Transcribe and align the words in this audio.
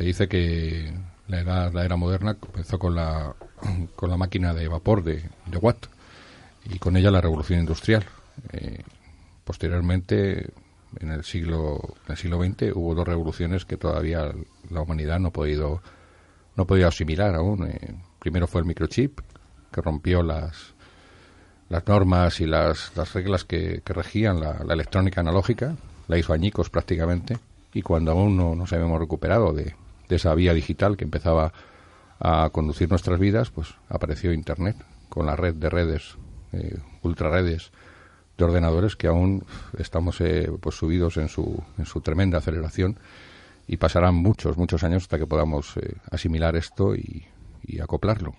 se 0.00 0.06
dice 0.06 0.28
que 0.28 0.94
la 1.28 1.40
era, 1.40 1.70
la 1.70 1.84
era 1.84 1.94
moderna 1.94 2.32
comenzó 2.32 2.78
con 2.78 2.94
la, 2.94 3.34
con 3.96 4.08
la 4.08 4.16
máquina 4.16 4.54
de 4.54 4.66
vapor 4.66 5.04
de, 5.04 5.28
de 5.44 5.58
Watt 5.58 5.88
y 6.64 6.78
con 6.78 6.96
ella 6.96 7.10
la 7.10 7.20
revolución 7.20 7.60
industrial. 7.60 8.06
Eh, 8.50 8.82
posteriormente, 9.44 10.54
en 10.98 11.10
el 11.10 11.22
siglo 11.22 11.96
en 12.06 12.12
el 12.12 12.16
siglo 12.16 12.42
XX 12.42 12.74
hubo 12.74 12.94
dos 12.94 13.06
revoluciones 13.06 13.66
que 13.66 13.76
todavía 13.76 14.32
la 14.70 14.80
humanidad 14.80 15.20
no 15.20 15.28
ha 15.28 15.32
podido 15.32 15.82
no 16.56 16.62
ha 16.62 16.66
podido 16.66 16.88
asimilar 16.88 17.34
aún. 17.34 17.66
Eh, 17.66 17.94
primero 18.18 18.46
fue 18.46 18.62
el 18.62 18.66
microchip 18.66 19.20
que 19.70 19.82
rompió 19.82 20.22
las 20.22 20.72
las 21.68 21.86
normas 21.86 22.40
y 22.40 22.46
las, 22.46 22.96
las 22.96 23.12
reglas 23.12 23.44
que, 23.44 23.82
que 23.84 23.92
regían 23.92 24.40
la, 24.40 24.64
la, 24.64 24.72
electrónica 24.72 25.20
analógica, 25.20 25.76
la 26.08 26.16
hizo 26.16 26.32
añicos 26.32 26.70
prácticamente, 26.70 27.38
y 27.74 27.82
cuando 27.82 28.12
aún 28.12 28.36
no 28.36 28.54
nos 28.56 28.72
habíamos 28.72 28.98
recuperado 28.98 29.52
de, 29.52 29.74
de 30.10 30.16
esa 30.16 30.34
vía 30.34 30.52
digital 30.52 30.96
que 30.96 31.04
empezaba 31.04 31.52
a 32.18 32.50
conducir 32.50 32.90
nuestras 32.90 33.18
vidas, 33.18 33.50
pues 33.50 33.74
apareció 33.88 34.32
Internet 34.32 34.76
con 35.08 35.24
la 35.24 35.36
red 35.36 35.54
de 35.54 35.70
redes, 35.70 36.16
eh, 36.52 36.78
ultraredes 37.02 37.70
de 38.36 38.44
ordenadores 38.44 38.96
que 38.96 39.06
aún 39.06 39.44
estamos 39.78 40.20
eh, 40.20 40.50
pues 40.60 40.74
subidos 40.74 41.16
en 41.16 41.28
su, 41.28 41.62
en 41.78 41.86
su 41.86 42.00
tremenda 42.00 42.38
aceleración 42.38 42.98
y 43.66 43.76
pasarán 43.76 44.16
muchos, 44.16 44.58
muchos 44.58 44.82
años 44.82 45.04
hasta 45.04 45.18
que 45.18 45.26
podamos 45.26 45.76
eh, 45.76 45.94
asimilar 46.10 46.56
esto 46.56 46.94
y, 46.94 47.26
y, 47.62 47.80
acoplarlo. 47.80 48.34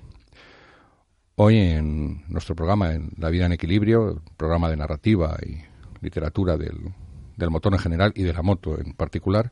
Hoy 1.35 1.57
en 1.57 2.25
nuestro 2.27 2.53
programa, 2.53 2.93
en 2.93 3.11
La 3.17 3.29
vida 3.29 3.45
en 3.45 3.53
equilibrio, 3.53 4.21
programa 4.35 4.69
de 4.69 4.75
narrativa 4.75 5.37
y 5.41 5.61
literatura 6.01 6.57
del, 6.57 6.93
del 7.37 7.49
motor 7.49 7.73
en 7.73 7.79
general 7.79 8.11
y 8.13 8.23
de 8.23 8.33
la 8.33 8.41
moto 8.41 8.77
en 8.77 8.93
particular, 8.93 9.51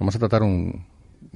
vamos 0.00 0.16
a 0.16 0.18
tratar 0.18 0.42
un, 0.42 0.84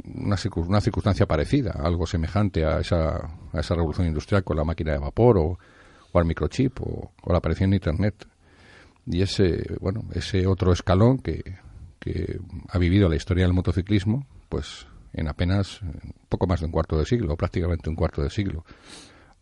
una, 0.05 0.37
una, 0.55 0.81
circunstancia 0.81 1.27
parecida, 1.27 1.73
algo 1.83 2.07
semejante 2.07 2.65
a 2.65 2.81
esa, 2.81 3.17
a 3.53 3.61
esa 3.61 3.75
revolución 3.75 4.07
industrial 4.07 4.45
con 4.45 4.57
la 4.57 4.65
máquina 4.65 4.93
de 4.93 4.99
vapor 4.99 5.39
o, 5.39 5.59
o 6.13 6.19
al 6.19 6.25
microchip 6.25 6.81
o, 6.81 7.13
la 7.27 7.39
aparición 7.39 7.71
de 7.71 7.77
Internet. 7.77 8.27
Y 9.07 9.23
ese, 9.23 9.77
bueno, 9.81 10.05
ese 10.15 10.47
otro 10.47 10.73
escalón 10.73 11.19
que, 11.19 11.57
que 11.99 12.39
ha 12.69 12.79
vivido 12.79 13.09
la 13.09 13.17
historia 13.17 13.45
del 13.45 13.53
motociclismo, 13.53 14.27
pues 14.49 14.87
en 15.13 15.29
apenas 15.29 15.81
poco 16.29 16.47
más 16.47 16.61
de 16.61 16.67
un 16.67 16.73
cuarto 16.73 16.97
de 16.97 17.05
siglo, 17.05 17.37
prácticamente 17.37 17.91
un 17.91 17.97
cuarto 17.97 18.23
de 18.23 18.31
siglo. 18.31 18.65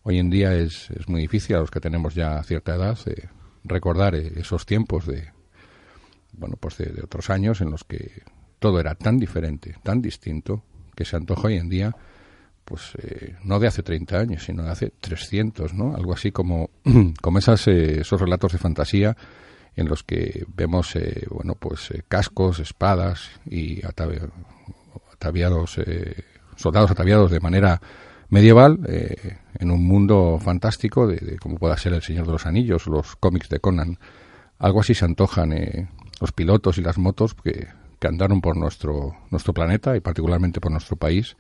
Hoy 0.03 0.19
en 0.19 0.31
día 0.31 0.55
es, 0.55 0.91
es 0.91 1.09
muy 1.09 1.21
difícil 1.21 1.57
a 1.57 1.61
los 1.61 1.71
que 1.71 1.81
tenemos 1.81 2.15
ya 2.15 2.43
cierta 2.43 2.75
edad 2.75 2.99
eh, 3.07 3.29
recordar 3.65 4.15
esos 4.15 4.65
tiempos 4.65 5.07
de, 5.07 5.31
bueno, 6.33 6.57
pues 6.59 6.79
de, 6.79 6.87
de 6.87 7.03
otros 7.03 7.29
años 7.29 7.61
en 7.61 7.71
los 7.71 7.85
que 7.85 8.23
todo 8.61 8.79
era 8.79 8.95
tan 8.95 9.19
diferente, 9.19 9.75
tan 9.83 10.01
distinto, 10.01 10.63
que 10.95 11.05
se 11.05 11.17
antoja 11.17 11.49
hoy 11.49 11.57
en 11.57 11.69
día, 11.69 11.97
pues 12.65 12.93
eh, 13.03 13.35
no 13.43 13.59
de 13.59 13.67
hace 13.67 13.83
30 13.83 14.19
años, 14.19 14.45
sino 14.45 14.63
de 14.63 14.71
hace 14.71 14.93
300, 15.01 15.75
¿no? 15.75 15.97
Algo 15.97 16.13
así 16.13 16.31
como, 16.31 16.71
como 17.21 17.39
esas, 17.39 17.67
eh, 17.67 18.03
esos 18.03 18.21
relatos 18.21 18.53
de 18.53 18.59
fantasía 18.59 19.17
en 19.75 19.89
los 19.89 20.05
que 20.05 20.45
vemos, 20.55 20.95
eh, 20.95 21.27
bueno, 21.31 21.55
pues 21.59 21.93
cascos, 22.07 22.61
espadas 22.61 23.31
y 23.47 23.81
ataviados, 23.85 25.81
soldados 26.57 26.91
ataviados 26.91 27.31
de 27.31 27.41
manera 27.41 27.81
medieval 28.29 28.79
en 29.59 29.71
un 29.71 29.83
mundo 29.83 30.39
fantástico 30.41 31.07
de, 31.07 31.17
de, 31.17 31.39
como 31.39 31.57
pueda 31.57 31.77
ser 31.77 31.95
El 31.95 32.03
Señor 32.03 32.27
de 32.27 32.33
los 32.33 32.47
Anillos, 32.47 32.87
los 32.87 33.17
cómics 33.17 33.49
de 33.49 33.59
Conan. 33.59 33.99
Algo 34.59 34.81
así 34.81 34.95
se 34.95 35.07
antojan 35.07 35.89
los 36.21 36.33
pilotos 36.33 36.79
y 36.79 36.83
las 36.83 36.99
motos 36.99 37.35
que 37.35 37.69
que 38.01 38.09
andaron 38.09 38.41
por 38.41 38.57
nuestro, 38.57 39.15
nuestro 39.31 39.53
planeta 39.53 39.97
y 39.97 40.01
particularmente 40.01 40.61
por 40.61 40.73
nuestro 40.73 40.97
país 40.97 41.37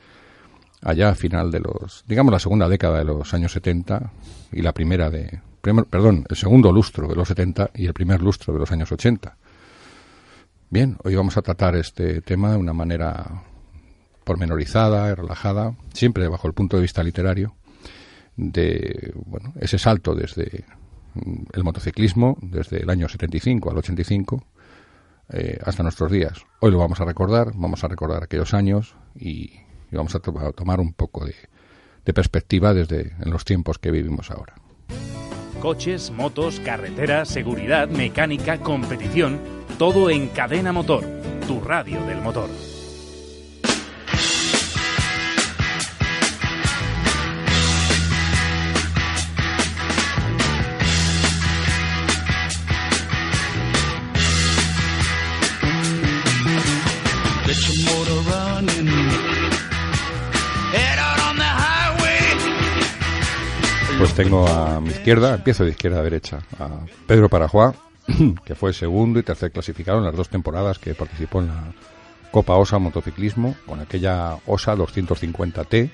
allá 0.82 1.08
a 1.08 1.14
final 1.14 1.50
de 1.50 1.60
los, 1.60 2.04
digamos, 2.06 2.32
la 2.32 2.38
segunda 2.38 2.68
década 2.68 2.98
de 2.98 3.04
los 3.04 3.34
años 3.34 3.52
70 3.52 4.12
y 4.52 4.62
la 4.62 4.72
primera 4.72 5.10
de, 5.10 5.40
perdón, 5.60 6.26
el 6.28 6.36
segundo 6.36 6.70
lustro 6.72 7.08
de 7.08 7.16
los 7.16 7.28
70 7.28 7.70
y 7.74 7.86
el 7.86 7.94
primer 7.94 8.22
lustro 8.22 8.52
de 8.52 8.60
los 8.60 8.70
años 8.70 8.92
80. 8.92 9.36
Bien, 10.68 10.96
hoy 11.02 11.16
vamos 11.16 11.36
a 11.36 11.42
tratar 11.42 11.76
este 11.76 12.20
tema 12.22 12.52
de 12.52 12.58
una 12.58 12.72
manera 12.72 13.42
pormenorizada 14.24 15.10
y 15.10 15.14
relajada, 15.14 15.74
siempre 15.92 16.28
bajo 16.28 16.46
el 16.46 16.54
punto 16.54 16.76
de 16.76 16.82
vista 16.82 17.02
literario, 17.02 17.54
de 18.36 19.12
bueno, 19.26 19.52
ese 19.60 19.78
salto 19.78 20.14
desde 20.14 20.64
el 21.52 21.64
motociclismo, 21.64 22.38
desde 22.40 22.82
el 22.82 22.90
año 22.90 23.08
75 23.08 23.70
al 23.70 23.78
85, 23.78 24.44
eh, 25.32 25.58
hasta 25.64 25.82
nuestros 25.82 26.10
días. 26.10 26.44
Hoy 26.60 26.70
lo 26.70 26.78
vamos 26.78 27.00
a 27.00 27.04
recordar, 27.04 27.52
vamos 27.54 27.84
a 27.84 27.88
recordar 27.88 28.22
aquellos 28.22 28.54
años 28.54 28.96
y, 29.14 29.52
vamos 29.90 30.14
a, 30.14 30.20
tomar 30.20 30.80
un 30.80 30.92
poco 30.92 31.24
de, 31.24 31.34
de 32.04 32.12
perspectiva 32.12 32.74
desde 32.74 33.12
en 33.20 33.30
los 33.30 33.44
tiempos 33.44 33.78
que 33.78 33.90
vivimos 33.90 34.30
ahora. 34.30 34.54
Coches, 35.60 36.10
motos, 36.10 36.58
carreteras, 36.60 37.28
seguridad, 37.28 37.88
mecánica, 37.88 38.58
competición, 38.58 39.38
todo 39.78 40.10
en 40.10 40.28
cadena 40.28 40.72
motor, 40.72 41.04
tu 41.46 41.60
radio 41.60 42.04
del 42.06 42.20
motor. 42.20 42.48
Tengo 64.24 64.46
a 64.46 64.80
mi 64.82 64.90
izquierda, 64.90 65.34
empiezo 65.34 65.64
de 65.64 65.70
izquierda 65.70 66.00
a 66.00 66.02
derecha, 66.02 66.40
a 66.58 66.80
Pedro 67.06 67.30
Parajuá, 67.30 67.74
que 68.44 68.54
fue 68.54 68.74
segundo 68.74 69.18
y 69.18 69.22
tercer 69.22 69.50
clasificado 69.50 69.98
en 69.98 70.04
las 70.04 70.14
dos 70.14 70.28
temporadas 70.28 70.78
que 70.78 70.94
participó 70.94 71.40
en 71.40 71.48
la 71.48 71.72
Copa 72.30 72.56
OSA 72.56 72.78
Motociclismo, 72.78 73.56
con 73.64 73.80
aquella 73.80 74.36
OSA 74.46 74.76
250T. 74.76 75.90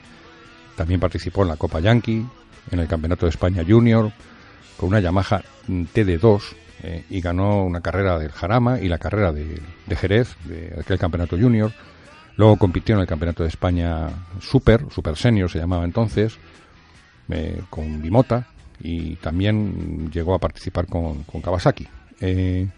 También 0.74 0.98
participó 0.98 1.42
en 1.42 1.48
la 1.48 1.56
Copa 1.56 1.78
Yankee, 1.78 2.26
en 2.72 2.78
el 2.80 2.88
Campeonato 2.88 3.26
de 3.26 3.30
España 3.30 3.62
Junior, 3.66 4.10
con 4.76 4.88
una 4.88 4.98
Yamaha 4.98 5.42
TD2, 5.68 6.42
eh, 6.82 7.04
y 7.08 7.20
ganó 7.20 7.62
una 7.62 7.80
carrera 7.80 8.18
del 8.18 8.32
Jarama 8.32 8.80
y 8.80 8.88
la 8.88 8.98
carrera 8.98 9.32
de, 9.32 9.62
de 9.86 9.96
Jerez, 9.96 10.36
de 10.44 10.74
aquel 10.80 10.98
Campeonato 10.98 11.38
Junior. 11.38 11.70
Luego 12.36 12.56
compitió 12.56 12.96
en 12.96 13.02
el 13.02 13.06
Campeonato 13.06 13.44
de 13.44 13.50
España 13.50 14.08
Super, 14.40 14.84
Super 14.90 15.16
Senior 15.16 15.48
se 15.48 15.60
llamaba 15.60 15.84
entonces, 15.84 16.38
eh, 17.28 17.62
con 17.70 18.00
Bimota 18.00 18.46
y 18.80 19.16
también 19.16 20.10
llegó 20.10 20.34
a 20.34 20.38
participar 20.38 20.86
con, 20.86 21.24
Kawasaki. 21.24 21.88
Eh, 22.20 22.68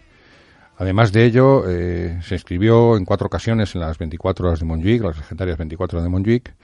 además 0.76 1.12
de 1.12 1.24
ello, 1.24 1.68
eh, 1.68 2.20
se 2.22 2.34
inscribió 2.34 2.96
en 2.96 3.04
cuatro 3.04 3.26
ocasiones 3.26 3.74
en 3.74 3.80
las 3.80 3.98
24 3.98 4.48
horas 4.48 4.60
de 4.60 4.66
Montjuic, 4.66 5.02
las 5.02 5.16
legendarias 5.16 5.58
24 5.58 5.98
horas 5.98 6.04
de 6.04 6.10
Montjuic, 6.10 6.54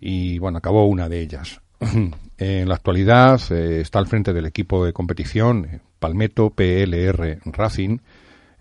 y 0.00 0.38
bueno, 0.38 0.58
acabó 0.58 0.86
una 0.86 1.08
de 1.08 1.20
ellas. 1.20 1.60
en 2.38 2.68
la 2.68 2.74
actualidad 2.74 3.40
está 3.52 3.98
al 3.98 4.06
frente 4.06 4.32
del 4.32 4.46
equipo 4.46 4.84
de 4.84 4.92
competición 4.92 5.80
Palmetto 5.98 6.50
PLR 6.50 7.40
Racing, 7.44 7.98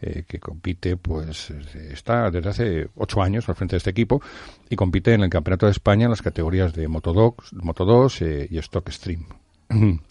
eh, 0.05 0.25
que 0.27 0.39
compite, 0.39 0.97
pues 0.97 1.49
está 1.49 2.29
desde 2.29 2.49
hace 2.49 2.89
ocho 2.95 3.21
años 3.21 3.47
al 3.47 3.55
frente 3.55 3.75
de 3.75 3.77
este 3.77 3.91
equipo 3.91 4.21
y 4.69 4.75
compite 4.75 5.13
en 5.13 5.21
el 5.21 5.29
Campeonato 5.29 5.65
de 5.65 5.71
España 5.71 6.03
en 6.05 6.09
las 6.09 6.21
categorías 6.21 6.73
de 6.73 6.87
Moto 6.89 7.13
2, 7.13 7.53
Moto 7.63 7.85
2 7.85 8.21
eh, 8.21 8.47
y 8.51 8.57
Stock 8.57 8.89
Stream. 8.89 9.25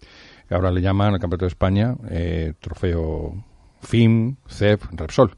Ahora 0.50 0.70
le 0.70 0.80
llaman 0.80 1.14
al 1.14 1.20
Campeonato 1.20 1.44
de 1.44 1.48
España 1.48 1.94
eh, 2.08 2.54
Trofeo 2.58 3.44
FIM, 3.82 4.36
CEP, 4.48 4.82
Repsol. 4.92 5.36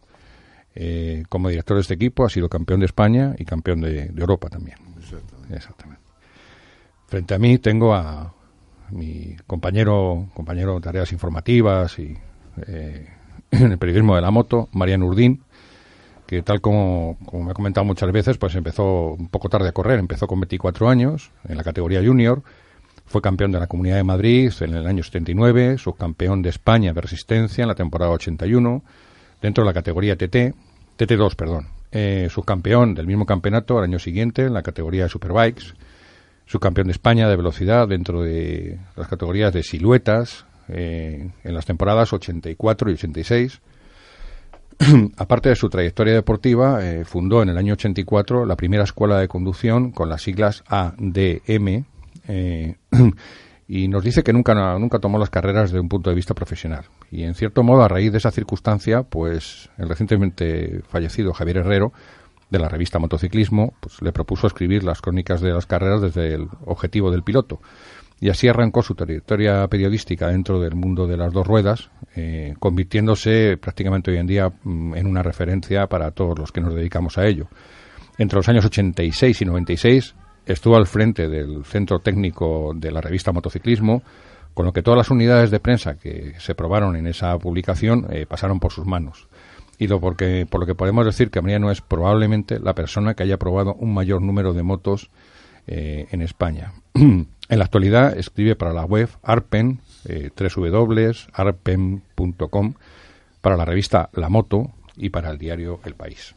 Como 1.29 1.49
director 1.49 1.77
de 1.77 1.83
este 1.83 1.95
equipo 1.95 2.25
ha 2.25 2.29
sido 2.29 2.49
campeón 2.49 2.81
de 2.81 2.87
España 2.87 3.35
y 3.39 3.45
campeón 3.45 3.81
de, 3.81 4.09
de 4.09 4.21
Europa 4.21 4.49
también. 4.49 4.79
Exactamente. 4.99 5.57
Exactamente. 5.57 6.03
Frente 7.07 7.35
a 7.35 7.39
mí 7.39 7.59
tengo 7.59 7.95
a 7.95 8.35
mi 8.91 9.37
compañero, 9.47 10.29
compañero 10.35 10.75
de 10.75 10.81
tareas 10.81 11.13
informativas 11.13 11.99
y 11.99 12.17
eh, 12.67 13.14
en 13.61 13.73
el 13.73 13.79
periodismo 13.79 14.15
de 14.17 14.23
la 14.23 14.31
moto, 14.31 14.69
Marian 14.73 15.03
Urdín, 15.03 15.43
que 16.27 16.43
tal 16.43 16.61
como, 16.61 17.19
me 17.33 17.51
ha 17.51 17.55
comentado 17.55 17.85
muchas 17.85 18.11
veces, 18.11 18.39
pues 18.39 18.55
empezó 18.55 19.13
un 19.13 19.29
poco 19.29 19.49
tarde 19.49 19.69
a 19.69 19.73
correr, 19.73 19.99
empezó 19.99 20.27
con 20.27 20.41
24 20.41 20.89
años 20.89 21.31
en 21.49 21.57
la 21.57 21.65
categoría 21.65 22.03
junior, 22.03 22.43
fue 23.07 23.21
campeón 23.21 23.53
de 23.53 23.59
la 23.59 23.67
Comunidad 23.67 23.97
de 23.97 24.05
Madrid 24.05 24.53
en 24.61 24.75
el 24.75 24.87
año 24.87 25.03
79, 25.03 25.79
subcampeón 25.79 26.43
de 26.43 26.49
España 26.49 26.93
de 26.93 27.01
resistencia 27.01 27.63
en 27.63 27.69
la 27.69 27.75
temporada 27.75 28.11
81, 28.13 28.83
dentro 29.43 29.63
de 29.63 29.67
la 29.67 29.75
categoría 29.75 30.17
TT, 30.17 30.55
TT2, 30.99 31.37
perdón, 31.37 31.69
eh, 31.93 32.29
subcampeón 32.31 32.95
del 32.95 33.07
mismo 33.07 33.27
campeonato 33.27 33.79
al 33.79 33.85
año 33.85 33.99
siguiente 33.99 34.43
en 34.43 34.55
la 34.55 34.63
categoría 34.63 35.05
de 35.05 35.11
Superbikes, 35.11 35.75
subcampeón 36.47 36.87
de 36.87 36.93
España 36.93 37.29
de 37.29 37.37
velocidad 37.37 37.87
dentro 37.87 38.23
de 38.23 38.79
las 38.97 39.09
categorías 39.09 39.53
de 39.53 39.63
siluetas, 39.63 40.47
eh, 40.69 41.31
en 41.43 41.55
las 41.55 41.67
temporadas 41.67 42.13
84 42.13 42.91
y 42.91 42.93
86. 42.95 43.61
aparte 45.17 45.51
de 45.51 45.57
su 45.57 45.69
trayectoria 45.69 46.15
deportiva, 46.15 46.85
eh, 46.85 47.05
fundó 47.05 47.43
en 47.43 47.49
el 47.49 47.59
año 47.59 47.75
84 47.75 48.47
la 48.47 48.57
primera 48.57 48.85
escuela 48.85 49.19
de 49.19 49.29
conducción 49.29 49.93
con 49.93 50.09
las 50.09 50.23
siglas 50.23 50.65
ADM 50.67 51.85
eh, 52.29 52.77
y 53.69 53.89
nos 53.89 54.03
dice 54.03 54.23
que 54.23 54.33
nunca, 54.33 54.55
nunca 54.79 54.99
tomó 54.99 55.19
las 55.19 55.31
carreras 55.31 55.71
desde 55.71 55.81
un 55.81 55.89
punto 55.89 56.11
de 56.11 56.17
vista 56.17 56.35
profesional. 56.35 56.85
Y 57.11 57.25
en 57.25 57.35
cierto 57.35 57.63
modo, 57.63 57.83
a 57.83 57.89
raíz 57.89 58.13
de 58.13 58.19
esa 58.19 58.31
circunstancia, 58.31 59.03
pues 59.03 59.71
el 59.79 59.89
recientemente 59.89 60.83
fallecido 60.89 61.33
Javier 61.33 61.59
Herrero, 61.59 61.93
de 62.51 62.59
la 62.59 62.69
revista 62.69 62.99
Motociclismo, 62.99 63.75
pues 63.81 64.01
le 64.03 64.13
propuso 64.13 64.47
escribir 64.47 64.85
las 64.85 65.01
crónicas 65.01 65.41
de 65.41 65.53
las 65.53 65.67
carreras 65.67 66.03
desde 66.03 66.35
el 66.35 66.49
objetivo 66.67 67.11
del 67.11 67.23
piloto. 67.23 67.61
Y 68.21 68.31
así 68.31 68.49
arrancó 68.49 68.83
su 68.83 68.95
trayectoria 68.95 69.67
periodística 69.69 70.29
dentro 70.29 70.61
del 70.61 70.75
mundo 70.75 71.07
de 71.07 71.17
las 71.17 71.33
dos 71.33 71.47
ruedas, 71.47 71.91
eh, 72.17 72.55
convirtiéndose 72.59 73.57
prácticamente 73.59 74.11
hoy 74.11 74.19
en 74.19 74.27
día 74.27 74.53
mm, 74.63 74.95
en 74.95 75.07
una 75.07 75.23
referencia 75.23 75.87
para 75.89 76.11
todos 76.13 76.39
los 76.39 76.53
que 76.53 76.61
nos 76.61 76.75
dedicamos 76.75 77.19
a 77.19 77.27
ello. 77.27 77.49
Entre 78.17 78.37
los 78.37 78.49
años 78.49 78.65
86 78.65 79.43
y 79.43 79.45
96 79.45 80.15
estuvo 80.47 80.77
al 80.77 80.87
frente 80.87 81.29
del 81.29 81.65
centro 81.65 81.99
técnico 82.01 82.73
de 82.75 82.93
la 82.93 83.01
revista 83.01 83.33
Motociclismo, 83.33 84.03
con 84.53 84.67
lo 84.67 84.73
que 84.73 84.83
todas 84.83 84.99
las 84.99 85.11
unidades 85.11 85.51
de 85.51 85.61
prensa 85.61 85.99
que 85.99 86.35
se 86.39 86.55
probaron 86.55 86.97
en 86.97 87.07
esa 87.07 87.37
publicación 87.39 88.07
eh, 88.11 88.27
pasaron 88.27 88.61
por 88.61 88.73
sus 88.73 88.87
manos. 88.87 89.29
Y 89.79 89.89
lo 89.89 90.01
porque, 90.01 90.47
por 90.49 90.61
lo 90.61 90.67
que 90.67 90.77
podemos 90.77 91.05
decir 91.05 91.31
que 91.31 91.43
Mariano 91.43 91.71
es 91.73 91.81
probablemente 91.81 92.61
la 92.61 92.75
persona 92.75 93.15
que 93.15 93.25
haya 93.25 93.39
probado 93.39 93.75
un 93.75 93.93
mayor 93.93 94.23
número 94.23 94.53
de 94.53 94.63
motos 94.63 95.11
eh, 95.67 96.07
en 96.13 96.23
España. 96.23 96.73
en 97.49 97.59
la 97.59 97.65
actualidad 97.65 98.17
escribe 98.17 98.57
para 98.57 98.73
la 98.73 98.85
web 98.85 99.09
Arpen, 99.23 99.81
eh, 100.07 100.31
www.arpen.com, 100.37 101.15
para 103.41 103.57
la 103.57 103.65
revista 103.65 104.11
La 104.15 104.29
Moto 104.29 104.73
y 104.97 105.11
para 105.11 105.31
el 105.31 105.39
diario 105.39 105.81
El 105.85 105.95
País. 105.95 106.35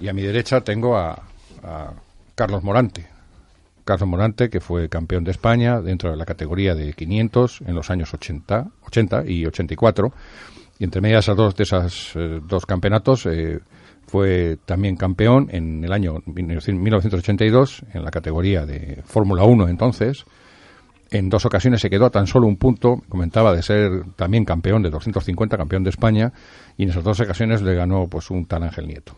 y 0.00 0.08
a 0.08 0.12
mi 0.12 0.22
derecha 0.22 0.62
tengo 0.62 0.96
a, 0.96 1.22
a 1.62 1.92
Carlos 2.34 2.62
Morante. 2.62 3.06
Carlos 3.84 4.08
Morante, 4.08 4.50
que 4.50 4.60
fue 4.60 4.88
campeón 4.88 5.24
de 5.24 5.30
España 5.30 5.80
dentro 5.80 6.10
de 6.10 6.16
la 6.16 6.26
categoría 6.26 6.74
de 6.74 6.92
500 6.92 7.62
en 7.62 7.74
los 7.74 7.90
años 7.90 8.12
80, 8.12 8.66
80 8.86 9.24
y 9.26 9.46
84. 9.46 10.12
Y 10.78 10.84
entre 10.84 11.00
medias 11.00 11.26
de 11.26 11.34
dos, 11.34 11.56
de 11.56 11.64
esos 11.64 12.12
eh, 12.14 12.40
dos 12.46 12.66
campeonatos 12.66 13.26
eh, 13.26 13.60
fue 14.08 14.56
también 14.64 14.96
campeón 14.96 15.48
en 15.52 15.84
el 15.84 15.92
año 15.92 16.22
1982 16.26 17.82
en 17.92 18.04
la 18.04 18.10
categoría 18.10 18.64
de 18.64 19.02
Fórmula 19.04 19.44
1 19.44 19.68
entonces. 19.68 20.24
En 21.10 21.28
dos 21.28 21.46
ocasiones 21.46 21.80
se 21.80 21.90
quedó 21.90 22.06
a 22.06 22.10
tan 22.10 22.26
solo 22.26 22.46
un 22.46 22.56
punto, 22.56 23.02
comentaba 23.08 23.54
de 23.54 23.62
ser 23.62 24.04
también 24.16 24.44
campeón 24.44 24.82
de 24.82 24.90
250, 24.90 25.56
campeón 25.56 25.84
de 25.84 25.90
España, 25.90 26.32
y 26.76 26.82
en 26.82 26.90
esas 26.90 27.04
dos 27.04 27.20
ocasiones 27.20 27.62
le 27.62 27.74
ganó 27.74 28.08
pues 28.08 28.30
un 28.30 28.46
tal 28.46 28.62
Ángel 28.62 28.88
Nieto. 28.88 29.16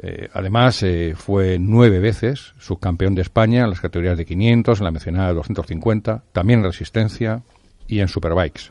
Eh, 0.00 0.28
además, 0.32 0.82
eh, 0.82 1.14
fue 1.16 1.58
nueve 1.58 1.98
veces 1.98 2.52
subcampeón 2.58 3.14
de 3.14 3.22
España 3.22 3.64
en 3.64 3.70
las 3.70 3.80
categorías 3.80 4.16
de 4.16 4.26
500, 4.26 4.78
en 4.78 4.84
la 4.84 4.90
mencionada 4.90 5.28
de 5.28 5.34
250, 5.34 6.24
también 6.32 6.60
en 6.60 6.66
resistencia 6.66 7.42
y 7.86 8.00
en 8.00 8.08
superbikes. 8.08 8.70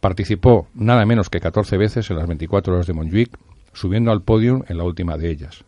Participó 0.00 0.68
nada 0.74 1.06
menos 1.06 1.30
que 1.30 1.40
14 1.40 1.76
veces 1.76 2.10
en 2.10 2.16
las 2.16 2.26
24 2.26 2.74
horas 2.74 2.86
de 2.86 2.92
Montjuic, 2.94 3.38
subiendo 3.74 4.10
al 4.10 4.22
podio 4.22 4.64
en 4.68 4.78
la 4.78 4.84
última 4.84 5.16
de 5.18 5.30
ellas. 5.30 5.64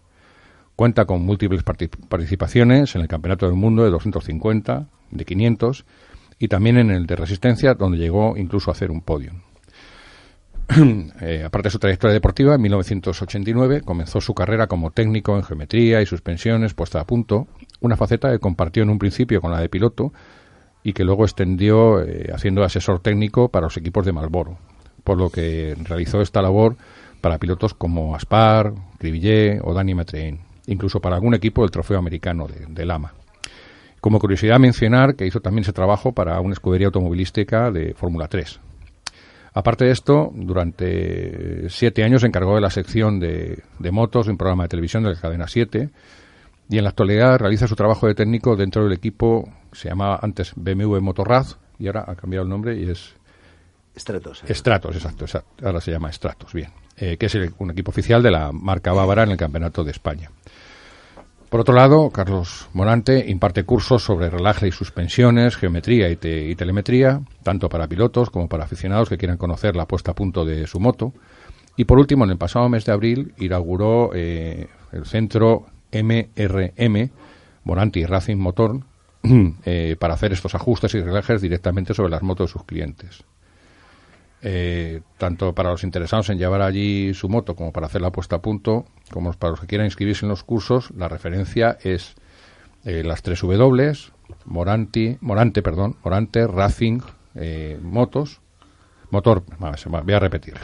Cuenta 0.75 1.05
con 1.05 1.23
múltiples 1.23 1.63
participaciones 1.63 2.95
en 2.95 3.03
el 3.03 3.09
Campeonato 3.09 3.47
del 3.47 3.57
Mundo 3.57 3.85
de 3.85 3.91
250, 3.91 4.87
de 5.11 5.25
500 5.25 5.85
y 6.39 6.49
también 6.49 6.77
en 6.79 6.91
el 6.91 7.07
de 7.07 7.17
resistencia, 7.17 7.75
donde 7.75 7.99
llegó 7.99 8.37
incluso 8.37 8.71
a 8.71 8.75
hacer 8.75 8.91
un 8.91 9.03
podio. 9.03 9.33
Eh, 11.21 11.45
aparte 11.45 11.69
de 11.69 11.71
su 11.71 11.79
trayectoria 11.79 12.13
deportiva, 12.13 12.55
en 12.55 12.61
1989 12.61 13.83
comenzó 13.83 14.21
su 14.21 14.35
carrera 14.35 14.67
como 14.67 14.91
técnico 14.91 15.37
en 15.37 15.45
geometría 15.45 16.03
y 16.03 16.07
suspensiones 16.07 16.75
puesta 16.75 17.01
a 17.01 17.07
punto, 17.07 17.47
una 17.81 17.97
faceta 17.97 18.31
que 18.31 18.39
compartió 18.39 18.83
en 18.83 18.91
un 18.91 18.99
principio 18.99 19.41
con 19.41 19.53
la 19.53 19.61
de 19.61 19.69
piloto 19.69 20.13
y 20.83 20.93
que 20.93 21.05
luego 21.05 21.25
extendió 21.25 22.03
eh, 22.03 22.31
haciendo 22.35 22.63
asesor 22.65 23.01
técnico 23.01 23.49
para 23.49 23.67
los 23.67 23.77
equipos 23.77 24.05
de 24.05 24.13
Malboro, 24.13 24.59
por 25.05 25.19
lo 25.19 25.31
que 25.31 25.77
realizó 25.85 26.21
esta 26.21 26.43
labor 26.43 26.77
para 27.21 27.39
pilotos 27.39 27.75
como 27.75 28.15
Aspar, 28.15 28.73
Cribillet 28.99 29.61
o 29.63 29.75
Dani 29.75 29.95
Matrein, 29.95 30.41
incluso 30.67 31.01
para 31.01 31.17
algún 31.17 31.35
equipo 31.35 31.63
del 31.63 31.71
trofeo 31.71 31.99
americano 31.99 32.47
de, 32.47 32.67
de 32.67 32.87
Lama. 32.87 33.13
Como 34.01 34.19
curiosidad 34.19 34.59
mencionar 34.59 35.17
que 35.17 35.27
hizo 35.27 35.41
también 35.41 35.63
ese 35.63 35.73
trabajo 35.73 36.13
para 36.13 36.41
una 36.41 36.53
escudería 36.53 36.87
automovilística 36.87 37.71
de 37.71 37.95
Fórmula 37.95 38.29
3, 38.29 38.61
Aparte 39.57 39.87
de 39.87 39.93
esto, 39.93 40.31
durante 40.35 41.71
siete 41.71 42.05
años 42.05 42.21
se 42.21 42.27
encargó 42.27 42.57
de 42.57 42.61
la 42.61 42.69
sección 42.69 43.19
de, 43.19 43.63
motos 43.91 44.27
de 44.27 44.33
un 44.33 44.37
programa 44.37 44.65
de 44.65 44.69
televisión 44.69 45.03
de 45.03 45.15
la 45.15 45.19
cadena 45.19 45.49
7 45.49 45.89
y 46.69 46.77
en 46.77 46.85
la 46.85 46.91
actualidad 46.91 47.39
realiza 47.39 47.67
su 47.67 47.75
trabajo 47.75 48.07
de 48.07 48.15
técnico 48.15 48.55
dentro 48.55 48.85
del 48.85 48.93
equipo 48.93 49.51
que 49.73 49.79
se 49.79 49.89
llamaba 49.89 50.21
antes 50.21 50.53
BMW 50.57 50.99
Motorrad 51.01 51.47
y 51.79 51.87
ahora 51.87 52.05
ha 52.07 52.15
cambiado 52.17 52.43
el 52.43 52.51
nombre 52.51 52.77
y 52.77 52.91
es 52.91 53.15
Stratos. 53.97 54.45
¿eh? 54.45 54.55
Stratos, 54.55 54.95
exacto, 54.95 55.25
Ahora 55.65 55.81
se 55.81 55.91
llama 55.91 56.13
Stratos, 56.13 56.53
bien. 56.53 56.69
Eh, 56.99 57.19
que 57.19 57.27
es 57.27 57.37
un 57.59 57.71
equipo 57.71 57.91
oficial 57.91 58.23
de 58.23 58.31
la 58.31 58.53
marca 58.53 58.93
bávara 58.93 59.25
en 59.25 59.31
el 59.31 59.37
Campeonato 59.37 59.85
de 59.85 59.91
España. 59.91 60.31
Por 61.51 61.61
otro 61.61 61.75
lado, 61.75 62.11
Carlos 62.11 62.69
Morante 62.73 63.25
imparte 63.29 63.65
cursos 63.65 64.03
sobre 64.03 64.31
relaje 64.31 64.67
y 64.67 64.73
suspensiones, 64.73 65.57
geometría 65.57 66.09
y, 66.11 66.17
telemetría, 66.17 67.21
tanto 67.43 67.69
para 67.69 67.87
pilotos 67.87 68.31
como 68.31 68.49
para 68.49 68.65
aficionados 68.65 69.09
que 69.09 69.19
quieran 69.19 69.37
conocer 69.37 69.77
la 69.77 69.87
puesta 69.87 70.13
a 70.13 70.15
punto 70.15 70.45
de 70.45 70.67
su 70.67 70.81
moto. 70.81 71.13
Y 71.77 71.85
por 71.85 71.99
último, 71.99 72.25
en 72.25 72.31
el 72.31 72.39
pasado 72.39 72.69
mes 72.69 72.85
de 72.87 72.93
abril, 72.93 73.35
inauguró 73.37 74.11
eh, 74.15 74.67
el 74.93 75.05
centro 75.05 75.67
MRM, 75.93 77.11
Morante 77.65 78.01
y 78.01 78.07
Racing 78.07 78.37
Motor, 78.39 78.81
eh, 79.65 79.97
para 79.99 80.15
hacer 80.15 80.33
estos 80.33 80.55
ajustes 80.55 80.95
y 80.95 81.01
relajes 81.01 81.41
directamente 81.43 81.95
sobre 81.95 82.11
las 82.11 82.23
motos 82.23 82.49
de 82.49 82.53
sus 82.55 82.65
clientes. 82.65 83.23
Eh, 84.49 85.01
tanto 85.19 85.57
para 85.57 85.71
los 85.71 85.83
interesados 85.83 86.31
en 86.31 86.39
llevar 86.39 86.63
allí 86.63 87.13
su 87.15 87.29
moto 87.29 87.57
como 87.57 87.73
para 87.73 87.89
hacer 87.89 88.01
la 88.01 88.13
puesta 88.13 88.37
a 88.37 88.43
punto, 88.43 88.85
como 89.11 89.33
para 89.33 89.51
los 89.51 89.61
que 89.61 89.67
quieran 89.67 89.87
inscribirse 89.87 90.25
en 90.25 90.29
los 90.29 90.45
cursos, 90.45 90.93
la 90.97 91.09
referencia 91.09 91.77
es 91.83 92.15
eh, 92.85 93.03
las 93.03 93.23
tres 93.23 93.41
W, 93.41 93.93
Moranti, 94.45 95.19
Morante, 95.21 95.63
perdón, 95.63 95.97
Morante, 96.05 96.47
Racing, 96.47 97.01
eh, 97.35 97.77
Motos, 97.83 98.41
Motor, 99.11 99.43
voy 99.59 100.15
a 100.15 100.21
repetirlo, 100.21 100.61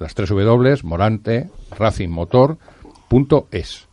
las 0.00 0.12
tres 0.16 0.30
W, 0.30 0.78
Morante, 0.82 1.50
Racing 1.78 2.08
Motor, 2.08 2.58
punto 3.06 3.46
es. 3.52 3.86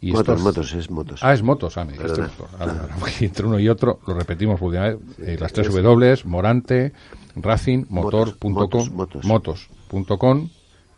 Y 0.00 0.12
motos, 0.12 0.40
motos, 0.40 0.74
es 0.74 0.90
motos. 0.92 1.24
Ah, 1.24 1.32
es 1.32 1.42
motos, 1.42 1.76
ah, 1.76 1.88
entre 3.20 3.46
uno 3.46 3.58
y 3.58 3.68
otro, 3.68 3.98
lo 4.06 4.14
repetimos 4.14 4.62
última 4.62 4.90
vez, 4.90 5.40
las 5.40 5.52
tres 5.52 5.74
W, 5.74 6.18
Morante, 6.24 6.92
racingmotor.com, 7.36 9.08
motos.com, 9.24 10.48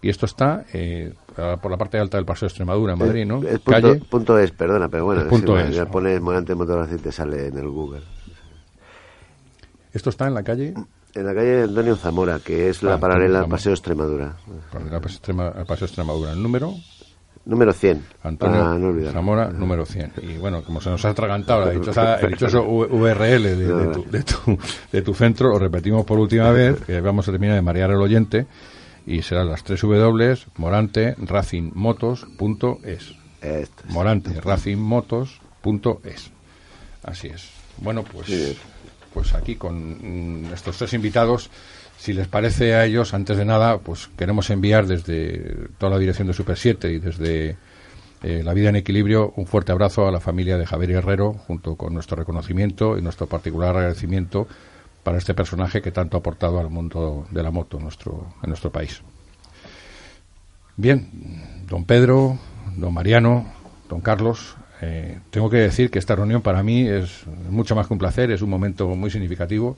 y 0.00 0.08
esto 0.08 0.26
está 0.26 0.64
eh, 0.72 1.12
por 1.60 1.70
la 1.70 1.76
parte 1.76 1.98
alta 1.98 2.16
del 2.16 2.24
Paseo 2.24 2.46
de 2.46 2.50
Extremadura, 2.50 2.92
en 2.94 2.98
Madrid, 2.98 3.26
¿no? 3.26 3.42
El, 3.42 3.60
punto, 3.60 3.98
punto, 4.08 4.38
es, 4.38 4.52
perdona, 4.52 4.88
pero 4.88 5.04
bueno, 5.04 5.28
punto 5.28 5.58
es, 5.58 5.74
ya 5.74 5.86
pones 5.86 6.20
Morante 6.20 6.54
Motor 6.54 6.88
y 6.92 6.98
te 6.98 7.12
sale 7.12 7.48
en 7.48 7.58
el 7.58 7.68
Google. 7.68 8.02
¿Esto 9.92 10.10
está 10.10 10.26
en 10.26 10.34
la 10.34 10.42
calle? 10.42 10.74
En 11.14 11.26
la 11.26 11.34
calle 11.34 11.62
Antonio 11.62 11.96
Zamora, 11.96 12.38
que 12.38 12.68
es 12.68 12.82
la 12.82 12.94
ah, 12.94 13.00
paralela 13.00 13.40
al 13.40 13.48
Paseo 13.48 13.72
Extremadura. 13.72 14.36
Paralela 14.70 14.96
al 14.96 15.66
Paseo 15.66 15.86
Extremadura. 15.86 16.32
¿El 16.32 16.42
número? 16.42 16.74
Número 17.48 17.72
100. 17.72 18.04
Antonio 18.24 18.60
ah, 18.62 19.10
Zamora, 19.10 19.48
número 19.48 19.86
100. 19.86 20.12
Y 20.20 20.36
bueno, 20.36 20.62
como 20.62 20.82
se 20.82 20.90
nos 20.90 21.02
ha 21.06 21.08
atragantado 21.08 21.70
el 21.70 21.80
dichoso 21.80 22.62
URL 22.62 23.42
de, 23.42 24.22
tu, 24.22 24.58
de, 24.92 25.00
tu, 25.00 25.14
centro, 25.14 25.48
lo 25.48 25.58
repetimos 25.58 26.04
por 26.04 26.18
última 26.18 26.50
vez, 26.50 26.78
que 26.82 27.00
vamos 27.00 27.26
a 27.26 27.30
terminar 27.30 27.56
de 27.56 27.62
marear 27.62 27.90
el 27.90 28.02
oyente, 28.02 28.46
y 29.06 29.22
serán 29.22 29.48
las 29.48 29.64
tres 29.64 29.80
W, 29.80 30.36
morante, 30.58 31.14
racingmotos.es. 31.16 33.14
Morante, 33.88 34.40
racingmotos.es. 34.42 36.30
Así 37.02 37.28
es. 37.28 37.48
Bueno, 37.78 38.02
pues, 38.02 38.58
pues 39.14 39.34
aquí 39.34 39.56
con 39.56 40.42
mm, 40.42 40.52
estos 40.52 40.76
tres 40.76 40.92
invitados 40.92 41.48
si 41.98 42.12
les 42.12 42.28
parece 42.28 42.74
a 42.74 42.84
ellos, 42.84 43.12
antes 43.12 43.36
de 43.36 43.44
nada, 43.44 43.78
pues 43.78 44.08
queremos 44.16 44.48
enviar 44.50 44.86
desde 44.86 45.68
toda 45.78 45.90
la 45.90 45.98
dirección 45.98 46.28
de 46.28 46.32
Super 46.32 46.56
7 46.56 46.92
y 46.92 47.00
desde 47.00 47.56
eh, 48.22 48.42
La 48.44 48.54
Vida 48.54 48.68
en 48.68 48.76
Equilibrio 48.76 49.32
un 49.36 49.46
fuerte 49.46 49.72
abrazo 49.72 50.06
a 50.06 50.12
la 50.12 50.20
familia 50.20 50.56
de 50.56 50.64
Javier 50.64 50.92
Herrero, 50.92 51.32
junto 51.32 51.74
con 51.74 51.92
nuestro 51.92 52.16
reconocimiento 52.16 52.96
y 52.96 53.02
nuestro 53.02 53.26
particular 53.26 53.76
agradecimiento 53.76 54.46
para 55.02 55.18
este 55.18 55.34
personaje 55.34 55.82
que 55.82 55.90
tanto 55.90 56.16
ha 56.16 56.20
aportado 56.20 56.60
al 56.60 56.70
mundo 56.70 57.26
de 57.32 57.42
la 57.42 57.50
moto 57.50 57.78
en 57.78 57.82
nuestro, 57.82 58.32
en 58.44 58.50
nuestro 58.50 58.70
país. 58.70 59.02
Bien, 60.76 61.64
don 61.68 61.84
Pedro, 61.84 62.38
don 62.76 62.94
Mariano, 62.94 63.52
don 63.88 64.00
Carlos, 64.00 64.56
eh, 64.82 65.18
tengo 65.30 65.50
que 65.50 65.56
decir 65.56 65.90
que 65.90 65.98
esta 65.98 66.14
reunión 66.14 66.42
para 66.42 66.62
mí 66.62 66.86
es 66.86 67.26
mucho 67.50 67.74
más 67.74 67.88
que 67.88 67.94
un 67.94 67.98
placer, 67.98 68.30
es 68.30 68.40
un 68.40 68.50
momento 68.50 68.86
muy 68.86 69.10
significativo 69.10 69.76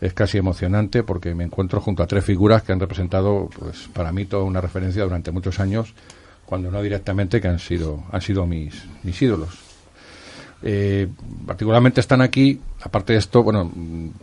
es 0.00 0.12
casi 0.12 0.38
emocionante 0.38 1.02
porque 1.02 1.34
me 1.34 1.44
encuentro 1.44 1.80
junto 1.80 2.02
a 2.02 2.06
tres 2.06 2.24
figuras 2.24 2.62
que 2.62 2.72
han 2.72 2.80
representado, 2.80 3.48
pues, 3.58 3.88
para 3.92 4.12
mí 4.12 4.26
toda 4.26 4.44
una 4.44 4.60
referencia 4.60 5.02
durante 5.02 5.30
muchos 5.30 5.58
años, 5.60 5.94
cuando 6.44 6.70
no 6.70 6.82
directamente, 6.82 7.40
que 7.40 7.48
han 7.48 7.58
sido, 7.58 8.04
han 8.12 8.20
sido 8.20 8.46
mis, 8.46 8.84
mis 9.02 9.20
ídolos. 9.20 9.66
Eh, 10.62 11.06
particularmente 11.46 12.00
están 12.00 12.22
aquí, 12.22 12.60
aparte 12.82 13.12
de 13.12 13.18
esto, 13.18 13.42
bueno, 13.42 13.70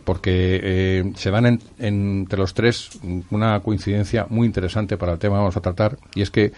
porque 0.04 0.60
eh, 0.62 1.12
se 1.16 1.30
dan 1.30 1.60
entre 1.78 2.38
los 2.38 2.54
tres 2.54 2.90
una 3.30 3.60
coincidencia 3.60 4.26
muy 4.28 4.46
interesante 4.46 4.96
para 4.96 5.12
el 5.12 5.18
tema 5.18 5.36
que 5.36 5.40
vamos 5.40 5.56
a 5.56 5.60
tratar, 5.60 5.96
y 6.14 6.22
es 6.22 6.30
que 6.30 6.52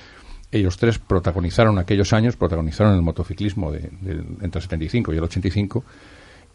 ellos 0.50 0.76
tres 0.76 0.98
protagonizaron 0.98 1.78
aquellos 1.78 2.12
años, 2.12 2.36
protagonizaron 2.36 2.94
el 2.94 3.02
motociclismo 3.02 3.72
de, 3.72 3.90
entre 4.40 4.58
el 4.58 4.62
75 4.62 5.12
y 5.12 5.16
el 5.16 5.24
85, 5.24 5.84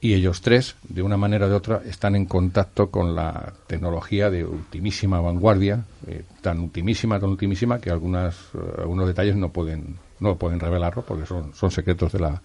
y 0.01 0.15
ellos 0.15 0.41
tres, 0.41 0.75
de 0.89 1.03
una 1.03 1.15
manera 1.15 1.45
o 1.45 1.49
de 1.49 1.55
otra, 1.55 1.83
están 1.85 2.15
en 2.15 2.25
contacto 2.25 2.89
con 2.89 3.15
la 3.15 3.53
tecnología 3.67 4.31
de 4.31 4.43
ultimísima 4.43 5.21
vanguardia, 5.21 5.85
eh, 6.07 6.23
tan 6.41 6.59
ultimísima, 6.59 7.19
tan 7.19 7.29
ultimísima, 7.29 7.79
que 7.79 7.91
algunas, 7.91 8.35
algunos 8.79 9.07
detalles 9.07 9.35
no 9.35 9.49
pueden, 9.49 9.97
no 10.19 10.37
pueden 10.37 10.59
revelarlo 10.59 11.03
porque 11.03 11.27
son, 11.27 11.53
son 11.53 11.69
secretos 11.69 12.11
de 12.13 12.19
la, 12.19 12.41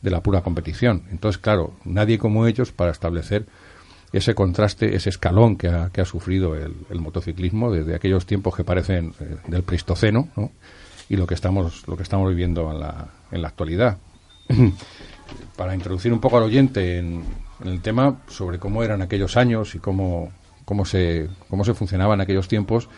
de 0.00 0.10
la 0.10 0.22
pura 0.22 0.40
competición. 0.40 1.02
Entonces, 1.10 1.38
claro, 1.38 1.74
nadie 1.84 2.18
como 2.18 2.46
ellos 2.46 2.72
para 2.72 2.92
establecer 2.92 3.44
ese 4.12 4.34
contraste, 4.34 4.96
ese 4.96 5.10
escalón 5.10 5.56
que 5.56 5.68
ha, 5.68 5.90
que 5.90 6.00
ha 6.00 6.06
sufrido 6.06 6.54
el, 6.54 7.00
motociclismo 7.00 7.70
desde 7.70 7.94
aquellos 7.94 8.24
tiempos 8.24 8.56
que 8.56 8.64
parecen 8.64 9.12
eh, 9.20 9.36
del 9.48 9.64
Pleistoceno 9.64 10.30
y 11.10 11.16
lo 11.16 11.26
que 11.26 11.34
estamos 11.34 11.86
lo 11.86 11.96
que 11.96 12.02
estamos 12.02 12.28
viviendo 12.30 12.70
en 12.72 12.80
la, 12.80 13.08
en 13.30 13.42
la 13.42 13.48
actualidad. 13.48 13.98
para 15.56 15.74
introducir 15.74 16.12
un 16.12 16.20
poco 16.20 16.38
al 16.38 16.44
oyente 16.44 16.98
en, 16.98 17.24
el 17.64 17.80
tema 17.80 18.20
sobre 18.28 18.58
cómo 18.58 18.82
eran 18.82 19.00
aquellos 19.00 19.36
años 19.36 19.74
y 19.74 19.78
cómo, 19.78 20.30
cómo 20.66 20.84
se 20.84 21.30
cómo 21.48 21.64
se 21.64 21.72
funcionaba 21.72 22.12
en 22.12 22.20
aquellos 22.20 22.48
tiempos, 22.48 22.88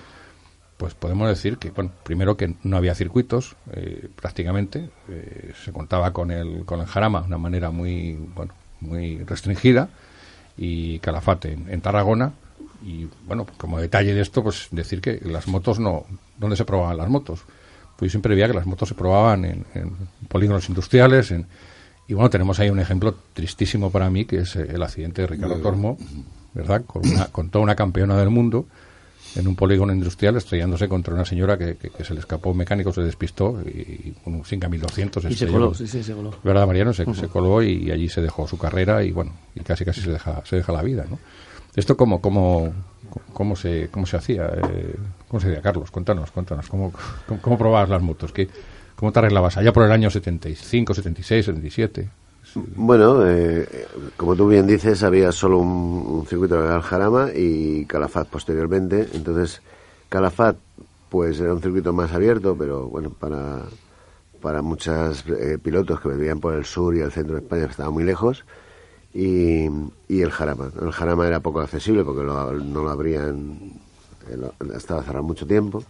pues 0.79 0.95
podemos 0.95 1.29
decir 1.29 1.59
que, 1.59 1.71
bueno, 1.71 1.91
primero 2.05 2.37
que 2.37 2.55
no 2.63 2.77
había 2.77 2.95
circuitos 2.95 3.57
eh, 3.73 4.09
prácticamente, 4.15 4.91
eh, 5.09 5.53
se 5.65 5.73
contaba 5.73 6.13
con 6.13 6.31
el, 6.31 6.65
con 6.65 6.81
el 6.81 6.87
jarama 6.87 7.21
de 7.21 7.27
una 7.27 7.39
manera 7.39 7.71
muy, 7.71 8.15
bueno, 8.15 8.55
muy 8.81 9.19
restringida 9.25 9.89
y 10.57 10.99
Calafate 11.01 11.53
en, 11.53 11.81
Tarragona. 11.81 12.33
Y 12.85 13.09
bueno, 13.27 13.45
como 13.57 13.81
detalle 13.81 14.15
de 14.15 14.21
esto, 14.21 14.43
pues 14.43 14.69
decir 14.71 15.01
que 15.01 15.21
las 15.25 15.49
motos 15.49 15.81
no, 15.81 16.05
¿dónde 16.37 16.57
se 16.57 16.65
probaban 16.65 16.97
las 16.97 17.09
motos? 17.09 17.45
Pues 17.97 18.11
yo 18.11 18.13
siempre 18.13 18.37
veía 18.37 18.47
que 18.47 18.55
las 18.55 18.67
motos 18.67 18.89
se 18.89 18.95
probaban 18.95 19.45
en, 19.45 19.65
polígonos 20.29 20.69
industriales, 20.69 21.33
en, 21.33 21.47
y 22.09 22.15
bueno, 22.15 22.31
tenemos 22.31 22.59
ahí 22.59 22.71
un 22.71 22.81
ejemplo 22.81 23.15
tristísimo 23.35 23.91
para 23.91 24.09
mí, 24.09 24.25
que 24.25 24.39
es 24.39 24.57
el 24.57 24.83
accidente 24.83 25.23
de 25.23 25.29
Ricardo 25.29 25.57
Tormo, 25.57 25.99
¿verdad? 26.55 26.83
Con, 26.87 27.07
una, 27.07 27.27
con 27.27 27.51
toda 27.51 27.63
una 27.63 27.77
campeona 27.77 28.17
del 28.17 28.31
mundo, 28.31 28.67
en 29.37 29.47
un 29.47 29.55
polígono 29.55 29.93
industrial 29.93 30.37
estrellándose 30.37 30.89
contra 30.89 31.13
una 31.13 31.27
señora 31.27 31.59
que, 31.59 31.77
se 32.03 32.15
le 32.15 32.21
escapó 32.21 32.51
un 32.51 32.57
mecánico, 32.57 32.93
se 32.95 33.03
despistó 33.03 33.61
y, 33.61 34.15
con 34.25 34.37
un 34.37 34.45
5200 34.45 35.25
y 35.27 35.35
se 35.35 35.47
coló, 35.49 35.75
sí, 35.75 35.87
sí, 35.87 36.03
se 36.03 36.15
coló. 36.15 36.35
¿Verdad, 36.43 36.67
Mariano? 36.67 36.95
Se, 36.95 37.05
se, 37.15 37.29
coló 37.29 37.63
y, 37.63 37.91
allí 37.91 38.09
se 38.09 38.23
dejó 38.23 38.49
su 38.49 38.57
carrera 38.57 39.05
y 39.05 39.13
bueno, 39.13 39.33
y 39.55 39.61
casi 39.61 39.85
casi 39.85 40.01
se 40.01 40.11
deja, 40.11 40.43
se 40.47 40.57
deja 40.57 40.73
la 40.73 40.83
vida, 40.83 41.05
¿no? 41.09 41.19
¿Esto 41.77 41.97
cómo, 41.97 42.21
cómo, 42.21 42.73
cómo, 43.33 43.55
se, 43.55 43.89
cómo 43.91 44.07
se 44.07 44.17
hacía? 44.17 44.47
Eh, 44.47 44.97
¿Cómo 45.29 45.41
se 45.41 45.49
hacía, 45.49 45.61
Carlos? 45.63 45.91
Cuéntanos, 45.91 46.31
cuéntanos. 46.31 46.69
¿Cómo, 46.69 46.93
cómo, 47.41 47.57
probabas 47.57 47.89
las 47.89 48.03
motos? 48.03 48.33
¿Qué, 48.33 48.49
¿Cómo 48.99 49.13
te 49.13 49.21
arreglabas? 49.21 49.57
Allá 49.57 49.73
por 49.73 49.85
el 49.85 49.93
año 49.93 50.11
75, 50.11 50.93
76, 50.93 51.45
77. 51.47 52.11
Bueno, 52.75 53.25
eh, 53.25 53.87
como 54.17 54.35
tú 54.35 54.49
bien 54.49 54.67
dices, 54.67 55.05
había 55.05 55.31
solo 55.31 55.59
un, 55.59 56.27
circuito 56.27 56.61
de 56.61 56.75
Aljarama 56.75 57.29
y 57.33 57.85
Calafat 57.85 58.27
posteriormente. 58.27 59.09
Entonces, 59.13 59.63
Calafat, 60.09 60.57
pues 61.11 61.39
era 61.39 61.55
un 61.55 61.63
circuito 61.63 61.93
más 61.93 62.13
abierto, 62.13 62.57
pero 62.59 62.89
bueno, 62.89 63.11
para, 63.11 63.67
para 64.43 64.63
muchos 64.63 65.25
eh, 65.29 65.59
pilotos 65.63 66.01
que 66.01 66.09
vivían 66.09 66.41
por 66.41 66.55
el 66.55 66.65
sur 66.65 66.97
y 66.97 66.99
el 66.99 67.13
centro 67.13 67.37
de 67.37 67.43
España, 67.43 67.67
que 67.67 67.71
estaba 67.71 67.91
muy 67.91 68.03
lejos. 68.03 68.45
Y, 69.15 69.69
y 70.09 70.23
el 70.23 70.33
Jarama. 70.33 70.73
El 70.83 70.91
Jarama 70.91 71.25
era 71.25 71.39
poco 71.39 71.61
accesible 71.61 72.03
porque 72.03 72.25
no 72.25 72.83
lo 72.83 72.91
abrían, 72.91 73.75
estaba 74.75 75.05
cerrado 75.05 75.23
mucho 75.23 75.47
tiempo. 75.47 75.85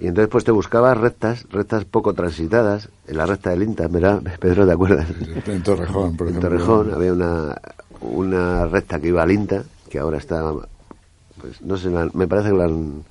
Y 0.00 0.06
entonces 0.06 0.30
pues 0.30 0.44
te 0.44 0.50
buscabas 0.50 0.96
rectas, 0.96 1.46
rectas 1.50 1.84
poco 1.84 2.14
transitadas, 2.14 2.88
en 3.06 3.18
la 3.18 3.26
recta 3.26 3.50
del 3.50 3.62
INTA, 3.62 3.86
¿verdad? 3.88 4.22
Pedro, 4.40 4.66
¿te 4.66 4.72
acuerdas? 4.72 5.08
En 5.46 5.62
Torrejón, 5.62 6.16
por 6.16 6.28
ejemplo. 6.28 6.48
En 6.48 6.58
Torrejón 6.58 6.94
había 6.94 7.12
una, 7.12 7.56
una 8.00 8.66
recta 8.66 8.98
que 8.98 9.08
iba 9.08 9.22
al 9.22 9.30
INTA, 9.30 9.62
que 9.90 9.98
ahora 9.98 10.16
está, 10.16 10.52
pues 11.40 11.60
no 11.60 11.76
sé, 11.76 11.90
me 11.90 12.26
parece 12.26 12.50
que 12.50 12.56
la 12.56 12.64
han, 12.64 13.04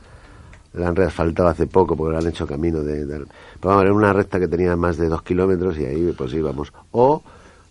la 0.73 0.87
han 0.87 0.95
reasfaltado 0.95 1.49
hace 1.49 1.67
poco 1.67 1.95
porque 1.95 2.13
la 2.13 2.19
han 2.19 2.27
hecho 2.27 2.47
camino 2.47 2.81
de... 2.81 3.05
de 3.05 3.25
pero 3.59 3.69
vamos, 3.75 3.83
era 3.83 3.93
una 3.93 4.13
recta 4.13 4.39
que 4.39 4.47
tenía 4.47 4.75
más 4.75 4.97
de 4.97 5.09
dos 5.09 5.21
kilómetros 5.21 5.77
y 5.77 5.85
ahí 5.85 6.13
pues 6.17 6.33
íbamos. 6.33 6.73
O 6.91 7.21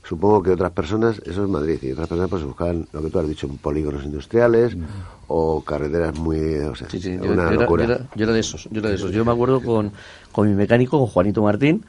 supongo 0.09 0.43
que 0.43 0.50
otras 0.53 0.73
personas, 0.73 1.21
eso 1.27 1.43
es 1.43 1.50
Madrid, 1.50 1.79
y 1.83 1.93
otras 1.93 2.09
personas 2.09 2.31
pues 2.31 2.43
buscaban 2.43 2.88
lo 2.93 3.03
que 3.03 3.11
tú 3.11 3.19
has 3.19 3.29
dicho, 3.29 3.47
polígonos 3.61 4.05
industriales 4.05 4.75
o 5.27 5.62
carreteras 5.62 6.19
muy, 6.19 6.38
o 6.61 6.75
sea, 6.75 6.88
una 7.21 7.50
locura. 7.50 8.09
yo, 8.15 8.25
era, 8.25 8.33
de 8.33 8.41
esos, 8.41 8.69
yo 8.71 8.81
era 8.81 8.88
de 8.88 8.95
esos. 8.95 9.12
Yo 9.12 9.27
me 9.27 9.33
acuerdo 9.33 9.61
con, 9.62 9.93
con 10.33 10.49
mi 10.49 10.55
mecánico, 10.55 10.99
con 10.99 11.09
Juanito 11.09 11.43
Martín, 11.43 11.85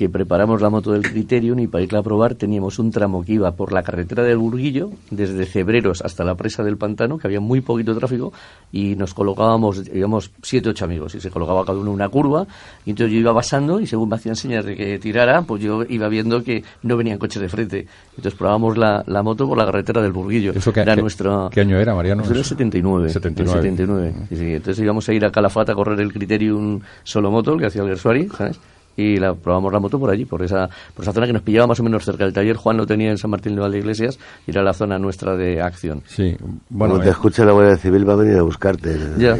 que 0.00 0.08
preparamos 0.08 0.62
la 0.62 0.70
moto 0.70 0.92
del 0.92 1.02
Criterium 1.02 1.58
y 1.58 1.66
para 1.66 1.84
irla 1.84 1.98
a 1.98 2.02
probar 2.02 2.34
teníamos 2.34 2.78
un 2.78 2.90
tramo 2.90 3.22
que 3.22 3.34
iba 3.34 3.50
por 3.50 3.70
la 3.70 3.82
carretera 3.82 4.22
del 4.22 4.38
Burguillo, 4.38 4.92
desde 5.10 5.44
Cebreros 5.44 6.00
hasta 6.00 6.24
la 6.24 6.36
presa 6.36 6.64
del 6.64 6.78
Pantano, 6.78 7.18
que 7.18 7.26
había 7.26 7.40
muy 7.40 7.60
poquito 7.60 7.94
tráfico, 7.94 8.32
y 8.72 8.96
nos 8.96 9.12
colocábamos, 9.12 9.82
íbamos 9.92 10.30
siete, 10.42 10.70
ocho 10.70 10.86
amigos, 10.86 11.16
y 11.16 11.20
se 11.20 11.30
colocaba 11.30 11.66
cada 11.66 11.78
uno 11.78 11.90
una 11.90 12.08
curva, 12.08 12.46
y 12.86 12.90
entonces 12.92 13.12
yo 13.12 13.20
iba 13.20 13.34
pasando, 13.34 13.78
y 13.78 13.86
según 13.86 14.08
me 14.08 14.16
hacían 14.16 14.36
señas 14.36 14.64
de 14.64 14.74
que 14.74 14.98
tirara, 14.98 15.42
pues 15.42 15.62
yo 15.62 15.82
iba 15.86 16.08
viendo 16.08 16.42
que 16.42 16.64
no 16.82 16.96
venían 16.96 17.18
coches 17.18 17.42
de 17.42 17.50
frente. 17.50 17.86
Entonces 18.16 18.32
probábamos 18.38 18.78
la, 18.78 19.04
la 19.06 19.22
moto 19.22 19.46
por 19.46 19.58
la 19.58 19.66
carretera 19.66 20.00
del 20.00 20.12
Burguillo. 20.12 20.52
¿Eso 20.54 20.72
qué, 20.72 20.80
era 20.80 20.96
nuestro, 20.96 21.50
¿qué 21.52 21.60
año 21.60 21.78
era, 21.78 21.94
Mariano? 21.94 22.22
Eso 22.22 22.32
era 22.32 22.42
79. 22.42 23.10
79. 23.10 23.60
79. 23.60 24.56
Entonces 24.56 24.82
íbamos 24.82 25.06
a 25.06 25.12
ir 25.12 25.26
a 25.26 25.30
Calafata 25.30 25.72
a 25.72 25.74
correr 25.74 26.00
el 26.00 26.10
Criterium 26.10 26.80
solo 27.02 27.30
moto, 27.30 27.58
que 27.58 27.66
hacía 27.66 27.82
el 27.82 27.88
Gersuari, 27.88 28.28
¿sabes? 28.30 28.58
Y 29.00 29.16
la 29.16 29.34
probamos 29.34 29.72
la 29.72 29.80
moto 29.80 29.98
por 29.98 30.10
allí, 30.10 30.24
por 30.24 30.42
esa, 30.42 30.68
por 30.94 31.04
esa 31.04 31.12
zona 31.12 31.26
que 31.26 31.32
nos 31.32 31.42
pillaba 31.42 31.66
más 31.66 31.80
o 31.80 31.82
menos 31.82 32.04
cerca 32.04 32.24
del 32.24 32.32
taller. 32.32 32.56
Juan 32.56 32.76
lo 32.76 32.86
tenía 32.86 33.10
en 33.10 33.18
San 33.18 33.30
Martín 33.30 33.54
de 33.54 33.60
Valdeiglesias 33.60 34.18
y 34.46 34.50
era 34.50 34.62
la 34.62 34.72
zona 34.72 34.98
nuestra 34.98 35.36
de 35.36 35.60
acción. 35.62 36.02
Sí, 36.06 36.36
bueno. 36.68 36.94
Cuando 36.94 37.00
te 37.00 37.08
eh, 37.08 37.12
escucha 37.12 37.44
la 37.44 37.52
Guardia 37.52 37.76
Civil 37.76 38.08
va 38.08 38.14
a 38.14 38.16
venir 38.16 38.36
a 38.36 38.42
buscarte. 38.42 38.98
Ya, 39.18 39.36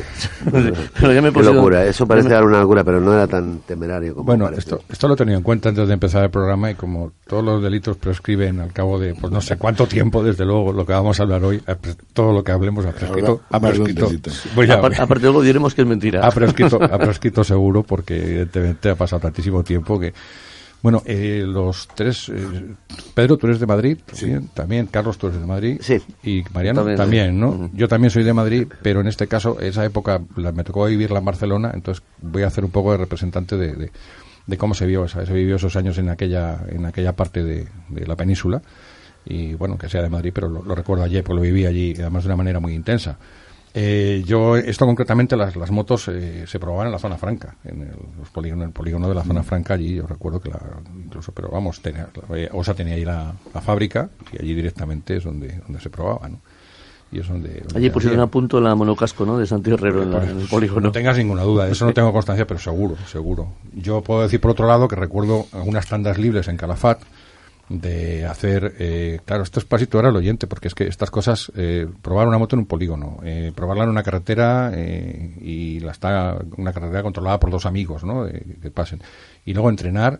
pero 1.00 1.12
ya 1.12 1.23
me 1.23 1.29
he 1.29 1.33
Qué 1.33 1.43
locura, 1.43 1.85
eso 1.85 2.07
parece 2.07 2.29
dar 2.31 2.45
una 2.45 2.61
locura, 2.61 2.85
pero 2.85 3.00
no 3.00 3.12
era 3.12 3.26
tan 3.26 3.61
temerario 3.61 4.14
como 4.14 4.26
Bueno, 4.26 4.49
esto, 4.49 4.81
esto 4.88 5.09
lo 5.09 5.14
he 5.14 5.17
tenido 5.17 5.38
en 5.38 5.43
cuenta 5.43 5.71
antes 5.71 5.88
de 5.88 5.95
empezar 5.95 6.25
el 6.25 6.31
programa 6.31 6.71
y 6.71 6.75
como 6.75 7.12
todos 7.26 7.45
los 7.45 7.62
delitos 7.62 7.97
prescriben 7.97 8.61
al 8.61 8.73
cabo 8.73 8.99
de, 8.99 9.14
pues 9.14 9.33
no 9.33 9.40
sé 9.40 9.57
cuánto 9.57 9.87
tiempo, 9.87 10.23
desde 10.23 10.45
luego, 10.45 10.73
lo 10.73 10.85
que 10.85 10.93
vamos 10.93 11.19
a 11.21 11.23
hablar 11.23 11.45
hoy, 11.45 11.62
todo 12.12 12.33
lo 12.33 12.45
que 12.45 12.52
hablemos 12.52 12.85
ha 12.87 12.93
prescrito. 12.93 13.40
Ha 13.50 13.61
prescrito 13.61 14.09
aparte, 15.00 15.25
luego 15.25 15.43
diremos 15.43 15.75
que 15.75 15.83
es 15.83 15.88
mentira. 15.88 16.26
Ha 16.26 16.31
prescrito, 16.31 16.79
ha 16.83 16.99
prescrito 16.99 17.45
seguro 17.45 17.83
porque 17.83 18.17
evidentemente 18.17 18.90
ha 18.90 18.95
pasado 18.95 19.21
tantísimo 19.21 19.50
tiempo 19.64 19.99
que... 19.99 20.12
Bueno, 20.83 21.02
eh, 21.04 21.45
los 21.47 21.88
tres... 21.88 22.30
Eh, 22.30 22.75
Pedro, 23.14 23.37
tú 23.37 23.47
eres 23.47 23.61
de 23.61 23.66
Madrid 23.66 23.99
también, 24.07 24.49
también. 24.54 24.87
Carlos, 24.87 25.19
tú 25.19 25.26
eres 25.26 25.40
de 25.40 25.47
Madrid. 25.47 25.78
Sí. 25.83 26.00
Y 26.23 26.42
Mariano 26.54 26.85
también, 26.97 27.38
¿no? 27.38 27.71
Yo 27.75 27.87
también 27.87 28.11
soy 28.11 28.25
de 28.25 28.33
Madrid, 28.33 28.66
pero 28.83 29.00
en 29.00 29.07
este 29.07 29.26
caso, 29.26 29.61
esa 29.61 29.85
época 29.85 30.23
la, 30.37 30.52
me 30.52 30.64
tocó 30.64 30.87
vivirla 30.87 31.19
en 31.19 31.25
Barcelona, 31.26 31.73
entonces 31.75 32.02
voy 32.23 32.45
a 32.45 32.47
hacer 32.47 32.64
un 32.64 32.71
poco 32.71 32.92
de 32.92 32.99
representante 32.99 33.59
de, 33.59 33.90
de, 34.47 34.57
cómo 34.57 34.73
se 34.73 34.87
vio, 34.87 35.07
se 35.07 35.21
vivió 35.33 35.57
esos 35.57 35.76
años 35.76 35.99
en 35.99 36.09
aquella, 36.09 36.61
en 36.69 36.87
aquella 36.87 37.14
parte 37.14 37.45
de, 37.45 37.66
la 37.90 38.16
península. 38.16 38.62
Y 39.26 39.52
bueno, 39.52 39.76
que 39.76 39.90
sea 39.90 40.00
de 40.00 40.09
Madrid, 40.09 40.33
pero 40.35 40.49
lo, 40.49 40.62
lo 40.62 40.75
recuerdo 40.75 41.04
ayer, 41.04 41.23
porque 41.23 41.37
lo 41.37 41.42
viví 41.42 41.66
allí, 41.66 41.95
además 41.99 42.25
de 42.25 42.28
una 42.28 42.37
manera 42.37 42.59
muy 42.59 42.73
intensa. 42.73 43.19
Eh, 43.73 44.25
yo, 44.27 44.57
esto 44.57 44.85
concretamente, 44.85 45.37
las, 45.37 45.55
las 45.55 45.71
motos 45.71 46.09
eh, 46.09 46.45
se 46.47 46.59
probaban 46.59 46.87
en 46.87 46.93
la 46.93 46.99
zona 46.99 47.17
franca, 47.17 47.55
en 47.65 47.83
el, 47.83 47.93
los 48.19 48.29
polígono, 48.31 48.65
el 48.65 48.73
polígono 48.73 49.09
de 49.09 49.15
la 49.15 49.23
zona 49.23 49.45
franca, 49.45 49.75
allí 49.75 49.95
yo 49.95 50.07
recuerdo 50.07 50.41
que 50.41 50.49
la, 50.49 50.59
incluso, 51.05 51.33
pero 51.33 51.50
vamos, 51.50 51.81
tenía, 51.81 52.09
OSA 52.53 52.75
tenía 52.75 52.95
ahí 52.95 53.05
la, 53.05 53.33
fábrica 53.62 54.11
y 54.33 54.43
allí 54.43 54.55
directamente 54.55 55.17
es 55.17 55.25
donde, 55.25 55.59
donde 55.59 55.81
se 55.81 55.89
probaba, 55.89 56.29
¿no? 56.29 56.41
Y 57.12 57.19
es 57.19 57.29
donde, 57.29 57.65
allí 57.75 57.91
pusieron 57.91 58.21
a 58.21 58.29
punto 58.29 58.61
la 58.61 58.75
monocasco, 58.77 59.27
¿no? 59.27 59.37
De 59.37 59.47
Santiago 59.47 59.79
Herrero 59.79 60.03
en, 60.05 60.15
en, 60.15 60.41
el 60.41 60.49
polígono. 60.49 60.81
No 60.81 60.93
tengas 60.93 61.17
ninguna 61.17 61.43
duda, 61.43 61.69
eso 61.69 61.85
no 61.85 61.93
tengo 61.95 62.12
constancia, 62.12 62.47
pero 62.47 62.59
seguro, 62.59 62.97
seguro. 63.07 63.53
Yo 63.73 64.00
puedo 64.03 64.23
decir 64.23 64.41
por 64.41 64.53
otro 64.53 64.67
lado 64.67 64.89
que 64.89 64.97
recuerdo 64.97 65.47
algunas 65.53 65.87
tandas 65.87 66.19
libres 66.19 66.49
en 66.49 66.57
Calafat, 66.57 67.03
de 67.71 68.27
hacer, 68.27 68.75
eh, 68.81 69.21
claro, 69.25 69.45
esto 69.45 69.61
es 69.61 69.65
pasito 69.65 69.97
ahora 69.97 70.09
al 70.09 70.17
oyente, 70.17 70.49
porque 70.49 70.67
es 70.67 70.75
que 70.75 70.89
estas 70.89 71.09
cosas, 71.09 71.53
eh, 71.55 71.87
probar 72.03 72.27
una 72.27 72.37
moto 72.37 72.57
en 72.57 72.61
un 72.61 72.67
polígono, 72.67 73.21
eh, 73.23 73.53
probarla 73.55 73.85
en 73.85 73.91
una 73.91 74.03
carretera 74.03 74.73
eh, 74.75 75.37
y 75.41 75.79
la 75.79 75.93
está, 75.93 76.37
una 76.57 76.73
carretera 76.73 77.05
controlada 77.05 77.39
por 77.39 77.50
dos 77.50 77.67
amigos, 77.67 78.03
¿no? 78.03 78.27
que 78.27 78.71
pasen. 78.73 79.00
Y 79.45 79.55
luego 79.55 79.71
entrenar 79.71 80.19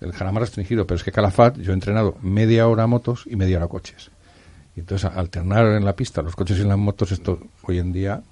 el 0.00 0.12
jarama 0.12 0.40
restringido, 0.40 0.86
pero 0.86 0.96
es 0.96 1.02
que 1.02 1.10
Calafat 1.10 1.58
yo 1.58 1.72
he 1.72 1.74
entrenado 1.74 2.16
media 2.22 2.68
hora 2.68 2.86
motos 2.86 3.24
y 3.26 3.34
media 3.34 3.56
hora 3.56 3.66
coches. 3.66 4.12
Y 4.76 4.80
entonces 4.80 5.10
alternar 5.12 5.66
en 5.66 5.84
la 5.84 5.96
pista 5.96 6.22
los 6.22 6.36
coches 6.36 6.58
y 6.60 6.62
las 6.62 6.78
motos, 6.78 7.10
esto 7.10 7.40
hoy 7.64 7.80
en 7.80 7.92
día... 7.92 8.22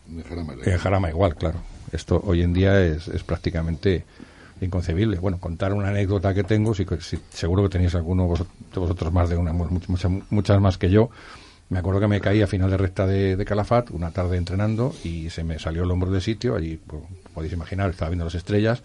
En 0.65 0.79
Jarama, 0.79 1.11
igual, 1.11 1.35
claro. 1.35 1.59
Esto 1.91 2.23
hoy 2.25 2.43
en 2.43 2.53
día 2.53 2.81
es, 2.85 3.09
es 3.09 3.25
prácticamente 3.25 4.05
inconcebible. 4.61 5.19
Bueno, 5.19 5.39
contar 5.39 5.73
una 5.73 5.89
anécdota 5.89 6.35
que 6.35 6.45
tengo, 6.45 6.75
si, 6.75 6.87
seguro 7.31 7.63
que 7.65 7.69
tenéis 7.69 7.95
alguno 7.95 8.25
de 8.25 8.81
vosotros 8.81 9.13
más 9.13 9.29
de 9.29 9.37
una, 9.37 9.53
muchas, 9.53 10.11
muchas 10.31 10.61
más 10.61 10.79
que 10.79 10.91
yo. 10.91 11.11
Me 11.71 11.79
acuerdo 11.79 12.01
que 12.01 12.09
me 12.09 12.21
caí 12.21 12.43
a 12.43 12.49
final 12.49 12.69
de 12.69 12.77
recta 12.77 13.07
de, 13.07 13.45
Calafat, 13.45 13.91
una 13.91 14.11
tarde 14.11 14.37
entrenando, 14.37 14.93
y 15.05 15.31
se 15.31 15.45
me 15.45 15.59
salió 15.59 15.85
el 15.85 15.91
hombro 15.91 16.11
del 16.11 16.21
sitio. 16.21 16.57
Allí, 16.57 16.81
pues, 16.85 17.03
podéis 17.33 17.53
imaginar, 17.53 17.91
estaba 17.91 18.09
viendo 18.09 18.25
las 18.25 18.35
estrellas, 18.35 18.83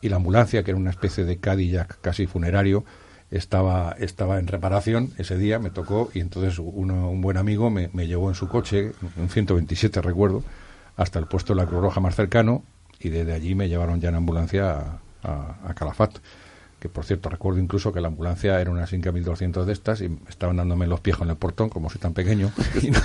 y 0.00 0.08
la 0.08 0.16
ambulancia, 0.16 0.62
que 0.62 0.70
era 0.70 0.78
una 0.78 0.90
especie 0.90 1.24
de 1.24 1.38
Cadillac 1.38 2.00
casi 2.00 2.26
funerario, 2.26 2.84
estaba, 3.32 3.96
estaba 3.98 4.38
en 4.38 4.46
reparación 4.46 5.10
ese 5.18 5.36
día, 5.36 5.58
me 5.58 5.70
tocó, 5.70 6.10
y 6.14 6.20
entonces 6.20 6.58
un 6.58 7.20
buen 7.20 7.36
amigo 7.36 7.68
me, 7.68 7.90
me 7.92 8.06
llevó 8.06 8.28
en 8.28 8.34
su 8.34 8.48
coche, 8.48 8.92
un 9.16 9.28
127 9.28 10.00
recuerdo, 10.00 10.44
hasta 10.96 11.18
el 11.18 11.26
puesto 11.26 11.54
de 11.54 11.60
la 11.60 11.66
Cruz 11.66 11.82
Roja 11.82 12.00
más 12.00 12.14
cercano, 12.14 12.62
y 13.00 13.08
desde 13.08 13.32
allí 13.32 13.54
me 13.54 13.68
llevaron 13.68 14.00
ya 14.00 14.10
en 14.10 14.16
ambulancia 14.16 14.78
a, 14.78 15.00
a, 15.22 15.74
Calafat 15.74 16.18
que 16.80 16.88
por 16.88 17.04
cierto 17.04 17.28
recuerdo 17.28 17.60
incluso 17.60 17.92
que 17.92 18.00
la 18.00 18.08
ambulancia 18.08 18.58
era 18.60 18.70
una 18.70 18.86
Sinca 18.86 19.12
1200 19.12 19.66
de 19.66 19.72
estas 19.72 20.00
y 20.00 20.10
estaban 20.28 20.56
dándome 20.56 20.86
los 20.86 21.00
pies 21.00 21.16
en 21.20 21.28
el 21.28 21.36
portón 21.36 21.68
como 21.68 21.90
soy 21.90 22.00
tan 22.00 22.14
pequeño 22.14 22.50
y 22.82 22.90
no, 22.90 22.98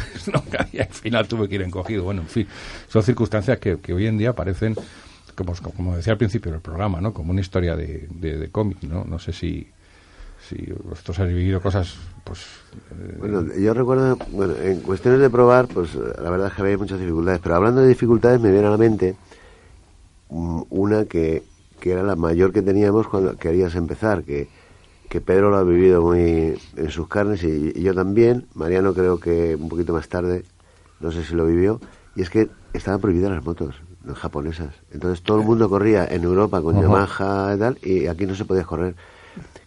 al 0.80 0.88
final 0.88 1.28
tuve 1.28 1.50
que 1.50 1.56
ir 1.56 1.62
encogido. 1.62 2.04
Bueno 2.04 2.22
en 2.22 2.28
fin 2.28 2.48
son 2.88 3.04
circunstancias 3.04 3.60
que, 3.60 3.94
hoy 3.94 4.08
en 4.08 4.18
día 4.18 4.34
parecen 4.34 4.76
como, 5.36 5.54
como 5.76 5.98
decía 5.98 6.14
al 6.14 6.18
principio 6.18 6.52
del 6.52 6.62
programa 6.62 7.02
no 7.02 7.14
como 7.14 7.32
una 7.32 7.42
historia 7.42 7.76
de, 7.76 8.08
de, 8.10 8.50
cómic 8.50 8.82
no 8.84 9.04
no 9.04 9.20
sé 9.20 9.34
si 9.34 9.68
si 10.48 10.72
vosotros 10.84 11.20
habéis 11.20 11.38
vivido 11.38 11.60
cosas 11.60 11.96
pues 12.24 12.40
eh, 12.92 13.18
bueno 13.20 13.54
yo 13.54 13.74
recuerdo 13.74 14.18
bueno 14.32 14.56
en 14.56 14.80
cuestiones 14.80 15.20
de 15.20 15.30
probar 15.30 15.68
pues 15.68 15.96
la 15.96 16.30
verdad 16.30 16.48
es 16.48 16.54
que 16.54 16.62
había 16.62 16.78
muchas 16.78 17.00
dificultades 17.00 17.42
pero 17.44 17.56
hablando 17.56 17.82
de 17.82 17.90
dificultades 17.90 18.40
me 18.40 18.52
viene 18.52 18.68
a 18.68 18.72
la 18.72 18.78
mente 18.78 19.16
mm, 20.30 20.62
una 20.70 21.06
que 21.06 21.44
que 21.86 21.92
era 21.92 22.02
la 22.02 22.16
mayor 22.16 22.52
que 22.52 22.64
teníamos 22.64 23.08
cuando 23.08 23.38
querías 23.38 23.76
empezar, 23.76 24.24
que, 24.24 24.48
que 25.08 25.22
Pedro 25.22 25.52
lo 25.52 25.58
ha 25.58 25.64
vivido 25.64 26.02
muy 26.02 26.60
en 26.76 26.90
sus 26.90 27.08
carnes 27.08 27.44
y, 27.44 27.80
yo 27.80 27.94
también, 27.94 28.48
Mariano 28.56 28.96
creo 28.96 29.20
que 29.20 29.56
un 29.56 29.70
poquito 29.70 29.94
más 29.94 30.10
tarde, 30.10 30.46
no 31.00 31.12
sé 31.12 31.24
si 31.24 31.36
lo 31.36 31.46
vivió, 31.46 31.80
y 32.16 32.24
es 32.24 32.32
que 32.32 32.50
estaban 32.74 33.00
prohibidas 33.02 33.30
las 33.30 33.46
motos 33.46 33.76
las 34.04 34.18
japonesas. 34.18 34.74
Entonces 34.92 35.22
todo 35.22 35.40
el 35.40 35.46
mundo 35.46 35.70
corría 35.70 36.08
en 36.08 36.24
Europa 36.24 36.60
con 36.60 36.82
Yamaha 36.82 37.54
y 37.56 37.60
tal, 37.60 37.78
y 37.84 38.08
aquí 38.08 38.26
no 38.26 38.34
se 38.34 38.46
podía 38.46 38.64
correr. 38.64 38.96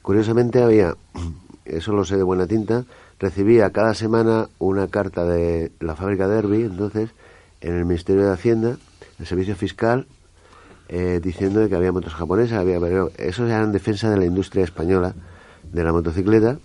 Curiosamente 0.03 0.61
había, 0.61 0.97
eso 1.65 1.93
lo 1.93 2.05
sé 2.05 2.17
de 2.17 2.25
buena 2.25 2.49
tinta, 2.49 2.85
recibía 3.21 3.71
cada 3.71 3.95
semana 3.95 4.49
una 4.59 4.89
carta 4.89 5.25
de 5.25 5.71
la 5.79 5.95
fábrica 5.95 6.27
Derby, 6.27 6.63
entonces, 6.63 7.11
en 7.61 7.77
el 7.77 7.85
Ministerio 7.85 8.27
de 8.27 8.33
Hacienda, 8.33 8.77
el 9.21 9.27
Servicio 9.27 9.55
Fiscal, 9.55 10.09
eh, 10.89 11.21
diciendo 11.23 11.69
que 11.69 11.75
había 11.75 11.93
motos 11.93 12.15
japonesas, 12.15 12.59
había, 12.59 12.81
pero 12.81 13.11
eso 13.19 13.47
era 13.47 13.63
en 13.63 13.73
defensa 13.73 14.11
de 14.11 14.17
la 14.17 14.25
industria 14.25 14.65
española 14.65 15.15
de 15.73 15.85
la 15.85 15.93
motocicleta. 15.93 16.59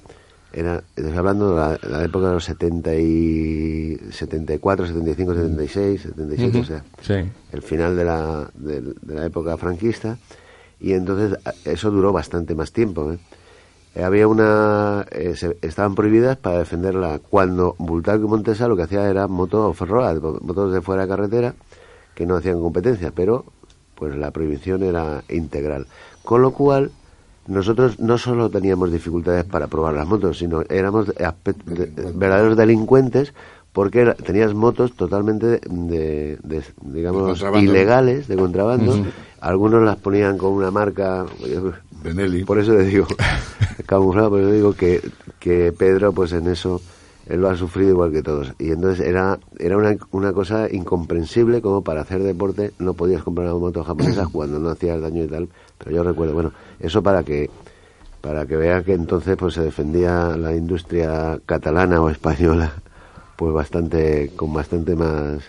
Era, 0.51 0.83
estoy 0.95 1.17
hablando 1.17 1.55
de 1.55 1.89
la, 1.89 2.03
época 2.03 2.27
de 2.27 2.33
los 2.33 2.45
70 2.45 2.95
y 2.95 3.97
74, 4.12 4.86
75, 4.88 5.33
76, 5.33 6.01
77, 6.01 6.59
o 6.59 6.63
sea, 6.63 6.83
el 7.51 7.62
final 7.63 7.95
de 7.95 8.05
la, 8.05 8.49
de, 8.53 8.93
la 9.07 9.25
época 9.25 9.57
franquista. 9.57 10.17
Y 10.79 10.93
entonces 10.93 11.38
eso 11.65 11.89
duró 11.89 12.12
bastante 12.12 12.53
más 12.55 12.71
tiempo. 12.71 13.13
¿eh? 13.13 13.17
Eh, 13.95 14.03
había 14.03 14.27
una 14.27 15.05
estaban 15.62 15.93
prohibidas 15.93 16.38
para 16.38 16.59
defenderla 16.59 17.19
cuando 17.19 17.75
Bultaco 17.77 18.25
y 18.25 18.27
Montesa 18.27 18.67
lo 18.67 18.75
que 18.75 18.83
hacía 18.83 19.07
era 19.07 19.27
moto 19.27 19.67
off 19.67 19.81
motos 19.81 20.73
de 20.73 20.81
fuera 20.81 21.03
de 21.03 21.07
carretera 21.07 21.53
que 22.15 22.25
no 22.25 22.36
hacían 22.36 22.59
competencia 22.59 23.12
pero 23.15 23.45
pues 24.03 24.17
la 24.17 24.31
prohibición 24.31 24.83
era 24.83 25.23
integral. 25.29 25.87
Con 26.25 26.41
lo 26.41 26.51
cual, 26.51 26.91
nosotros 27.47 28.01
no 28.01 28.17
solo 28.17 28.49
teníamos 28.49 28.91
dificultades 28.91 29.45
para 29.45 29.67
probar 29.67 29.93
las 29.93 30.05
motos, 30.05 30.39
sino 30.39 30.61
éramos 30.69 31.13
verdaderos 32.13 32.57
delincuentes 32.57 33.33
porque 33.71 34.05
tenías 34.25 34.53
motos 34.53 34.91
totalmente 34.91 35.61
de, 35.69 36.37
digamos 36.81 37.41
ilegales 37.61 38.27
de 38.27 38.35
contrabando. 38.35 39.05
Algunos 39.39 39.81
las 39.83 39.95
ponían 39.95 40.37
con 40.37 40.51
una 40.51 40.69
marca 40.69 41.25
Benelli 42.03 42.43
por 42.43 42.59
eso 42.59 42.73
le 42.73 42.83
digo 42.83 43.07
camuflado 43.85 44.31
por 44.31 44.41
eso 44.41 44.51
digo 44.51 44.73
que, 44.73 44.99
que 45.39 45.71
Pedro 45.71 46.11
pues 46.11 46.33
en 46.33 46.49
eso 46.49 46.81
él 47.27 47.41
lo 47.41 47.49
ha 47.49 47.55
sufrido 47.55 47.91
igual 47.91 48.12
que 48.12 48.21
todos. 48.21 48.53
Y 48.59 48.71
entonces 48.71 49.05
era, 49.05 49.39
era 49.59 49.77
una, 49.77 49.95
una 50.12 50.33
cosa 50.33 50.67
incomprensible 50.71 51.62
como 51.62 51.83
para 51.83 52.01
hacer 52.01 52.21
deporte 52.21 52.71
no 52.79 52.93
podías 52.93 53.23
comprar 53.23 53.47
una 53.47 53.59
moto 53.59 53.83
japonesa 53.83 54.27
cuando 54.31 54.59
no 54.59 54.69
hacías 54.69 55.01
daño 55.01 55.23
y 55.23 55.27
tal. 55.27 55.49
Pero 55.77 55.91
yo 55.91 56.03
recuerdo, 56.03 56.33
bueno, 56.33 56.51
eso 56.79 57.01
para 57.01 57.23
que 57.23 57.49
para 58.21 58.45
que 58.45 58.55
vea 58.55 58.83
que 58.83 58.93
entonces 58.93 59.36
pues 59.36 59.53
se 59.53 59.62
defendía 59.62 60.38
la 60.38 60.55
industria 60.55 61.39
catalana 61.45 62.01
o 62.01 62.09
española 62.09 62.71
pues 63.36 63.53
bastante 63.53 64.31
con 64.38 64.53
bastante 64.53 64.95
más 64.95 65.43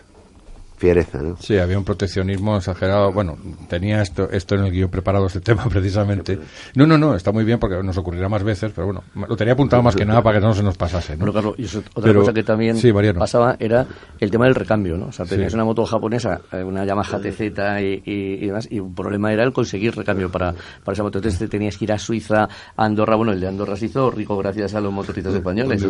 fiereza, 0.84 1.22
¿no? 1.22 1.36
Sí, 1.38 1.56
había 1.56 1.78
un 1.78 1.84
proteccionismo 1.84 2.58
exagerado. 2.58 3.10
Bueno, 3.10 3.38
tenía 3.68 4.02
esto 4.02 4.28
esto 4.30 4.54
en 4.54 4.64
el 4.64 4.70
guion 4.70 4.90
preparado 4.90 5.26
este 5.26 5.40
tema 5.48 5.64
precisamente. 5.64 6.38
No, 6.74 6.86
no, 6.86 6.98
no, 6.98 7.14
está 7.14 7.32
muy 7.32 7.44
bien 7.44 7.58
porque 7.58 7.82
nos 7.82 7.96
ocurrirá 7.96 8.28
más 8.28 8.42
veces, 8.42 8.70
pero 8.74 8.86
bueno, 8.86 9.02
lo 9.26 9.36
tenía 9.36 9.54
apuntado 9.54 9.82
más 9.82 9.96
que 9.96 10.04
nada 10.04 10.22
para 10.22 10.38
que 10.38 10.46
no 10.46 10.52
se 10.52 10.62
nos 10.62 10.76
pasase, 10.76 11.16
¿no? 11.16 11.32
claro, 11.32 11.54
y 11.56 11.64
otra 11.94 12.14
cosa 12.14 12.32
que 12.32 12.42
también 12.42 12.76
pasaba 13.18 13.56
era 13.58 13.86
el 14.20 14.30
tema 14.30 14.44
del 14.44 14.54
recambio, 14.54 14.96
¿no? 14.96 15.06
O 15.06 15.12
sea, 15.12 15.24
tenías 15.24 15.54
una 15.54 15.64
moto 15.64 15.86
japonesa, 15.86 16.42
eh, 16.52 16.62
una 16.62 16.84
Yamaha 16.84 17.18
TZ 17.18 17.40
y, 17.40 18.02
y, 18.04 18.46
demás, 18.46 18.68
y 18.70 18.78
un 18.78 18.94
problema 18.94 19.32
era 19.32 19.42
el 19.42 19.52
conseguir 19.52 19.96
recambio 19.96 20.30
para, 20.30 20.54
para 20.84 20.92
esa 20.92 21.02
moto. 21.02 21.18
Entonces 21.18 21.48
tenías 21.48 21.78
que 21.78 21.86
ir 21.86 21.92
a 21.92 21.98
Suiza, 21.98 22.44
a 22.76 22.84
Andorra, 22.84 23.16
bueno, 23.16 23.32
el 23.32 23.40
de 23.40 23.48
Andorra 23.48 23.76
se 23.76 23.86
hizo 23.86 24.10
rico 24.10 24.36
gracias 24.36 24.74
a 24.74 24.80
los 24.80 24.92
motoritos 24.92 25.34
españoles. 25.34 25.82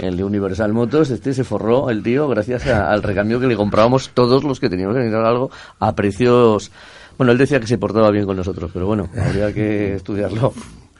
El 0.00 0.16
de 0.16 0.24
Universal 0.24 0.72
Motors, 0.72 1.10
este 1.10 1.32
se 1.32 1.44
forró 1.44 1.90
el 1.90 2.02
tío 2.02 2.28
gracias 2.28 2.66
al 2.66 3.02
recambio 3.02 3.38
que 3.38 3.46
le 3.46 3.56
comprábamos 3.56 4.07
todos 4.14 4.44
los 4.44 4.60
que 4.60 4.68
teníamos 4.68 4.94
que 4.94 5.00
necesitar 5.00 5.26
algo 5.26 5.50
a 5.78 5.94
precios. 5.94 6.70
Bueno, 7.16 7.32
él 7.32 7.38
decía 7.38 7.60
que 7.60 7.66
se 7.66 7.78
portaba 7.78 8.10
bien 8.10 8.26
con 8.26 8.36
nosotros, 8.36 8.70
pero 8.72 8.86
bueno, 8.86 9.08
habría 9.16 9.52
que 9.52 9.94
estudiarlo. 9.94 10.52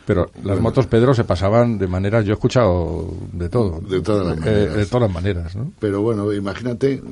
Pero 0.08 0.30
las 0.42 0.58
motos, 0.58 0.86
Pedro, 0.86 1.12
se 1.12 1.24
pasaban 1.24 1.76
de 1.76 1.86
maneras, 1.86 2.24
yo 2.24 2.32
he 2.32 2.34
escuchado 2.34 3.12
de 3.30 3.50
todo. 3.50 3.78
De 3.82 4.00
todas 4.00 4.26
las 4.26 4.38
eh, 4.38 4.40
maneras. 4.40 4.74
de 4.74 4.86
todas 4.86 5.02
las 5.02 5.12
maneras, 5.12 5.56
¿no? 5.56 5.72
Pero 5.78 6.00
bueno, 6.00 6.32
imagínate, 6.32 7.02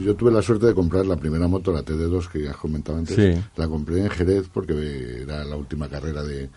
yo 0.00 0.14
tuve 0.14 0.30
la 0.30 0.40
suerte 0.40 0.66
de 0.66 0.74
comprar 0.74 1.06
la 1.06 1.16
primera 1.16 1.48
moto, 1.48 1.72
la 1.72 1.82
TD2, 1.82 2.28
que 2.28 2.42
ya 2.44 2.52
comentaba 2.52 2.98
antes. 2.98 3.40
La 3.56 3.66
compré 3.66 3.98
en 3.98 4.10
Jerez 4.10 4.48
porque 4.52 5.22
era 5.22 5.42
la 5.42 5.56
última 5.56 5.88
carrera 5.88 6.22
de, 6.22 6.48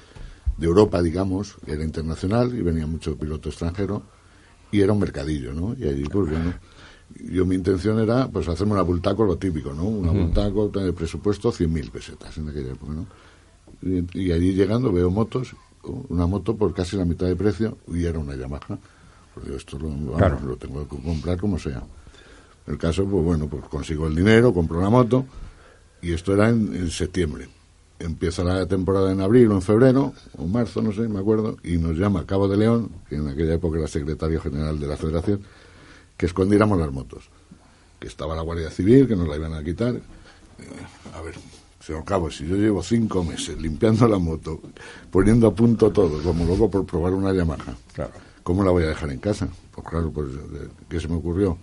de 0.57 0.65
Europa, 0.67 1.01
digamos, 1.01 1.55
era 1.65 1.83
internacional 1.83 2.53
y 2.53 2.61
venía 2.61 2.85
mucho 2.85 3.17
piloto 3.17 3.49
extranjero 3.49 4.03
y 4.71 4.81
era 4.81 4.93
un 4.93 4.99
mercadillo, 4.99 5.53
¿no? 5.53 5.75
Y 5.75 5.87
allí, 5.87 6.03
pues 6.03 6.29
bueno 6.29 6.53
yo 7.15 7.45
mi 7.45 7.55
intención 7.55 7.99
era 7.99 8.27
pues 8.27 8.47
hacerme 8.47 8.73
una 8.73 8.81
bultaco 8.81 9.25
lo 9.25 9.37
típico 9.37 9.73
no 9.73 9.83
una 9.83 10.11
bultaco 10.11 10.69
de 10.69 10.93
presupuesto 10.93 11.51
100.000 11.51 11.89
pesetas 11.89 12.37
en 12.37 12.49
aquella 12.49 12.71
época 12.71 12.93
no 12.93 13.05
y, 13.81 14.31
allí 14.31 14.53
llegando 14.53 14.91
veo 14.91 15.09
motos 15.09 15.55
una 16.09 16.27
moto 16.27 16.55
por 16.55 16.73
casi 16.73 16.97
la 16.97 17.05
mitad 17.05 17.27
de 17.27 17.35
precio 17.35 17.77
y 17.87 18.05
era 18.05 18.19
una 18.19 18.35
Yamaha. 18.35 18.77
Pues 19.33 19.47
esto 19.49 19.77
lo, 19.77 19.89
lo 19.89 20.57
tengo 20.57 20.87
que 20.87 20.97
comprar 20.97 21.37
como 21.37 21.59
sea. 21.59 21.83
El 22.65 22.77
caso 22.77 23.05
pues 23.05 23.23
bueno 23.23 23.47
pues 23.47 23.63
consigo 23.65 24.07
el 24.07 24.15
dinero 24.15 24.53
compro 24.53 24.81
la 24.81 24.89
moto 24.89 25.25
y 26.01 26.13
esto 26.13 26.33
era 26.33 26.49
en, 26.49 26.89
septiembre. 26.89 27.49
Empieza 27.99 28.43
la 28.43 28.65
temporada 28.67 29.11
en 29.11 29.21
abril 29.21 29.51
o 29.51 29.55
en 29.55 29.61
febrero 29.61 30.13
o 30.37 30.45
marzo 30.45 30.81
no 30.81 30.91
sé 30.91 31.07
me 31.07 31.19
acuerdo 31.19 31.57
y 31.63 31.77
nos 31.77 31.97
llama 31.97 32.25
Cabo 32.25 32.47
de 32.47 32.57
León 32.57 32.89
que 33.09 33.15
en 33.15 33.27
aquella 33.27 33.53
época 33.53 33.77
era 33.79 33.87
secretario 33.87 34.41
general 34.41 34.79
de 34.79 34.87
la 34.87 34.97
Federación 34.97 35.41
que 36.17 36.25
escondiéramos 36.25 36.77
las 36.79 36.91
motos. 36.91 37.29
Que 37.99 38.07
estaba 38.07 38.35
la 38.35 38.41
Guardia 38.41 38.69
Civil, 38.69 39.07
que 39.07 39.15
nos 39.15 39.27
la 39.27 39.35
iban 39.35 39.53
a 39.53 39.63
quitar. 39.63 39.95
Eh, 39.95 40.01
a 41.13 41.21
ver, 41.21 41.35
señor 41.79 42.03
Cabo, 42.03 42.29
si 42.29 42.45
yo 42.47 42.55
llevo 42.55 42.83
cinco 42.83 43.23
meses 43.23 43.59
limpiando 43.61 44.07
la 44.07 44.17
moto, 44.17 44.59
poniendo 45.11 45.47
a 45.47 45.55
punto 45.55 45.91
todo, 45.91 46.21
como 46.21 46.45
loco 46.45 46.69
por 46.69 46.85
probar 46.85 47.13
una 47.13 47.33
Yamaha, 47.33 47.75
claro. 47.93 48.11
¿cómo 48.43 48.63
la 48.63 48.71
voy 48.71 48.83
a 48.83 48.87
dejar 48.87 49.09
en 49.11 49.19
casa? 49.19 49.47
Pues 49.71 49.87
claro, 49.87 50.11
pues, 50.11 50.29
¿qué 50.89 50.99
se 50.99 51.07
me 51.07 51.15
ocurrió? 51.15 51.57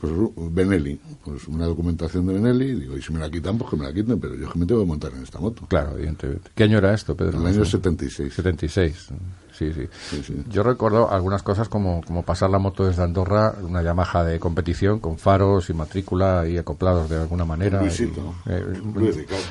Pues 0.00 0.12
Benelli, 0.52 1.00
pues 1.24 1.48
una 1.48 1.64
documentación 1.64 2.26
de 2.26 2.34
Benelli, 2.34 2.74
digo, 2.74 2.98
y 2.98 3.02
si 3.02 3.12
me 3.14 3.18
la 3.18 3.30
quitan, 3.30 3.56
pues 3.56 3.70
que 3.70 3.76
me 3.76 3.84
la 3.84 3.94
quiten, 3.94 4.20
pero 4.20 4.34
yo 4.34 4.50
que 4.50 4.58
me 4.58 4.66
tengo 4.66 4.82
que 4.82 4.86
montar 4.86 5.12
en 5.14 5.22
esta 5.22 5.38
moto. 5.38 5.64
Claro, 5.68 5.96
evidentemente. 5.96 6.50
¿Qué 6.54 6.64
año 6.64 6.78
era 6.78 6.92
esto, 6.92 7.16
Pedro? 7.16 7.40
El 7.40 7.46
año 7.46 7.64
76. 7.64 8.34
76. 8.34 9.08
Sí, 9.56 9.72
sí, 9.72 9.88
Yo 10.48 10.62
recuerdo 10.62 11.10
algunas 11.10 11.42
cosas 11.42 11.68
como, 11.68 12.02
como 12.02 12.22
pasar 12.22 12.50
la 12.50 12.58
moto 12.58 12.86
desde 12.86 13.02
Andorra, 13.02 13.54
una 13.62 13.82
Yamaha 13.82 14.24
de 14.24 14.38
competición 14.38 15.00
con 15.00 15.18
faros 15.18 15.70
y 15.70 15.74
matrícula 15.74 16.46
y 16.46 16.58
acoplados 16.58 17.08
de 17.08 17.16
alguna 17.16 17.44
manera. 17.44 17.82
Eh, 17.84 18.64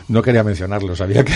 no 0.07 0.21
quería 0.21 0.43
mencionarlo, 0.43 0.95
sabía 0.95 1.23
que... 1.23 1.33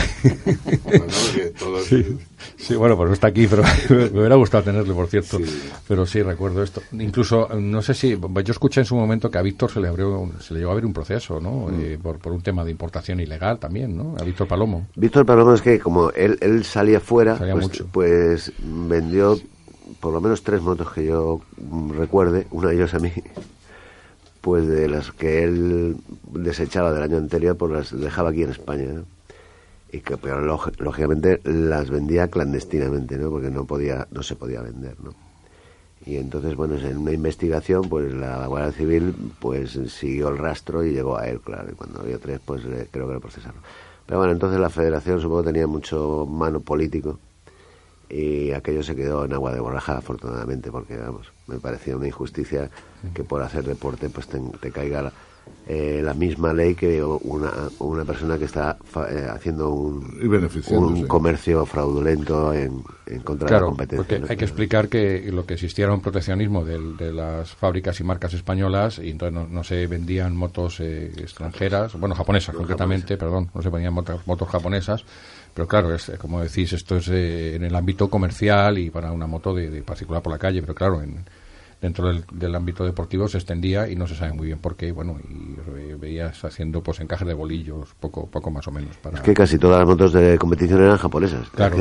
sí, 2.58 2.75
bueno, 2.75 2.95
pues 2.95 3.08
no 3.08 3.13
está 3.13 3.27
aquí, 3.27 3.47
pero 3.47 3.63
me 3.89 4.19
hubiera 4.19 4.36
gustado 4.36 4.63
tenerlo, 4.63 4.93
por 4.93 5.08
cierto. 5.08 5.39
Pero 5.88 6.05
sí, 6.05 6.21
recuerdo 6.21 6.63
esto. 6.63 6.82
Incluso, 6.91 7.49
no 7.60 7.82
sé 7.82 7.93
si... 7.93 8.17
Yo 8.19 8.51
escuché 8.51 8.82
en 8.82 8.86
su 8.86 8.95
momento 8.95 9.29
que 9.29 9.38
a 9.38 9.41
Víctor 9.41 9.71
se 9.71 9.79
le, 9.79 9.88
abrió, 9.88 10.29
se 10.39 10.53
le 10.53 10.60
llevó 10.62 10.71
a 10.71 10.73
abrir 10.73 10.86
un 10.86 10.93
proceso, 10.93 11.39
¿no? 11.39 11.67
Mm. 11.67 11.82
Eh, 11.82 11.99
por, 12.01 12.19
por 12.19 12.32
un 12.32 12.41
tema 12.41 12.63
de 12.63 12.71
importación 12.71 13.19
ilegal 13.19 13.60
también, 13.60 13.95
¿no? 13.95 14.15
A 14.19 14.23
Víctor 14.23 14.47
Palomo. 14.47 14.88
Víctor 14.95 15.25
Palomo 15.25 15.53
es 15.53 15.62
que 15.62 15.79
como 15.79 16.12
él, 16.12 16.38
él 16.41 16.63
salía 16.63 16.99
fuera, 16.99 17.38
pues, 17.38 17.84
pues, 17.91 18.51
vendió 18.63 19.37
por 19.99 20.13
lo 20.13 20.21
menos 20.21 20.43
tres 20.43 20.61
motos 20.61 20.91
que 20.91 21.05
yo 21.05 21.41
recuerde, 21.95 22.47
una 22.51 22.69
de 22.69 22.75
ellas 22.75 22.93
a 22.93 22.99
mí, 22.99 23.11
pues 24.41 24.67
de 24.67 24.87
las 24.87 25.11
que 25.11 25.43
él 25.43 25.97
desechaba 26.31 26.93
del 26.93 27.03
año 27.03 27.17
anterior, 27.17 27.57
pues 27.57 27.71
las 27.71 27.99
dejaba 27.99 28.29
aquí 28.29 28.43
en 28.43 28.51
España. 28.51 28.85
Y 29.91 30.01
que, 30.01 30.17
pero 30.17 30.41
lógicamente 30.41 31.41
las 31.43 31.89
vendía 31.89 32.27
clandestinamente, 32.27 33.17
¿no? 33.17 33.31
Porque 33.31 33.49
no 33.49 33.65
podía, 33.65 34.07
no 34.11 34.21
se 34.21 34.35
podía 34.35 34.61
vender, 34.61 34.95
¿no? 35.03 35.13
Y 36.05 36.17
entonces, 36.17 36.55
bueno, 36.55 36.77
en 36.77 36.97
una 36.97 37.11
investigación, 37.11 37.89
pues 37.89 38.13
la 38.13 38.45
Guardia 38.47 38.71
Civil, 38.71 39.13
pues 39.39 39.77
siguió 39.87 40.29
el 40.29 40.37
rastro 40.37 40.85
y 40.85 40.91
llegó 40.91 41.17
a 41.17 41.27
él, 41.27 41.41
claro. 41.41 41.71
Y 41.71 41.75
cuando 41.75 42.01
había 42.01 42.19
tres, 42.19 42.39
pues 42.45 42.61
creo 42.91 43.07
que 43.07 43.13
lo 43.13 43.19
procesaron. 43.19 43.59
Pero 44.05 44.19
bueno, 44.19 44.31
entonces 44.31 44.59
la 44.59 44.69
Federación 44.69 45.19
supongo 45.19 45.43
tenía 45.43 45.67
mucho 45.67 46.25
mano 46.29 46.61
político 46.61 47.19
y 48.09 48.51
aquello 48.51 48.81
se 48.81 48.95
quedó 48.95 49.25
en 49.25 49.33
agua 49.33 49.53
de 49.53 49.59
borraja, 49.59 49.97
afortunadamente, 49.97 50.71
porque, 50.71 50.97
vamos, 50.97 51.31
me 51.47 51.59
parecía 51.59 51.95
una 51.95 52.07
injusticia 52.07 52.69
que 53.13 53.23
por 53.23 53.41
hacer 53.43 53.63
deporte, 53.63 54.09
pues 54.09 54.27
te, 54.27 54.71
caiga 54.71 55.11
eh, 55.71 56.01
la 56.03 56.15
misma 56.15 56.51
ley 56.51 56.73
que 56.73 57.03
una, 57.03 57.51
una 57.77 58.03
persona 58.03 58.39
que 58.39 58.45
está 58.45 58.75
eh, 59.07 59.27
haciendo 59.29 59.69
un, 59.69 60.19
un 60.71 61.07
comercio 61.07 61.63
fraudulento 61.63 62.51
en, 62.55 62.81
contra 63.23 63.47
de 63.47 63.53
la 63.53 63.62
competencia. 63.62 63.97
Porque 63.97 64.31
hay 64.31 64.35
que 64.35 64.45
explicar 64.45 64.89
que 64.89 65.31
lo 65.31 65.45
que 65.45 65.53
existía 65.53 65.85
era 65.85 65.93
un 65.93 66.01
proteccionismo 66.01 66.65
de, 66.65 67.13
las 67.13 67.51
fábricas 67.51 67.99
y 67.99 68.03
marcas 68.03 68.33
españolas 68.33 68.97
y 68.97 69.12
entonces 69.12 69.47
no, 69.47 69.63
se 69.63 69.85
vendían 69.85 70.35
motos 70.35 70.79
eh, 70.79 71.12
extranjeras, 71.17 71.93
bueno, 71.99 72.15
japonesas 72.15 72.55
concretamente, 72.55 73.15
perdón, 73.15 73.51
no 73.53 73.62
se 73.62 73.69
vendían 73.69 73.93
motos, 73.93 74.25
motos 74.25 74.49
japonesas. 74.49 75.05
Pero 75.53 75.67
claro, 75.67 75.93
es, 75.93 76.12
como 76.19 76.41
decís, 76.41 76.73
esto 76.73 76.97
es 76.97 77.09
en 77.09 77.63
el 77.63 77.75
ámbito 77.75 78.09
comercial 78.09 78.79
y 78.79 78.89
para 78.89 79.12
una 79.12 79.27
moto 79.27 79.53
de, 79.53 79.69
de 79.69 79.83
particular 79.83 80.23
por 80.23 80.31
la 80.31 80.39
calle, 80.39 80.62
pero 80.62 80.73
claro, 80.73 81.01
en, 81.03 81.25
dentro 81.81 82.11
del, 82.31 82.55
ámbito 82.55 82.83
deportivo 82.83 83.27
se 83.27 83.37
extendía 83.37 83.89
y 83.89 83.95
no 83.95 84.07
se 84.07 84.15
sabe 84.15 84.33
muy 84.33 84.47
bien 84.47 84.59
por 84.59 84.75
qué. 84.75 84.91
Bueno, 84.91 85.17
y 85.29 85.93
veías 85.93 86.43
haciendo 86.43 86.83
pues 86.83 86.99
encajes 86.99 87.27
de 87.27 87.33
bolillos, 87.33 87.95
poco 87.99 88.27
poco 88.27 88.51
más 88.51 88.67
o 88.67 88.71
menos. 88.71 88.97
Para... 88.97 89.17
Es 89.17 89.23
que 89.23 89.33
casi 89.33 89.57
todas 89.57 89.79
las 89.79 89.87
motos 89.87 90.13
de 90.13 90.37
competición 90.37 90.81
eran 90.81 90.97
japonesas. 90.97 91.49
Claro, 91.49 91.75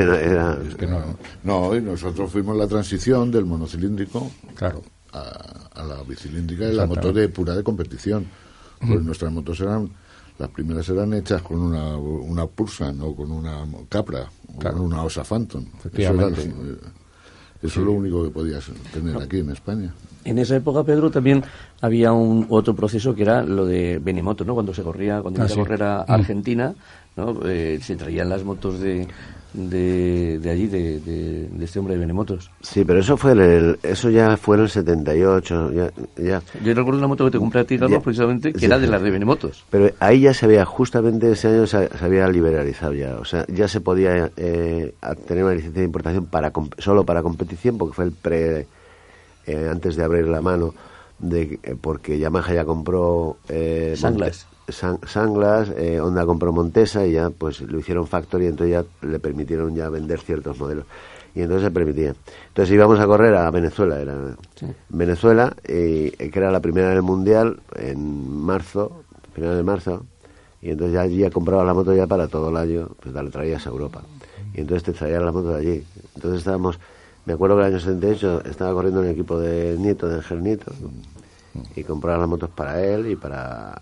es 0.63 0.75
que 0.77 0.87
no. 0.87 1.03
no, 1.45 1.77
y 1.77 1.81
nosotros 1.81 2.31
fuimos 2.31 2.57
la 2.57 2.67
transición 2.67 3.31
del 3.31 3.45
monocilíndrico 3.45 4.31
claro. 4.55 4.83
a, 5.13 5.83
la 5.85 6.03
bicilíndrica 6.03 6.69
y 6.69 6.75
la 6.75 6.87
moto 6.87 7.13
de 7.13 7.29
pura 7.29 7.55
de 7.55 7.63
competición. 7.63 8.27
Pues 8.81 9.03
nuestras 9.03 9.33
motos 9.33 9.61
eran 9.61 9.91
las 10.39 10.51
primeras 10.51 10.89
eran 10.89 11.13
hechas 11.15 11.43
con 11.43 11.59
una, 11.59 11.97
una 11.97 12.47
Pursan 12.47 13.01
o 13.01 13.15
con 13.15 13.33
una 13.33 13.67
Capra 13.89 14.31
o 14.55 14.59
con 14.61 14.81
una 14.81 15.03
Osa 15.03 15.25
Phantom. 15.25 15.67
Efectivamente. 15.79 16.43
Eso 16.43 16.53
es 17.63 17.77
lo 17.77 17.93
único 17.93 18.25
que 18.25 18.31
podías 18.31 18.71
tener 18.93 19.17
aquí 19.17 19.39
en 19.39 19.51
España. 19.51 19.93
En 20.25 20.39
esa 20.39 20.57
época, 20.57 20.85
Pedro, 20.85 21.11
también 21.11 21.43
había 21.81 22.13
un 22.13 22.47
otro 22.51 22.75
proceso 22.75 23.15
que 23.15 23.23
era 23.23 23.43
lo 23.43 23.65
de 23.65 23.99
Benemoto, 23.99 24.45
¿no? 24.45 24.55
Cuando 24.55 24.75
se 24.75 24.83
corría, 24.83 25.23
cuando 25.23 25.41
iba 25.41 25.49
a 25.49 25.53
ah, 25.53 25.57
correr 25.57 25.83
a 25.83 26.05
mm. 26.07 26.13
Argentina, 26.13 26.75
¿no? 27.17 27.41
Eh, 27.47 27.79
se 27.83 27.97
traían 27.97 28.29
las 28.29 28.45
motos 28.45 28.81
de, 28.81 29.09
de, 29.53 30.39
de 30.39 30.51
allí, 30.51 30.67
de, 30.67 31.01
de, 31.01 31.65
este 31.65 31.79
hombre 31.79 31.95
de 31.95 32.01
Benemotos. 32.01 32.51
Sí, 32.61 32.85
pero 32.85 33.01
eso 33.01 33.17
fue 33.17 33.33
el, 33.33 33.79
eso 33.83 34.11
ya 34.11 34.37
fue 34.37 34.57
en 34.57 34.63
el 34.63 34.69
78. 34.69 35.73
Ya, 35.73 35.91
ya. 36.17 36.43
Yo 36.65 36.75
recuerdo 36.75 36.99
una 36.99 37.07
moto 37.07 37.25
que 37.25 37.33
te 37.33 37.39
compré 37.39 37.61
a 37.61 37.65
ti, 37.65 37.79
Carlos, 37.79 38.03
precisamente, 38.03 38.53
que 38.53 38.67
era 38.67 38.79
de 38.79 38.87
las 38.87 39.03
de 39.03 39.11
Benemotos. 39.11 39.65
Pero 39.71 39.91
ahí 40.01 40.21
ya 40.21 40.35
se 40.35 40.47
había, 40.47 40.65
justamente 40.65 41.33
ese 41.33 41.49
año 41.49 41.67
se, 41.67 41.89
había 42.01 42.29
liberalizado 42.29 42.95
ya. 42.95 43.17
O 43.17 43.25
sea, 43.25 43.47
ya 43.49 43.69
se 43.69 43.81
podía 43.81 44.31
eh, 44.37 44.95
tener 45.27 45.45
una 45.45 45.55
licencia 45.55 45.81
de 45.81 45.87
importación 45.87 46.27
para 46.27 46.53
solo 46.79 47.05
para 47.05 47.23
competición, 47.23 47.79
porque 47.79 47.95
fue 47.95 48.05
el 48.05 48.13
pre. 48.13 48.67
Eh, 49.47 49.67
antes 49.71 49.97
de 49.97 50.05
abrir 50.05 50.29
la 50.29 50.43
mano, 50.43 50.75
de 51.19 51.59
eh, 51.63 51.75
porque 51.81 52.19
Yamaha 52.19 52.53
ya 52.53 52.65
compró. 52.67 53.39
Eh, 53.49 53.97
Sanglas, 54.69 55.71
eh, 55.77 56.01
Honda 56.01 56.27
compró 56.27 56.53
Montesa 56.53 57.07
y 57.07 57.13
ya 57.13 57.31
pues 57.31 57.61
lo 57.61 57.79
hicieron 57.79 58.07
factory 58.07 58.45
y 58.45 58.49
entonces 58.49 58.73
ya 58.73 59.09
le 59.09 59.19
permitieron 59.19 59.75
ya 59.75 59.89
vender 59.89 60.21
ciertos 60.21 60.59
modelos 60.59 60.85
y 61.35 61.43
entonces 61.43 61.67
se 61.67 61.71
permitía. 61.71 62.15
Entonces 62.49 62.75
íbamos 62.75 62.99
a 62.99 63.07
correr 63.07 63.35
a 63.37 63.49
Venezuela, 63.51 64.01
era 64.01 64.17
Venezuela, 64.89 65.55
y, 65.63 66.11
que 66.11 66.33
era 66.35 66.51
la 66.51 66.61
primera 66.61 66.91
del 66.91 67.03
mundial 67.03 67.61
en 67.77 68.29
marzo, 68.43 69.05
final 69.35 69.57
de 69.57 69.63
marzo, 69.63 70.05
y 70.61 70.71
entonces 70.71 70.95
ya, 70.95 71.07
ya 71.07 71.31
compraba 71.31 71.65
la 71.65 71.75
moto 71.75 71.95
ya 71.95 72.09
para 72.09 72.27
todo 72.27 72.51
el 72.51 72.57
año, 72.57 72.89
pues 73.01 73.15
la 73.15 73.23
traías 73.31 73.65
a 73.67 73.71
Europa. 73.71 74.03
Y 74.53 74.63
entonces 74.63 74.83
te 74.83 74.93
traías 74.93 75.23
la 75.23 75.31
moto 75.31 75.51
de 75.51 75.59
allí. 75.61 75.85
Entonces 76.17 76.41
estábamos, 76.41 76.81
me 77.25 77.35
acuerdo 77.35 77.57
que 77.57 77.63
el 77.63 77.67
año 77.69 77.81
78 77.81 78.43
estaba 78.47 78.73
corriendo 78.73 79.01
en 79.01 79.07
el 79.07 79.13
equipo 79.13 79.39
de 79.39 79.77
Nieto, 79.79 80.09
de 80.09 80.17
Ángel 80.17 80.43
Nieto, 80.43 80.73
y 81.77 81.85
comprar 81.85 82.19
las 82.19 82.29
motos 82.29 82.51
para 82.51 82.83
él 82.83 83.11
y 83.11 83.17
para, 83.17 83.77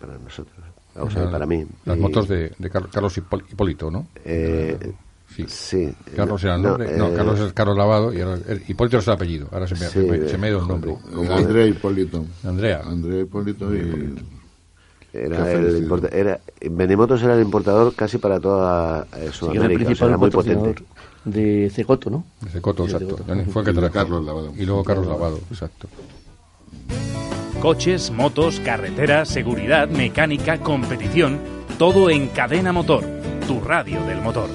para 0.00 0.18
nosotros. 0.18 0.56
O 0.96 1.10
sea, 1.10 1.30
para 1.30 1.46
mí. 1.46 1.64
Las 1.84 1.98
motos 1.98 2.28
de, 2.28 2.52
de 2.58 2.70
Carlos 2.70 3.16
Hipólito, 3.16 3.90
¿no? 3.90 4.08
Eh, 4.24 4.92
sí. 5.46 5.94
Carlos 6.14 6.44
era 6.44 6.56
el 6.56 6.62
nombre. 6.62 6.96
No, 6.96 7.12
Carlos 7.14 7.40
es 7.40 7.52
Carlos 7.52 7.76
Lavado 7.76 8.12
y 8.12 8.20
Hipólito 8.68 8.98
es 8.98 9.06
el 9.06 9.12
apellido. 9.12 9.48
Ahora 9.52 9.66
se 9.66 9.74
me, 9.74 10.28
se 10.28 10.38
me 10.38 10.46
ha 10.46 10.50
ido 10.50 10.60
el 10.60 10.68
nombre. 10.68 10.96
Andrea 11.30 11.66
Hipólito. 11.66 12.24
Andrea. 12.44 12.82
Andrea 12.84 13.22
Hipólito 13.22 13.74
y. 13.74 14.14
Era 15.14 15.52
el 15.52 16.08
era 16.10 16.40
Benemotos 16.70 17.22
era 17.22 17.34
el 17.34 17.42
importador 17.42 17.94
casi 17.94 18.16
para 18.16 18.40
toda 18.40 19.06
eh, 19.14 19.28
Sudamérica, 19.30 19.94
sí, 19.94 20.04
era, 20.04 20.16
muy 20.16 20.30
potente. 20.30 20.82
De 21.22 21.70
Cecoto, 21.70 22.08
¿no? 22.08 22.24
De 22.40 22.48
Cecoto, 22.48 22.84
exacto. 22.84 23.18
Fue 23.52 23.62
que 23.62 23.74
Carlos 23.90 24.24
Lavado. 24.24 24.52
Y 24.56 24.64
luego 24.64 24.82
Carlos 24.82 25.06
Lavado, 25.06 25.38
exacto. 25.50 25.86
Coches, 27.60 28.10
motos, 28.10 28.60
carretera, 28.60 29.24
seguridad, 29.24 29.88
mecánica, 29.88 30.58
competición, 30.58 31.40
todo 31.78 32.10
en 32.10 32.28
cadena 32.28 32.72
motor, 32.72 33.04
tu 33.46 33.60
radio 33.60 34.04
del 34.04 34.20
motor. 34.20 34.50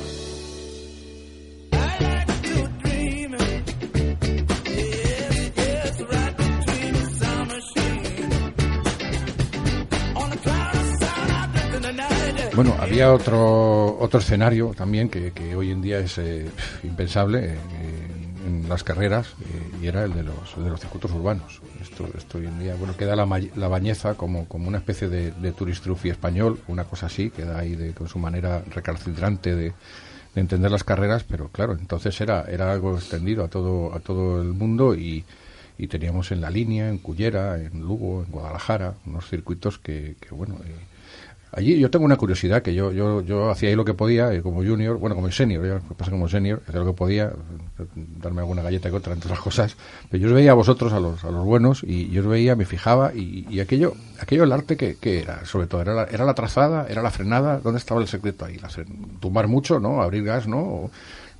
Bueno, 12.58 12.76
había 12.80 13.14
otro 13.14 14.00
otro 14.00 14.20
escenario 14.20 14.74
también 14.76 15.10
que, 15.10 15.56
hoy 15.56 15.70
en 15.70 15.80
día 15.80 16.00
es 16.00 16.18
eh, 16.18 16.50
impensable 16.84 17.54
eh, 17.54 17.58
en 18.48 18.68
las 18.68 18.84
carreras 18.84 19.36
eh, 19.42 19.78
y 19.80 19.86
era 19.86 20.04
el 20.04 20.14
de 20.14 20.24
los, 20.24 20.58
de 20.58 20.68
los 20.68 20.80
circuitos 20.80 21.12
urbanos 21.12 21.62
esto, 22.06 22.38
hoy 22.38 22.46
en 22.46 22.60
día, 22.60 22.76
bueno, 22.76 22.96
queda 22.96 23.16
la, 23.16 23.26
la 23.56 23.68
bañeza 23.68 24.16
como, 24.16 24.48
como 24.48 24.68
una 24.68 24.78
especie 24.78 25.10
de, 25.10 25.32
de 25.32 25.52
turistrufi 25.52 26.10
español, 26.10 26.60
una 26.68 26.84
cosa 26.84 27.08
así, 27.08 27.30
queda 27.30 27.60
ahí 27.60 27.76
de, 27.76 27.94
con 27.94 28.08
su 28.08 28.20
manera 28.20 28.64
recalcitrante 28.74 29.56
de, 29.56 29.74
entender 30.36 30.70
las 30.70 30.84
carreras, 30.84 31.24
pero 31.24 31.50
claro, 31.50 31.74
entonces 31.74 32.22
era, 32.22 32.44
era 32.44 32.72
algo 32.72 32.96
extendido 32.96 33.44
a 33.44 33.48
todo, 33.48 33.96
a 33.96 34.00
todo 34.00 34.40
el 34.40 34.50
mundo 34.50 34.94
y, 34.94 35.26
y 35.80 35.88
teníamos 35.88 36.32
en 36.32 36.42
la 36.42 36.52
línea, 36.52 36.90
en 36.90 37.00
Cullera, 37.00 37.60
en 37.60 37.82
Lugo, 37.82 38.24
en 38.24 38.32
Guadalajara, 38.32 38.94
unos 39.08 39.28
circuitos 39.28 39.80
que, 39.80 40.16
que 40.20 40.36
bueno, 40.36 40.56
eh, 40.64 40.76
Allí 41.54 41.80
yo 41.80 41.90
tengo 41.90 42.06
una 42.06 42.18
curiosidad, 42.18 42.62
que 42.62 42.74
yo 42.74 42.92
yo, 42.92 43.22
yo 43.22 43.50
hacía 43.50 43.70
ahí 43.70 43.76
lo 43.76 43.86
que 43.86 43.94
podía, 43.94 44.42
como 44.42 44.58
junior, 44.64 44.98
bueno, 44.98 45.16
como 45.16 45.32
senior, 45.32 45.66
ya 45.66 45.96
pasa 45.96 46.12
como 46.12 46.28
senior, 46.28 46.62
hacía 46.68 46.82
lo 46.82 46.88
que 46.88 46.94
podía, 46.94 47.32
darme 47.96 48.42
alguna 48.42 48.62
galleta 48.62 48.90
y 48.90 48.92
otra, 48.92 49.14
entre 49.14 49.30
otras 49.30 49.42
cosas, 49.42 49.78
pero 50.12 50.22
yo 50.22 50.28
os 50.28 50.34
veía 50.34 50.52
a 50.52 50.56
vosotros, 50.56 50.92
a 50.92 51.00
los, 51.00 51.24
a 51.24 51.32
los 51.32 51.46
buenos, 51.46 51.84
y 51.84 52.10
yo 52.10 52.22
os 52.22 52.28
veía, 52.28 52.56
me 52.56 52.66
fijaba, 52.66 53.14
y, 53.14 53.60
aquello, 53.62 53.94
aquello 54.20 54.44
el 54.44 54.52
arte 54.52 54.76
que, 54.76 55.20
era, 55.20 55.46
sobre 55.46 55.68
todo, 55.68 55.82
era 55.82 55.94
la, 55.94 56.04
era 56.04 56.26
la 56.26 56.34
trazada, 56.34 56.86
era 56.90 57.02
la 57.02 57.12
frenada, 57.12 57.60
¿dónde 57.60 57.80
estaba 57.80 58.02
el 58.02 58.08
secreto 58.08 58.46
ahí? 58.46 58.60
tumbar 59.20 59.48
mucho, 59.48 59.80
¿no? 59.80 60.02
Abrir 60.02 60.24
gas, 60.24 60.48
¿no? 60.48 60.92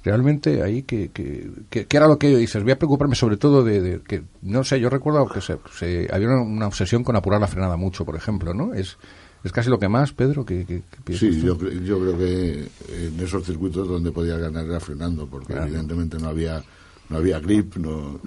realmente 0.04 0.64
ahí 0.64 0.84
que, 0.84 1.10
que, 1.10 1.52
que, 1.70 1.86
era 1.98 2.08
lo 2.08 2.18
que 2.18 2.30
dices 2.30 2.64
voy 2.64 2.72
a 2.72 2.78
preocuparme 2.80 3.16
sobre 3.16 3.36
todo 3.36 3.62
de, 3.64 4.00
que 4.08 4.24
no 4.42 4.64
sé 4.64 4.80
yo 4.80 4.90
recuerdo 4.90 5.28
que 5.28 5.42
se, 5.42 6.08
había 6.14 6.28
una, 6.30 6.42
una, 6.42 6.68
obsesión 6.68 7.04
con 7.04 7.18
apurar 7.18 7.42
la 7.42 7.48
frenada 7.48 7.76
mucho 7.76 8.06
por 8.06 8.16
ejemplo 8.16 8.54
no 8.54 8.74
es 8.74 8.98
¿Es 9.44 9.52
casi 9.52 9.70
lo 9.70 9.80
que 9.80 9.88
más, 9.88 10.14
Pedro? 10.14 10.46
que 10.46 10.64
sí, 11.14 11.42
yo, 11.42 11.58
yo, 11.58 12.00
creo 12.00 12.18
que 12.18 12.68
en 12.90 13.20
esos 13.20 13.46
circuitos 13.46 13.88
donde 13.88 14.12
podía 14.12 14.38
ganar 14.38 14.66
era 14.66 14.80
frenando, 14.80 15.28
porque 15.28 15.54
evidentemente 15.54 16.18
no 16.18 16.30
había 16.30 16.64
no 17.10 17.18
había 17.18 17.40
grip, 17.40 17.76
no 17.78 18.20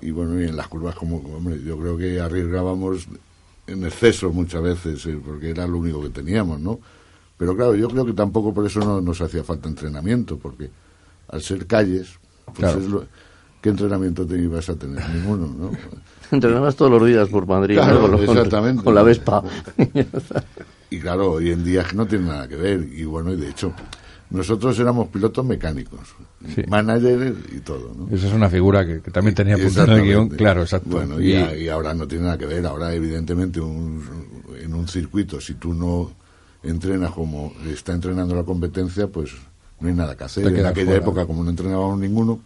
y 0.00 0.10
bueno, 0.10 0.40
y 0.40 0.44
en 0.44 0.56
las 0.56 0.68
curvas 0.68 0.94
como, 0.94 1.18
hombre, 1.18 1.62
yo 1.62 1.78
creo 1.78 1.96
que 1.96 2.20
arriesgábamos 2.20 3.06
en 3.66 3.84
exceso 3.84 4.32
muchas 4.32 4.62
veces, 4.62 5.04
eh, 5.06 5.20
porque 5.24 5.50
era 5.50 5.66
lo 5.66 5.78
único 5.78 6.02
que 6.02 6.08
teníamos, 6.08 6.58
¿no? 6.58 6.80
Pero 7.36 7.54
claro, 7.54 7.74
yo 7.74 7.88
creo 7.88 8.04
que 8.04 8.12
tampoco 8.12 8.52
por 8.52 8.66
eso 8.66 8.80
no 8.80 9.00
nos 9.00 9.20
hacía 9.20 9.44
falta 9.44 9.68
entrenamiento, 9.68 10.38
porque 10.38 10.70
al 11.28 11.42
ser 11.42 11.66
calles, 11.66 12.18
pues 12.54 12.76
es 12.76 12.86
lo, 12.86 13.06
¿qué 13.60 13.68
entrenamiento 13.68 14.26
te 14.26 14.38
ibas 14.38 14.68
a 14.68 14.74
tener? 14.76 15.08
Ninguno, 15.10 15.46
¿no? 15.46 15.70
Entrenabas 16.30 16.76
todos 16.76 16.92
los 16.92 17.06
días 17.06 17.28
por 17.28 17.46
Madrid, 17.46 17.78
Con, 17.78 18.22
exactamente. 18.22 18.84
Con 18.84 18.94
la 18.94 19.02
Vespa. 19.02 19.42
y 20.90 21.00
claro, 21.00 21.32
hoy 21.32 21.50
en 21.50 21.64
día 21.64 21.84
no 21.94 22.06
tiene 22.06 22.26
nada 22.26 22.46
que 22.46 22.54
ver. 22.56 22.88
Y 22.92 23.04
bueno, 23.04 23.32
y 23.32 23.36
de 23.36 23.48
hecho, 23.48 23.72
nosotros 24.30 24.78
éramos 24.78 25.08
pilotos 25.08 25.44
mecánicos, 25.44 26.00
managers 26.68 27.36
y 27.52 27.58
todo. 27.60 27.92
¿no? 27.96 28.14
Esa 28.14 28.28
es 28.28 28.32
una 28.32 28.48
figura 28.48 28.86
que, 28.86 29.00
también 29.10 29.34
tenía 29.34 29.56
apuntado 29.56 29.92
en 29.92 29.98
el 29.98 30.04
guion, 30.04 30.28
claro, 30.28 30.62
exacto. 30.62 30.90
Bueno, 30.90 31.20
y, 31.20 31.68
ahora 31.68 31.94
no 31.94 32.06
tiene 32.06 32.24
nada 32.24 32.38
que 32.38 32.46
ver. 32.46 32.64
Ahora, 32.64 32.94
evidentemente, 32.94 33.58
en 33.58 34.74
un 34.74 34.88
circuito, 34.88 35.40
si 35.40 35.54
tú 35.54 35.74
no 35.74 36.12
entrenas 36.62 37.10
como 37.10 37.54
está 37.68 37.92
entrenando 37.92 38.36
la 38.36 38.44
competencia, 38.44 39.08
pues 39.08 39.32
no 39.80 39.88
hay 39.88 39.94
nada 39.94 40.16
que 40.16 40.24
hacer. 40.24 40.46
En 40.46 40.66
aquella 40.66 40.96
época, 40.96 41.26
como 41.26 41.42
no 41.42 41.50
entrenábamos 41.50 41.98
ninguno, 41.98 42.40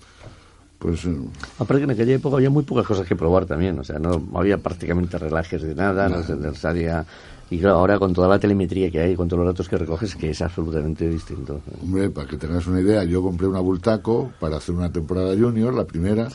pues... 0.79 1.05
Eh, 1.05 1.17
Aparte 1.59 1.81
que 1.81 1.85
en 1.85 1.91
aquella 1.91 2.15
época 2.15 2.37
había 2.37 2.51
muy 2.51 2.65
pocas 2.65 2.87
cosas 2.87 3.07
que 3.07 3.17
probar 3.17 3.47
también, 3.47 3.79
o 3.79 3.85
sea, 3.85 3.99
no 3.99 4.23
había 4.35 4.59
prácticamente 4.59 5.19
relajes 5.19 5.63
de 5.63 5.75
nada, 5.75 6.09
no, 6.09 6.23
se 6.23 6.37
necesaria... 6.37 7.05
Y 7.51 7.59
claro, 7.59 7.77
ahora 7.77 7.99
con 7.99 8.15
toda 8.15 8.27
la 8.27 8.39
telemetría 8.39 8.91
que 8.91 9.01
hay, 9.01 9.15
con 9.15 9.29
todos 9.29 9.45
los 9.45 9.55
datos 9.55 9.69
que 9.69 9.77
recoges, 9.77 10.17
que 10.17 10.31
es 10.31 10.41
absolutamente 10.41 11.09
distinto. 11.09 11.61
Hombre, 11.83 12.09
para 12.09 12.27
que 12.27 12.39
tengas 12.39 12.67
una 12.67 12.81
idea, 12.81 13.05
yo 13.05 13.23
compré 13.23 13.47
una 13.47 13.61
Bultaco 13.61 14.33
para 14.41 14.57
hacer 14.57 14.75
una 14.75 14.91
temporada 14.91 15.37
junior, 15.37 15.75
la 15.75 15.85
primera, 15.85 16.29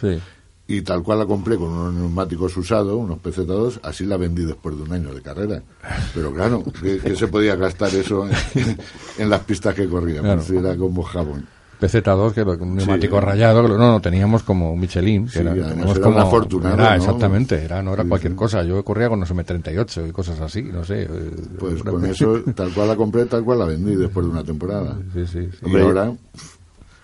y 0.67 0.82
tal 0.84 1.02
cual 1.02 1.17
la 1.17 1.25
compré 1.25 1.58
con 1.58 1.69
unos 1.69 1.93
neumáticos 1.95 2.56
usados, 2.56 2.93
unos 2.93 3.17
PZ2, 3.17 3.80
así 3.82 4.06
la 4.06 4.17
vendí 4.17 4.45
después 4.45 4.78
de 4.78 4.84
un 4.84 4.93
año 4.93 5.12
de 5.12 5.21
carrera. 5.21 5.63
Pero 6.13 6.32
claro, 6.32 6.63
que, 6.63 7.15
se 7.15 7.28
podía 7.28 7.56
gastar 7.56 7.93
eso 7.95 8.28
en, 9.17 9.30
las 9.30 9.41
pistas 9.41 9.73
que 9.73 9.89
corríamos, 9.89 10.47
era 10.52 10.78
como 10.78 11.02
jabón. 11.02 11.47
PZ2, 11.79 12.33
que 12.33 12.41
era 12.41 12.51
un 12.51 12.75
neumático 12.75 13.21
rayado, 13.21 13.67
no, 13.67 13.77
no, 13.77 14.01
teníamos 14.01 14.43
como 14.43 14.75
Michelin, 14.75 15.27
que 15.27 15.39
era, 15.39 15.53
como, 16.01 16.15
una 16.15 16.25
fortuna. 16.25 16.73
Era, 16.73 16.95
exactamente, 16.95 17.63
era, 17.63 17.81
no 17.81 17.93
era 17.93 18.03
cualquier 18.03 18.35
cosa. 18.35 18.63
Yo 18.63 18.83
corría 18.83 19.07
con 19.07 19.19
los 19.21 19.33
M38 19.33 20.09
y 20.09 20.11
cosas 20.11 20.41
así, 20.41 20.63
no 20.63 20.83
sé. 20.83 21.03
Eh, 21.03 21.07
pues 21.57 21.81
con 21.81 22.05
eso, 22.05 22.41
tal 22.53 22.73
cual 22.73 22.89
la 22.89 22.95
compré, 22.97 23.25
tal 23.25 23.45
cual 23.45 23.59
la 23.59 23.65
vendí 23.65 23.95
después 23.95 24.25
de 24.25 24.31
una 24.31 24.43
temporada. 24.43 24.97
Sí, 25.13 25.25
sí. 25.25 25.49
Y 25.65 25.77
ahora, 25.77 26.11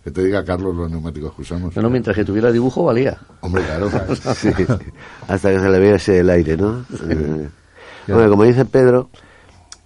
que 0.04 0.12
te 0.12 0.24
diga 0.24 0.44
Carlos 0.44 0.76
los 0.76 0.92
neumáticos 0.92 1.34
que 1.34 1.42
usamos. 1.44 1.76
No, 1.78 1.90
mientras 1.90 2.16
que 2.16 2.26
tuviera 2.26 2.52
dibujo 2.52 2.84
valía. 2.84 3.18
Hombre, 3.42 3.64
claro. 3.64 3.88
Hasta 5.28 5.52
que 5.52 5.60
se 5.60 5.70
le 5.70 5.80
viese 5.80 6.20
el 6.20 6.30
aire, 6.30 6.58
¿no? 6.58 6.86
Bueno, 8.08 8.30
como 8.30 8.44
dice 8.44 8.66
Pedro, 8.66 9.10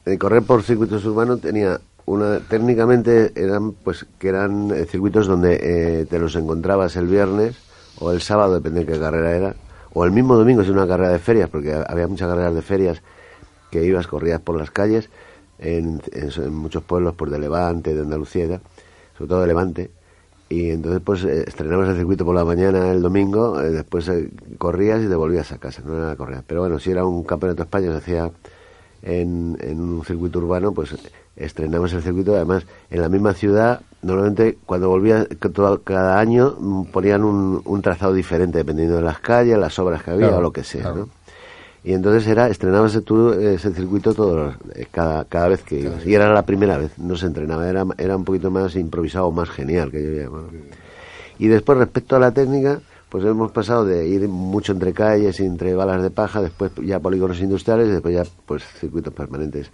eh, 0.06 0.18
correr 0.18 0.42
por 0.44 0.64
circuitos 0.64 1.06
urbanos 1.06 1.40
tenía 1.40 1.80
una, 2.10 2.40
técnicamente 2.40 3.32
eran 3.36 3.74
pues 3.74 4.08
que 4.18 4.30
eran 4.30 4.72
eh, 4.72 4.86
circuitos 4.86 5.28
donde 5.28 5.60
eh, 5.62 6.06
te 6.08 6.18
los 6.18 6.36
encontrabas 6.36 6.96
el 6.96 7.06
viernes 7.06 7.56
o 8.00 8.12
el 8.12 8.22
sábado, 8.22 8.56
depende 8.56 8.80
de 8.80 8.86
qué 8.88 9.00
carrera 9.00 9.36
era, 9.36 9.56
o 9.94 10.06
el 10.06 10.12
mismo 10.12 10.36
domingo 10.36 10.64
si 10.64 10.72
una 10.72 10.88
carrera 10.88 11.12
de 11.12 11.20
ferias, 11.20 11.50
porque 11.50 11.74
había 11.74 12.08
muchas 12.08 12.28
carreras 12.28 12.56
de 12.56 12.62
ferias 12.64 13.02
que 13.70 13.86
ibas, 13.86 14.08
corrías 14.08 14.42
por 14.42 14.58
las 14.58 14.72
calles 14.72 15.10
en, 15.60 16.02
muchos 16.52 16.82
pueblos 16.84 17.14
por 17.14 17.30
de 17.30 17.38
Levante, 17.38 17.94
de 17.94 18.02
Andalucía, 18.02 18.60
sobre 19.16 19.30
todo 19.30 19.42
de 19.42 19.48
Levante, 19.48 19.92
y 20.50 20.72
entonces 20.72 21.02
pues 21.06 21.24
eh, 21.26 21.44
estrenabas 21.46 21.90
el 21.90 21.98
circuito 21.98 22.26
por 22.26 22.34
la 22.34 22.44
mañana 22.44 22.92
el 22.92 23.04
domingo, 23.04 23.60
después 23.60 24.10
corrías 24.58 25.04
y 25.04 25.08
te 25.08 25.16
volvías 25.16 25.52
a 25.52 25.60
casa, 25.60 25.84
no 25.86 25.96
era 25.96 26.08
la 26.08 26.16
correa. 26.16 26.44
Pero 26.48 26.62
bueno, 26.62 26.80
si 26.80 26.90
era 26.90 27.06
un 27.06 27.24
campeonato 27.24 27.58
de 27.58 27.66
España, 27.66 27.92
se 27.92 27.98
hacía 27.98 28.32
en, 29.02 29.58
en 29.62 29.80
un 29.80 30.04
circuito 30.06 30.40
urbano, 30.40 30.72
pues 30.74 30.96
estrenamos 31.36 31.94
el 31.94 32.02
circuito, 32.02 32.36
además 32.36 32.66
en 32.90 33.02
la 33.02 33.10
misma 33.10 33.34
ciudad, 33.34 33.82
normalmente 34.02 34.58
cuando 34.66 34.90
volvía 34.90 35.26
cada 35.84 36.20
año 36.20 36.56
mm, 36.60 36.86
ponían 36.86 37.24
un, 37.24 37.62
un, 37.64 37.82
trazado 37.82 38.14
diferente 38.14 38.60
dependiendo 38.60 38.98
de 38.98 39.02
las 39.02 39.20
calles, 39.20 39.58
las 39.58 39.78
obras 39.80 40.04
que 40.04 40.12
había 40.12 40.36
o 40.36 40.42
lo 40.42 40.52
que 40.52 40.64
sea, 40.64 40.92
¿no? 40.92 41.10
Y 41.84 41.94
entonces 41.94 42.28
era, 42.28 42.50
estrenabas 42.50 42.94
ese, 42.94 43.54
ese 43.54 43.74
circuito 43.74 44.14
todo, 44.14 44.54
eh, 44.76 44.88
cada, 44.92 45.24
cada 45.26 45.48
vez 45.48 45.64
que 45.64 45.80
ibas. 45.80 46.06
Y 46.06 46.14
era 46.14 46.32
la 46.34 46.46
primera 46.46 46.78
vez, 46.78 46.98
no 46.98 47.16
se 47.16 47.26
entrenaba, 47.26 47.70
era, 47.70 47.86
era 47.98 48.18
un 48.18 48.26
poquito 48.26 48.52
más 48.52 48.76
improvisado, 48.76 49.32
más 49.32 49.50
genial 49.50 49.90
que 49.90 50.04
yo 50.04 50.24
llamaba. 50.24 50.50
Y 51.38 51.48
después, 51.48 51.78
respecto 51.78 52.18
a 52.18 52.20
la 52.20 52.32
técnica, 52.32 52.82
pues 53.10 53.26
hemos 53.26 53.52
pasado 53.52 53.86
de 53.86 54.08
ir 54.08 54.28
mucho 54.28 54.72
entre 54.72 54.94
calles 54.94 55.40
y 55.40 55.46
entre 55.46 55.74
balas 55.74 56.02
de 56.02 56.12
paja, 56.12 56.42
después 56.42 56.72
ya 56.84 57.00
polígonos 57.00 57.40
industriales 57.40 57.90
después 57.90 58.14
ya 58.14 58.24
pues 58.46 58.64
circuitos 58.64 59.14
permanentes. 59.14 59.72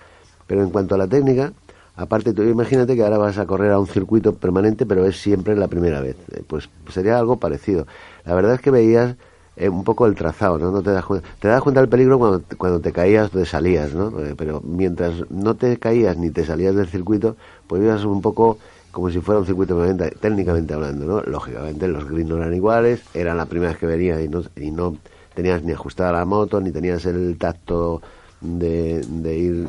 Pero 0.48 0.64
en 0.64 0.70
cuanto 0.70 0.96
a 0.96 0.98
la 0.98 1.08
técnica, 1.08 1.52
aparte 1.96 2.34
tú 2.34 2.44
imagínate 2.44 2.96
que 2.96 3.04
ahora 3.04 3.18
vas 3.18 3.38
a 3.38 3.46
correr 3.46 3.72
a 3.72 3.80
un 3.80 3.88
circuito 3.88 4.34
permanente, 4.36 4.86
pero 4.86 5.06
es 5.06 5.18
siempre 5.22 5.56
la 5.56 5.68
primera 5.68 6.00
vez. 6.00 6.16
Eh, 6.32 6.44
pues 6.48 6.70
sería 6.90 7.20
algo 7.20 7.38
parecido. 7.38 7.88
La 8.26 8.36
verdad 8.36 8.56
es 8.56 8.62
que 8.62 8.72
veías 8.72 9.16
eh, 9.58 9.70
un 9.70 9.84
poco 9.84 10.06
el 10.06 10.16
trazado, 10.16 10.58
¿no? 10.58 10.72
no 10.72 10.82
te, 10.82 10.92
das 10.92 11.06
cuenta, 11.06 11.28
te 11.40 11.48
das 11.48 11.62
cuenta 11.62 11.82
del 11.82 11.90
peligro 11.90 12.20
cuando, 12.20 12.42
cuando 12.58 12.80
te 12.80 12.92
caías 12.92 13.28
o 13.28 13.40
te 13.40 13.46
salías, 13.46 13.94
¿no? 13.94 14.20
Eh, 14.20 14.36
pero 14.38 14.62
mientras 14.62 15.30
no 15.30 15.56
te 15.56 15.78
caías 15.78 16.18
ni 16.18 16.30
te 16.30 16.46
salías 16.46 16.76
del 16.76 16.88
circuito, 16.88 17.36
pues 17.68 17.82
ibas 17.82 18.04
un 18.06 18.22
poco 18.22 18.58
como 18.96 19.10
si 19.10 19.20
fuera 19.20 19.42
un 19.42 19.46
circuito 19.46 19.76
permanente, 19.76 20.16
técnicamente 20.22 20.74
hablando, 20.74 21.06
¿no? 21.06 21.22
Lógicamente 21.24 21.86
los 21.90 22.08
greens 22.10 22.30
no 22.30 22.38
eran 22.38 22.54
iguales, 22.54 23.02
eran 23.14 23.36
la 23.36 23.46
primera 23.46 23.74
vez 23.74 23.78
que 23.78 23.88
venías 23.88 24.22
y 24.22 24.30
no, 24.30 24.42
y 24.56 24.72
no 24.72 24.96
tenías 25.34 25.62
ni 25.64 25.74
ajustada 25.74 26.14
la 26.14 26.24
moto, 26.24 26.62
ni 26.62 26.72
tenías 26.72 27.06
el 27.06 27.38
tacto 27.38 28.02
de, 28.40 29.02
de 29.02 29.38
ir 29.38 29.68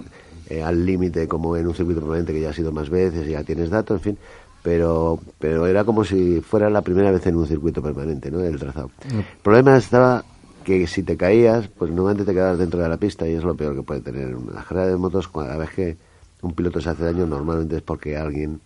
eh, 0.49 0.63
al 0.63 0.87
límite 0.87 1.27
como 1.27 1.57
en 1.57 1.67
un 1.67 1.75
circuito 1.75 2.03
permanente 2.03 2.33
que 2.33 2.41
ya 2.41 2.51
has 2.51 2.59
ido 2.61 2.71
más 2.71 2.89
veces 2.89 3.27
y 3.27 3.33
ya 3.33 3.43
tienes 3.43 3.69
datos, 3.69 3.97
en 3.97 4.01
fin, 4.01 4.19
pero, 4.63 5.19
pero 5.41 5.67
era 5.67 5.83
como 5.83 6.05
si 6.05 6.41
fuera 6.41 6.71
la 6.71 6.83
primera 6.83 7.11
vez 7.11 7.27
en 7.27 7.35
un 7.35 7.49
circuito 7.49 7.83
permanente, 7.83 8.31
¿no? 8.31 8.45
El 8.45 8.61
trazado. 8.61 8.93
El 9.11 9.25
problema 9.43 9.77
estaba 9.77 10.25
que 10.63 10.87
si 10.87 11.03
te 11.03 11.17
caías, 11.17 11.67
pues 11.67 11.91
normalmente 11.91 12.25
te 12.25 12.33
quedabas 12.33 12.59
dentro 12.59 12.81
de 12.81 12.89
la 12.89 12.97
pista 12.97 13.27
y 13.27 13.35
es 13.35 13.43
lo 13.43 13.57
peor 13.57 13.75
que 13.75 13.83
puede 13.83 14.03
tener. 14.03 14.37
La 14.55 14.63
carrera 14.63 14.87
de 14.87 14.97
motos, 14.97 15.27
cada 15.27 15.57
vez 15.57 15.71
que 15.71 15.97
un 16.43 16.53
piloto 16.53 16.81
se 16.81 16.91
hace 16.91 17.03
daño, 17.03 17.27
normalmente 17.27 17.79
es 17.79 17.83
porque 17.83 18.17
alguien 18.17 18.61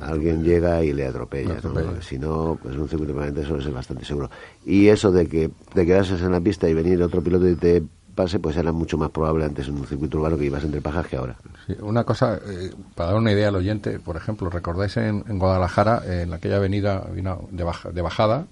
alguien 0.00 0.42
llega 0.42 0.82
y 0.82 0.92
le 0.92 1.06
atropella, 1.06 1.56
si 2.00 2.18
no 2.18 2.58
pues 2.62 2.76
un 2.76 2.88
circuito 2.88 3.12
permanente 3.12 3.42
eso 3.42 3.56
es 3.56 3.72
bastante 3.72 4.04
seguro 4.04 4.30
y 4.64 4.88
eso 4.88 5.10
de 5.12 5.26
que 5.26 5.50
te 5.72 5.86
quedases 5.86 6.20
en 6.22 6.32
la 6.32 6.40
pista 6.40 6.68
y 6.68 6.74
venir 6.74 7.02
otro 7.02 7.22
piloto 7.22 7.48
y 7.48 7.56
te 7.56 7.82
pase, 8.14 8.38
pues 8.38 8.56
era 8.56 8.72
mucho 8.72 8.98
más 8.98 9.10
probable 9.10 9.44
antes 9.44 9.68
en 9.68 9.74
un 9.74 9.86
circuito 9.86 10.18
urbano 10.18 10.36
que 10.36 10.44
ibas 10.44 10.64
entre 10.64 10.80
pajas 10.80 11.06
que 11.06 11.16
ahora. 11.16 11.36
una 11.80 12.04
cosa, 12.04 12.38
eh, 12.46 12.70
para 12.94 13.10
dar 13.10 13.18
una 13.18 13.32
idea 13.32 13.48
al 13.48 13.56
oyente, 13.56 13.98
por 13.98 14.16
ejemplo, 14.16 14.50
¿recordáis 14.50 14.96
en, 14.98 15.22
Guadalajara, 15.38 16.02
en 16.06 16.32
aquella 16.32 16.56
avenida 16.56 17.06
de, 17.10 17.64
de 17.92 18.02
bajada? 18.02 18.46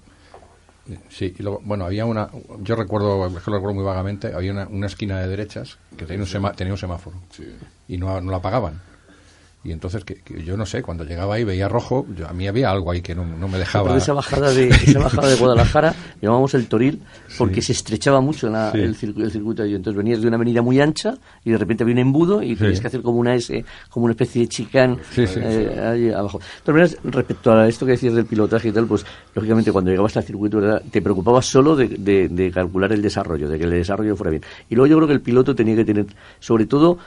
Sí, 1.09 1.33
y 1.37 1.43
luego, 1.43 1.61
bueno, 1.63 1.85
había 1.85 2.05
una, 2.05 2.29
yo 2.61 2.75
recuerdo, 2.75 3.29
lo 3.29 3.39
recuerdo 3.39 3.73
muy 3.73 3.83
vagamente, 3.83 4.33
había 4.33 4.51
una, 4.67 4.87
esquina 4.87 5.19
de 5.19 5.27
derechas 5.27 5.77
que 5.95 6.05
tenía 6.05 6.25
un, 6.25 6.55
tenía 6.55 6.73
un 6.73 6.79
semáforo 6.79 7.17
y 7.87 7.97
no, 7.97 8.19
no 8.19 8.31
la 8.31 8.37
apagaban. 8.37 8.81
Y 9.63 9.71
entonces, 9.71 10.03
que, 10.03 10.17
yo 10.43 10.57
no 10.57 10.65
sé, 10.65 10.81
cuando 10.81 11.03
llegaba 11.03 11.35
ahí 11.35 11.43
veía 11.43 11.67
rojo, 11.67 12.07
yo, 12.17 12.27
a 12.27 12.33
mí 12.33 12.47
había 12.47 12.71
algo 12.71 12.91
ahí 12.91 13.01
que 13.01 13.13
no, 13.13 13.25
no 13.25 13.47
me 13.47 13.59
dejaba. 13.59 13.95
esa 13.95 14.13
bajada 14.13 14.51
de, 14.51 14.69
esa 14.69 14.97
bajada 14.97 15.29
de 15.29 15.35
Guadalajara 15.35 15.93
llamamos 16.21 16.55
el 16.55 16.67
Toril 16.67 16.99
porque 17.37 17.61
se 17.61 17.73
estrechaba 17.73 18.21
mucho 18.21 18.47
el, 18.73 18.95
circuito, 18.95 19.27
el 19.27 19.31
circuito 19.31 19.65
y 19.65 19.75
entonces 19.75 19.95
venías 19.95 20.19
de 20.19 20.27
una 20.27 20.37
avenida 20.37 20.63
muy 20.63 20.81
ancha 20.81 21.13
y 21.45 21.51
de 21.51 21.59
repente 21.59 21.83
había 21.83 21.93
un 21.93 21.99
embudo 21.99 22.41
y 22.41 22.55
tenías 22.55 22.81
que 22.81 22.87
hacer 22.87 23.03
como 23.03 23.19
una 23.19 23.35
S, 23.35 23.63
como 23.89 24.05
una 24.05 24.13
especie 24.13 24.41
de 24.41 24.47
chicán 24.47 24.97
eh, 25.15 25.79
ahí 25.79 26.09
abajo. 26.09 26.39
De 26.65 26.73
respecto 27.03 27.51
a 27.51 27.67
esto 27.67 27.85
que 27.85 27.91
decías 27.91 28.15
del 28.15 28.25
pilotaje 28.25 28.69
y 28.69 28.71
tal, 28.71 28.87
pues 28.87 29.05
lógicamente 29.35 29.71
cuando 29.71 29.91
llegabas 29.91 30.17
al 30.17 30.23
circuito 30.23 30.59
te 30.79 31.03
preocupabas 31.03 31.45
solo 31.45 31.75
de, 31.75 31.87
de, 31.87 32.29
de 32.29 32.51
calcular 32.51 32.91
el 32.93 33.01
desarrollo, 33.03 33.47
de 33.47 33.59
que 33.59 33.65
el 33.65 33.71
desarrollo 33.71 34.15
fuera 34.15 34.31
bien. 34.31 34.43
Y 34.71 34.75
luego 34.75 34.87
yo 34.87 34.95
creo 34.97 35.07
que 35.07 35.13
el 35.13 35.21
piloto 35.21 35.53
tenía 35.53 35.75
que 35.75 35.85
tener, 35.85 36.07
sobre 36.39 36.65
todo, 36.65 36.97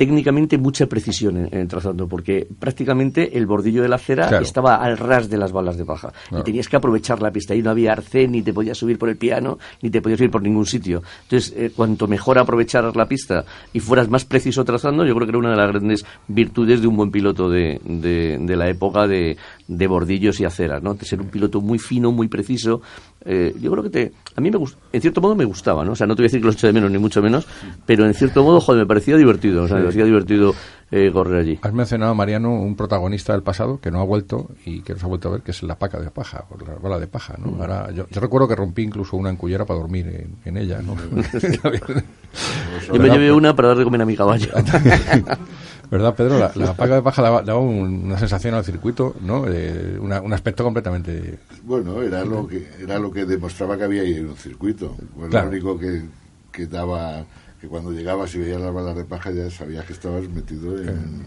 técnicamente 0.00 0.56
mucha 0.56 0.86
precisión 0.86 1.36
en, 1.36 1.48
el 1.52 1.68
trazado, 1.68 2.08
porque 2.08 2.48
prácticamente 2.58 3.36
el 3.36 3.44
bordillo 3.44 3.82
de 3.82 3.88
la 3.90 3.96
acera 3.96 4.40
estaba 4.40 4.76
al 4.76 4.96
ras 4.96 5.28
de 5.28 5.36
las 5.36 5.52
balas 5.52 5.76
de 5.76 5.84
paja. 5.84 6.10
Y 6.30 6.42
tenías 6.42 6.70
que 6.70 6.76
aprovechar 6.76 7.20
la 7.20 7.30
pista. 7.30 7.52
Ahí 7.52 7.60
no 7.60 7.68
había 7.68 7.92
arce, 7.92 8.26
ni 8.26 8.40
te 8.40 8.54
podías 8.54 8.78
subir 8.78 8.98
por 8.98 9.10
el 9.10 9.18
piano, 9.18 9.58
ni 9.82 9.90
te 9.90 10.00
podías 10.00 10.16
subir 10.16 10.30
por 10.30 10.40
ningún 10.40 10.64
sitio. 10.64 11.02
Entonces, 11.24 11.52
eh, 11.54 11.70
cuanto 11.76 12.08
mejor 12.08 12.38
aprovecharas 12.38 12.96
la 12.96 13.04
pista 13.04 13.44
y 13.74 13.80
fueras 13.80 14.08
más 14.08 14.24
preciso 14.24 14.64
trazando, 14.64 15.04
yo 15.04 15.14
creo 15.14 15.26
que 15.26 15.32
era 15.32 15.38
una 15.38 15.50
de 15.50 15.56
las 15.58 15.70
grandes 15.70 16.06
virtudes 16.28 16.80
de 16.80 16.86
un 16.86 16.96
buen 16.96 17.10
piloto 17.10 17.50
de, 17.50 17.78
de, 17.84 18.56
la 18.56 18.70
época 18.70 19.06
de, 19.06 19.36
de 19.70 19.86
bordillos 19.86 20.40
y 20.40 20.44
aceras, 20.44 20.82
¿no? 20.82 20.94
De 20.94 21.06
ser 21.06 21.20
un 21.20 21.28
piloto 21.28 21.60
muy 21.60 21.78
fino, 21.78 22.10
muy 22.10 22.26
preciso. 22.26 22.82
Eh, 23.24 23.54
yo 23.60 23.70
creo 23.70 23.84
que 23.84 23.90
te, 23.90 24.12
a 24.34 24.40
mí 24.40 24.50
me 24.50 24.58
en 24.92 25.00
cierto 25.00 25.20
modo 25.20 25.36
me 25.36 25.44
gustaba, 25.44 25.84
¿no? 25.84 25.92
O 25.92 25.94
sea, 25.94 26.08
no 26.08 26.16
te 26.16 26.22
voy 26.22 26.24
a 26.24 26.28
decir 26.28 26.40
que 26.40 26.46
lo 26.46 26.52
eché 26.52 26.66
de 26.66 26.72
menos 26.72 26.90
ni 26.90 26.98
mucho 26.98 27.22
menos, 27.22 27.46
pero 27.86 28.04
en 28.04 28.14
cierto 28.14 28.42
modo, 28.42 28.60
joder, 28.60 28.80
me 28.80 28.86
parecía 28.86 29.16
divertido, 29.16 29.62
o 29.62 29.68
sea, 29.68 29.76
me 29.76 29.84
parecía 29.84 30.04
divertido 30.04 30.54
eh, 30.90 31.10
correr 31.12 31.40
allí. 31.40 31.58
Has 31.62 31.72
mencionado, 31.72 32.14
Mariano, 32.16 32.52
un 32.52 32.74
protagonista 32.74 33.32
del 33.32 33.42
pasado 33.42 33.78
que 33.80 33.92
no 33.92 34.00
ha 34.00 34.04
vuelto 34.04 34.50
y 34.66 34.80
que 34.80 34.94
nos 34.94 35.04
ha 35.04 35.06
vuelto 35.06 35.28
a 35.28 35.32
ver, 35.32 35.42
que 35.42 35.52
es 35.52 35.62
la 35.62 35.78
paca 35.78 36.00
de 36.00 36.10
paja, 36.10 36.46
o 36.50 36.58
la 36.58 36.74
bala 36.74 36.98
de 36.98 37.06
paja, 37.06 37.36
¿no? 37.38 37.52
Mm. 37.52 37.60
Ahora, 37.60 37.90
yo, 37.92 38.06
recuerdo 38.20 38.48
que 38.48 38.56
rompí 38.56 38.82
incluso 38.82 39.16
una 39.16 39.30
encullera 39.30 39.64
para 39.64 39.78
dormir 39.78 40.28
en, 40.44 40.56
ella, 40.56 40.82
¿no? 40.82 40.96
yo 42.92 43.00
me 43.00 43.08
llevé 43.08 43.30
una 43.30 43.54
para 43.54 43.68
dar 43.68 43.78
de 43.78 43.84
comer 43.84 44.02
a 44.02 44.06
mi 44.06 44.16
caballo. 44.16 44.48
¿Verdad, 45.90 46.14
Pedro? 46.14 46.38
La, 46.38 46.52
la 46.54 46.74
paca 46.74 46.94
de 46.94 47.02
paja 47.02 47.22
daba, 47.22 47.58
una 47.58 48.18
sensación 48.18 48.54
al 48.54 48.64
circuito, 48.64 49.16
¿no? 49.20 49.40
un 49.42 50.32
aspecto 50.32 50.62
completamente... 50.62 51.38
Bueno, 51.64 52.00
era 52.02 52.24
lo 52.24 52.46
que 52.46 52.68
era 52.78 52.98
lo 52.98 53.10
que 53.10 53.26
demostraba 53.26 53.76
que 53.76 53.84
había 53.84 54.02
ahí 54.02 54.14
en 54.14 54.28
un 54.28 54.36
circuito. 54.36 54.96
Lo 55.16 55.48
único 55.48 55.78
que, 55.78 56.02
que 56.52 56.66
daba 56.66 57.24
que 57.60 57.66
cuando 57.66 57.92
llegabas 57.92 58.34
y 58.34 58.38
veías 58.38 58.60
las 58.60 58.72
balas 58.72 58.96
de 58.96 59.04
paja 59.04 59.30
ya 59.32 59.50
sabías 59.50 59.84
que 59.84 59.92
estabas 59.92 60.28
metido 60.28 60.80
en... 60.80 61.24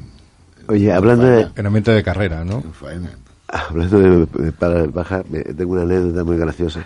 Oye, 0.67 0.91
hablando 0.91 1.26
de... 1.26 1.47
En 1.56 1.65
ambiente 1.65 1.91
de 1.91 2.02
carrera, 2.02 2.45
¿no? 2.45 2.63
Hablando 3.47 3.99
de, 3.99 4.52
balas 4.60 4.84
de 4.84 4.89
paja, 4.89 5.23
tengo 5.58 5.73
una 5.73 5.84
anécdota 5.84 6.23
muy 6.23 6.38
graciosa 6.38 6.86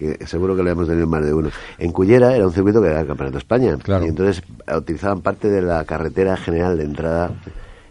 que 0.00 0.26
seguro 0.26 0.56
que 0.56 0.62
lo 0.62 0.70
hemos 0.70 0.88
tenido 0.88 1.06
más 1.06 1.22
de 1.22 1.34
uno. 1.34 1.50
En 1.78 1.92
Cullera 1.92 2.34
era 2.34 2.46
un 2.46 2.52
circuito 2.54 2.80
que 2.80 2.88
era 2.88 3.02
el 3.02 3.06
Campeonato 3.06 3.34
de 3.34 3.38
España. 3.38 3.76
Y 4.02 4.08
entonces 4.08 4.42
utilizaban 4.74 5.20
parte 5.20 5.48
de 5.48 5.60
la 5.60 5.84
carretera 5.84 6.38
general 6.38 6.78
de 6.78 6.84
entrada. 6.84 7.30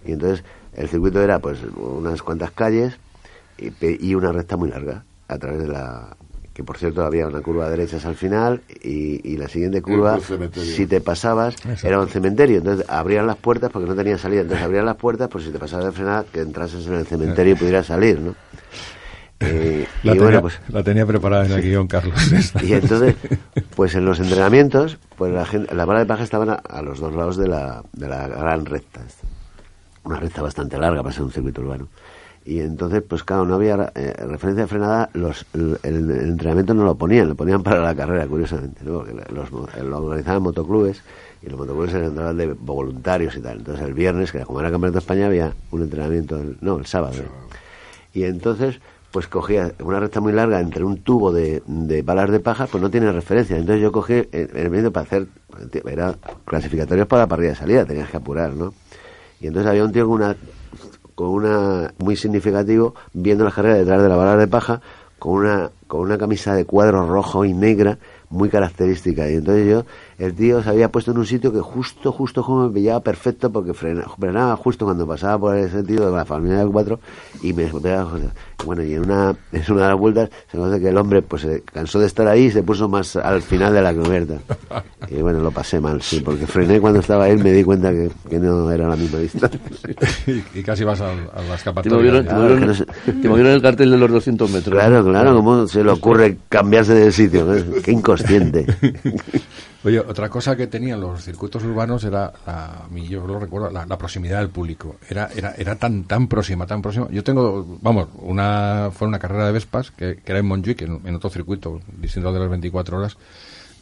Y 0.04 0.14
entonces 0.14 0.44
el 0.76 0.90
circuito 0.90 1.22
era 1.22 1.38
pues 1.38 1.60
unas 1.76 2.24
cuantas 2.24 2.50
calles 2.50 2.98
y, 3.60 3.72
y 4.08 4.16
una 4.16 4.32
recta 4.32 4.58
muy 4.58 4.70
larga 4.70 5.04
a 5.28 5.38
través 5.38 5.62
de 5.62 5.68
la, 5.68 6.18
que 6.60 6.64
por 6.64 6.78
cierto 6.78 7.06
había 7.06 7.28
una 7.28 7.42
curva 7.42 7.68
a 7.68 7.70
derechas 7.70 8.06
al 8.06 8.16
final 8.16 8.62
y, 8.82 9.38
la 9.38 9.48
siguiente 9.48 9.82
curva, 9.82 10.20
si 10.54 10.88
te 10.88 11.00
pasabas, 11.00 11.56
era 11.84 12.02
un 12.02 12.10
cementerio. 12.10 12.58
Entonces 12.58 12.86
abrían 12.90 13.28
las 13.28 13.38
puertas 13.38 13.70
porque 13.72 13.88
no 13.88 13.96
tenía 13.96 14.18
salida. 14.18 14.42
Entonces 14.42 14.66
abrían 14.66 14.86
las 14.86 14.98
puertas 14.98 15.30
por 15.30 15.42
si 15.42 15.52
te 15.52 15.60
pasabas 15.60 15.86
de 15.86 15.92
frenar, 15.92 16.26
que 16.26 16.42
entrases 16.42 16.88
en 16.88 16.96
el 16.96 17.06
cementerio 17.06 17.54
y 17.54 17.56
pudieras 17.56 17.86
salir, 17.86 18.20
¿no? 18.20 18.36
Eh, 19.42 19.88
la, 20.04 20.12
y 20.12 20.18
tenía, 20.18 20.24
bueno, 20.24 20.42
pues, 20.42 20.60
la 20.68 20.84
tenía 20.84 21.06
preparada 21.06 21.46
en 21.46 21.52
el 21.54 21.62
guion, 21.62 21.88
Carlos. 21.88 22.20
Y 22.62 22.74
entonces, 22.74 23.16
pues 23.76 23.96
en 23.96 24.06
los 24.06 24.20
entrenamientos, 24.20 24.98
pues 25.18 25.34
la, 25.34 25.46
gente, 25.46 25.74
la 25.74 25.86
bala 25.86 26.00
de 26.00 26.06
paja 26.06 26.24
estaban 26.24 26.50
a, 26.50 26.82
los 26.82 27.00
dos 27.00 27.14
lados 27.16 27.38
de 27.38 27.48
la, 27.48 27.84
de 27.94 28.10
la 28.10 28.28
gran 28.28 28.66
recta. 28.66 29.02
Una 30.04 30.20
recta 30.20 30.42
bastante 30.42 30.78
larga 30.78 31.04
para 31.04 31.14
ser 31.14 31.24
un 31.24 31.32
circuito 31.32 31.62
urbano 31.62 31.88
y 32.46 32.62
entonces 32.62 33.04
pues 33.08 33.24
claro 33.24 33.46
no 33.46 33.56
había 33.56 33.92
eh, 33.96 34.14
referencia 34.28 34.64
de 34.64 34.68
frenada 34.68 35.10
los 35.14 35.46
el, 35.54 35.78
entrenamiento 35.84 36.74
no 36.74 36.84
lo 36.84 36.96
ponían 36.96 37.28
lo 37.28 37.36
ponían 37.36 37.62
para 37.62 37.80
la 37.80 37.94
carrera 37.94 38.26
curiosamente 38.28 38.84
¿no? 38.84 39.04
los, 39.32 39.52
lo 39.52 39.98
organizaban 39.98 40.42
motoclubes 40.42 41.04
y 41.42 41.50
los 41.50 41.60
motoclubes 41.60 41.94
eran 41.94 42.38
de 42.38 42.54
voluntarios 42.54 43.36
y 43.36 43.42
tal 43.42 43.60
entonces 43.60 43.86
el 43.86 43.94
viernes 43.94 44.32
que 44.32 44.40
como 44.40 44.62
era 44.62 44.72
campeonato 44.72 44.96
de 44.96 45.00
España 45.00 45.28
había 45.28 45.54
un 45.72 45.84
entrenamiento 45.84 46.42
no 46.62 46.78
el 46.78 46.86
sábado 46.86 47.22
y 48.14 48.24
entonces 48.24 48.80
pues 49.12 49.28
cogía 49.28 49.72
una 49.84 50.00
recta 50.00 50.22
muy 50.22 50.34
larga 50.34 50.60
entre 50.60 50.84
un 50.84 51.02
tubo 51.02 51.32
de, 51.32 51.64
de 51.66 52.02
balas 52.02 52.32
de 52.32 52.40
paja, 52.40 52.68
pues 52.68 52.82
no 52.82 52.90
tiene 52.90 53.12
referencia. 53.12 53.58
Entonces 53.58 53.82
yo 53.82 53.92
cogí 53.92 54.28
el 54.32 54.70
medio 54.70 54.92
para 54.92 55.06
hacer, 55.06 55.28
era 55.86 56.16
clasificatorios 56.46 57.08
para 57.08 57.24
la 57.24 57.28
parrilla 57.28 57.50
de 57.50 57.56
salida, 57.56 57.86
tenías 57.86 58.10
que 58.10 58.18
apurar, 58.18 58.54
¿no? 58.54 58.74
Y 59.42 59.48
entonces 59.48 59.70
había 59.70 59.84
un 59.84 59.92
tío 59.92 60.06
con 60.08 60.22
una 60.22 60.36
con 61.16 61.28
una 61.28 61.94
muy 61.98 62.16
significativo 62.16 62.96
viendo 63.12 63.44
la 63.44 63.52
carrera 63.52 63.76
detrás 63.76 64.02
de 64.02 64.08
la 64.08 64.16
bala 64.16 64.38
de 64.38 64.48
paja 64.48 64.80
con 65.18 65.34
una 65.34 65.70
con 65.86 66.00
una 66.00 66.18
camisa 66.18 66.56
de 66.56 66.64
cuadro 66.64 67.06
rojo 67.08 67.44
y 67.44 67.54
negra 67.54 67.98
muy 68.30 68.48
característica 68.48 69.30
y 69.30 69.36
entonces 69.36 69.68
yo 69.68 69.86
el 70.20 70.34
tío 70.34 70.62
se 70.62 70.70
había 70.70 70.92
puesto 70.92 71.12
en 71.12 71.18
un 71.18 71.26
sitio 71.26 71.52
que 71.54 71.62
justo, 71.62 72.12
justo 72.12 72.44
como 72.44 72.68
me 72.68 72.74
pillaba 72.74 73.00
perfecto 73.00 73.50
porque 73.50 73.74
frenaba, 73.74 74.58
justo 74.58 74.84
cuando 74.84 75.08
pasaba 75.08 75.40
por 75.40 75.56
el 75.56 75.72
sentido 75.72 76.12
de 76.12 76.18
la 76.18 76.26
familia 76.26 76.58
del 76.58 76.70
4 76.70 77.00
y 77.42 77.54
me 77.54 77.70
bueno 78.66 78.84
y 78.84 78.94
en 78.94 79.06
una, 79.06 79.34
en 79.54 79.64
una 79.72 79.84
de 79.84 79.88
las 79.88 79.98
vueltas 79.98 80.30
se 80.52 80.58
conoce 80.58 80.82
que 80.82 80.90
el 80.90 80.98
hombre 80.98 81.22
pues 81.22 81.44
se 81.44 81.62
cansó 81.62 82.00
de 82.00 82.08
estar 82.08 82.28
ahí 82.28 82.46
y 82.46 82.52
se 82.52 82.64
puso 82.64 82.90
más 82.90 83.16
al 83.16 83.42
final 83.42 83.74
de 83.74 83.82
la 83.82 83.94
cubierta. 83.94 84.40
Y 85.10 85.22
bueno 85.22 85.40
lo 85.40 85.52
pasé 85.52 85.80
mal 85.80 86.02
sí 86.02 86.20
porque 86.20 86.46
frené 86.46 86.82
cuando 86.82 87.00
estaba 87.00 87.24
ahí 87.24 87.38
me 87.38 87.54
di 87.54 87.64
cuenta 87.64 87.92
que, 87.92 88.12
que 88.30 88.40
no 88.40 88.70
era 88.72 88.90
la 88.90 88.98
misma 88.98 89.20
distancia. 89.20 89.60
Y, 90.54 90.64
casi 90.64 90.84
vas 90.84 91.00
a, 91.02 91.14
la 91.14 91.56
escapatoria 91.56 92.24
te 92.24 93.28
movieron, 93.28 93.54
el 93.54 93.62
cartel 93.62 93.92
de 93.92 93.98
los 93.98 94.12
200 94.12 94.52
metros. 94.52 94.74
Claro 94.76 95.04
claro 95.04 95.36
cómo 95.36 95.68
se 95.68 95.84
le 95.84 95.92
ocurre 95.92 96.38
cambiarse 96.50 96.94
de 96.94 97.12
sitio 97.12 97.48
qué 97.84 97.92
inconsciente 97.92 98.66
Oye, 99.82 100.00
otra 100.00 100.28
cosa 100.28 100.58
que 100.58 100.68
tenían 100.68 101.00
los 101.00 101.24
circuitos 101.24 101.64
urbanos 101.64 102.04
era, 102.04 102.34
la, 102.46 102.88
yo 103.10 103.26
lo 103.26 103.40
recuerdo, 103.40 103.70
la, 103.70 103.98
proximidad 103.98 104.40
del 104.40 104.50
público. 104.50 104.98
Era, 105.10 105.30
era, 105.34 105.54
era 105.58 105.76
tan, 105.76 106.04
tan 106.04 106.28
próxima, 106.28 106.68
tan 106.68 106.82
próxima. 106.82 107.08
Yo 107.12 107.24
tengo, 107.24 107.80
vamos, 107.82 108.10
una, 108.18 108.90
fue 108.92 109.08
una 109.08 109.20
carrera 109.20 109.46
de 109.46 109.54
Vespas 109.54 109.92
que, 109.92 110.18
que 110.18 110.32
era 110.32 110.40
en 110.40 110.48
Montjuic, 110.48 110.82
en, 110.82 111.00
en, 111.06 111.16
otro 111.16 111.30
circuito, 111.30 111.80
distinto 111.98 112.34
de 112.34 112.40
las 112.40 112.50
24 112.50 112.98
horas, 112.98 113.18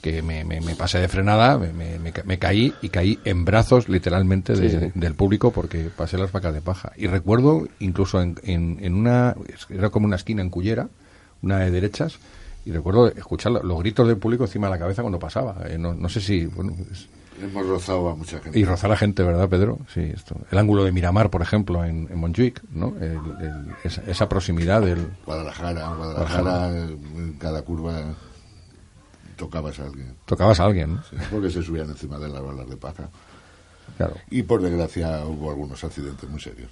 que 0.02 0.22
me, 0.22 0.44
me, 0.44 0.62
pasé 0.76 1.00
de 1.00 1.08
frenada, 1.08 1.58
me, 1.58 1.98
me, 1.98 2.40
caí 2.40 2.76
y 2.84 2.90
caí 2.90 3.20
en 3.26 3.44
brazos 3.44 3.90
literalmente 3.90 4.54
del 4.54 5.16
público 5.16 5.52
porque 5.52 5.90
pasé 5.96 6.20
las 6.20 6.32
vacas 6.32 6.54
de 6.54 6.62
paja. 6.62 6.92
Y 6.96 7.08
recuerdo 7.08 7.68
incluso 7.80 8.22
en, 8.22 8.36
en, 8.44 8.78
en 8.82 8.94
una, 8.94 9.36
era 9.70 9.90
como 9.90 10.06
una 10.06 10.16
esquina 10.16 10.44
en 10.44 10.52
Cullera, 10.52 10.90
una 11.42 11.58
de 11.58 11.72
derechas, 11.72 12.20
y 12.68 12.72
recuerdo 12.72 13.08
escuchar 13.08 13.54
los 13.54 13.80
gritos 13.80 14.06
del 14.06 14.18
público 14.18 14.44
encima 14.44 14.68
de 14.68 14.72
la 14.72 14.80
cabeza 14.80 15.02
cuando 15.02 15.18
pasaba. 15.18 15.56
Eh, 15.70 15.78
no, 15.78 15.94
no, 15.94 16.10
sé 16.10 16.20
si... 16.20 16.46
Bueno, 16.48 16.76
Hemos 17.42 17.66
rozado 17.66 18.10
a 18.10 18.16
mucha 18.16 18.40
gente. 18.40 18.60
Y 18.60 18.66
rozar 18.66 18.92
a 18.92 18.98
gente, 18.98 19.24
¿verdad, 19.24 19.48
Pedro? 19.48 19.80
Sí, 19.94 20.02
esto. 20.02 20.36
El 20.52 20.58
ángulo 20.58 20.84
de 20.84 20.92
Miramar, 20.92 21.30
por 21.30 21.42
ejemplo, 21.42 21.86
en, 21.86 22.10
en 22.12 22.18
Montjuic, 22.18 22.62
¿no? 22.72 22.94
esa, 23.84 24.28
proximidad 24.28 24.82
del... 24.82 25.08
Guadalajara, 25.26 25.96
Guadalajara, 25.96 26.78
en 26.78 27.34
cada 27.40 27.62
curva 27.62 28.16
tocabas 29.38 29.80
a 29.80 29.86
alguien. 29.86 30.18
Tocabas 30.26 30.60
a 30.60 30.66
alguien, 30.66 30.96
¿no? 30.96 31.02
porque 31.32 31.50
se 31.50 31.64
subían 31.64 31.88
encima 31.88 32.20
de 32.20 32.28
las 32.28 32.42
balas 32.42 32.68
de 32.68 32.76
paja. 32.76 33.10
Y 34.30 34.44
por 34.44 34.62
desgracia 34.62 35.26
hubo 35.26 35.50
algunos 35.50 35.84
accidentes 35.84 36.30
muy 36.30 36.40
serios. 36.40 36.70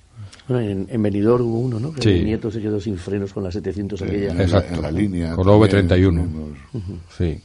Bueno, 0.48 0.68
en, 0.68 0.88
en 0.90 1.02
Benidorm 1.02 1.46
hubo 1.46 1.60
uno, 1.60 1.80
¿no? 1.80 1.92
Que 1.94 2.18
el 2.18 2.26
nieto 2.26 2.52
se 2.52 2.62
quedó 2.62 2.80
sin 2.80 2.98
frenos 2.98 3.34
con 3.34 3.44
la 3.44 3.52
700 3.52 4.02
aquella. 4.02 4.32
En, 4.32 4.42
Exacto. 4.42 4.76
En 4.76 4.82
la, 4.82 4.92
línea. 4.92 5.36
Con 5.36 5.48
la 5.48 5.54
V31. 5.54 6.28
Sí. 7.18 7.42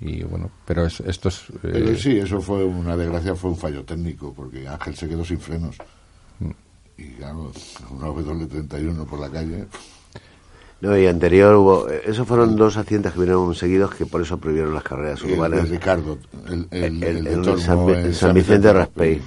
Y 0.00 0.22
bueno, 0.24 0.50
pero 0.66 0.86
esto 0.86 1.28
es... 1.28 1.42
Eh, 1.50 1.58
pero 1.62 1.96
sí, 1.96 2.18
eso 2.18 2.40
fue 2.40 2.64
una 2.64 2.96
desgracia, 2.96 3.36
fue 3.36 3.50
un 3.50 3.56
fallo 3.56 3.84
técnico, 3.84 4.34
porque 4.34 4.66
Ángel 4.66 4.96
se 4.96 5.08
quedó 5.08 5.24
sin 5.24 5.38
frenos. 5.38 5.76
Mm. 6.40 6.50
Y 6.98 7.04
claro, 7.12 7.52
una 7.90 8.08
W31 8.08 9.06
por 9.06 9.20
la 9.20 9.30
calle... 9.30 9.66
No, 10.82 10.98
y 10.98 11.06
anterior 11.06 11.54
hubo. 11.54 11.88
Esos 11.88 12.26
fueron 12.26 12.56
dos 12.56 12.76
accidentes 12.76 13.12
que 13.12 13.20
vinieron 13.20 13.54
seguidos 13.54 13.94
que 13.94 14.04
por 14.04 14.20
eso 14.20 14.36
prohibieron 14.38 14.74
las 14.74 14.82
carreras 14.82 15.22
urbanas. 15.22 15.60
El, 15.60 15.68
Ricardo, 15.68 16.18
el, 16.50 16.66
el, 17.04 18.12
San, 18.12 18.34
Vicente 18.34 18.66
de 18.66 18.72
Raspey. 18.72 19.22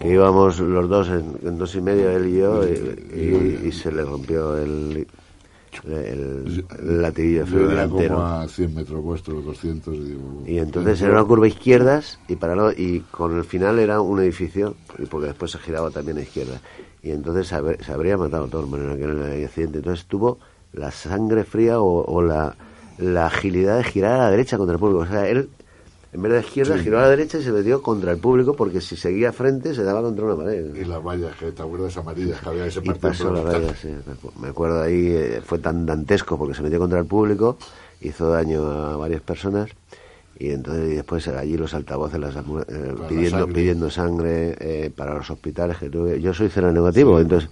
Que 0.00 0.08
íbamos 0.08 0.58
los 0.58 0.88
dos 0.88 1.08
en, 1.08 1.56
dos 1.56 1.76
y 1.76 1.80
medio, 1.80 2.10
él 2.10 2.26
y 2.26 2.38
yo, 2.38 2.64
y, 2.66 3.70
se 3.70 3.92
le 3.92 4.02
rompió 4.02 4.58
el, 4.58 5.06
el, 5.84 6.66
latiguillo 6.80 7.44
de 7.44 7.46
freno 7.46 7.68
delantero. 7.68 8.14
Como 8.16 8.26
a 8.26 8.48
100 8.48 8.74
metros 8.74 9.02
vuestros, 9.04 9.44
200. 9.44 9.96
Y, 10.48 10.58
entonces 10.58 11.00
era 11.00 11.12
una 11.12 11.22
curva 11.22 11.46
izquierdas 11.46 12.18
y 12.26 12.34
para 12.34 12.72
y 12.76 12.98
con 13.12 13.38
el 13.38 13.44
final 13.44 13.78
era 13.78 14.00
un 14.00 14.18
edificio, 14.18 14.74
porque 15.08 15.28
después 15.28 15.52
se 15.52 15.58
giraba 15.58 15.92
también 15.92 16.18
a 16.18 16.22
izquierda. 16.22 16.60
Y 17.04 17.12
entonces 17.12 17.46
se, 17.46 17.92
habría 17.92 18.16
matado 18.16 18.48
todo 18.48 18.76
el 18.76 18.82
en 18.82 18.90
aquel 18.90 19.44
accidente. 19.44 19.78
Entonces 19.78 20.06
tuvo 20.06 20.38
la 20.72 20.90
sangre 20.90 21.44
fría 21.44 21.80
o, 21.80 22.22
la, 22.22 22.56
la, 22.98 23.26
agilidad 23.26 23.78
de 23.78 23.84
girar 23.84 24.12
a 24.12 24.24
la 24.24 24.30
derecha 24.30 24.56
contra 24.56 24.74
el 24.74 24.80
público. 24.80 25.00
O 25.00 25.06
sea, 25.06 25.28
él, 25.28 25.50
en 26.12 26.22
vez 26.22 26.32
de 26.32 26.38
la 26.40 26.44
izquierda, 26.44 26.78
giró 26.78 26.98
a 26.98 27.02
la 27.02 27.10
derecha 27.10 27.38
y 27.38 27.42
se 27.42 27.52
metió 27.52 27.82
contra 27.82 28.12
el 28.12 28.18
público 28.18 28.54
porque 28.54 28.80
si 28.80 28.96
seguía 28.96 29.32
frente 29.32 29.74
se 29.74 29.82
daba 29.82 30.02
contra 30.02 30.24
una 30.24 30.36
pared. 30.36 30.74
Y 30.74 30.84
las 30.84 31.02
vallas, 31.02 31.36
que 31.36 31.52
te 31.52 31.62
acuerdas 31.62 31.96
amarillas 31.96 32.40
que 32.40 32.48
había 32.48 32.66
ese 32.66 32.80
Y 32.82 32.90
pasó 32.94 33.34
sí. 33.80 33.88
Me 34.40 34.48
acuerdo 34.48 34.82
ahí, 34.82 35.08
eh, 35.08 35.42
fue 35.44 35.58
tan 35.58 35.86
dantesco 35.86 36.38
porque 36.38 36.54
se 36.54 36.62
metió 36.62 36.78
contra 36.78 36.98
el 36.98 37.06
público, 37.06 37.56
hizo 38.00 38.28
daño 38.28 38.66
a 38.66 38.96
varias 38.96 39.22
personas 39.22 39.70
y 40.38 40.50
entonces 40.50 40.90
y 40.90 40.96
después 40.96 41.28
allí 41.28 41.56
los 41.56 41.72
altavoces 41.74 42.18
las, 42.18 42.34
eh, 42.34 42.94
pidiendo, 43.08 43.38
sangre. 43.38 43.54
pidiendo 43.54 43.90
sangre 43.90 44.56
eh, 44.58 44.90
para 44.94 45.14
los 45.14 45.30
hospitales 45.30 45.76
que 45.78 45.88
tuve. 45.88 46.20
Yo 46.20 46.34
soy 46.34 46.48
cero 46.48 46.72
negativo, 46.72 47.20
entonces 47.20 47.48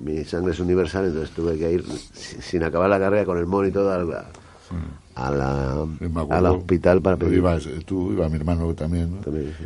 mi 0.00 0.24
sangre 0.24 0.52
es 0.52 0.60
universal, 0.60 1.06
entonces 1.06 1.30
tuve 1.30 1.58
que 1.58 1.72
ir 1.72 1.84
sin 1.84 2.62
acabar 2.62 2.88
la 2.88 2.98
carrera 2.98 3.24
con 3.24 3.38
el 3.38 3.46
monitor 3.46 3.90
a 3.92 4.04
la, 4.04 4.26
a 5.14 5.30
la, 5.30 5.86
al 6.30 6.46
hospital 6.46 7.00
para 7.00 7.16
pedir. 7.16 7.42
tú, 7.84 8.12
iba 8.12 8.28
mi 8.28 8.36
hermano 8.36 8.72
también, 8.74 9.18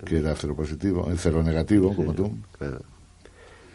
que 0.04 0.18
era 0.18 0.34
cero 0.34 0.54
positivo, 0.54 1.08
cero 1.16 1.42
negativo, 1.42 1.94
como 1.94 2.14
tú. 2.14 2.32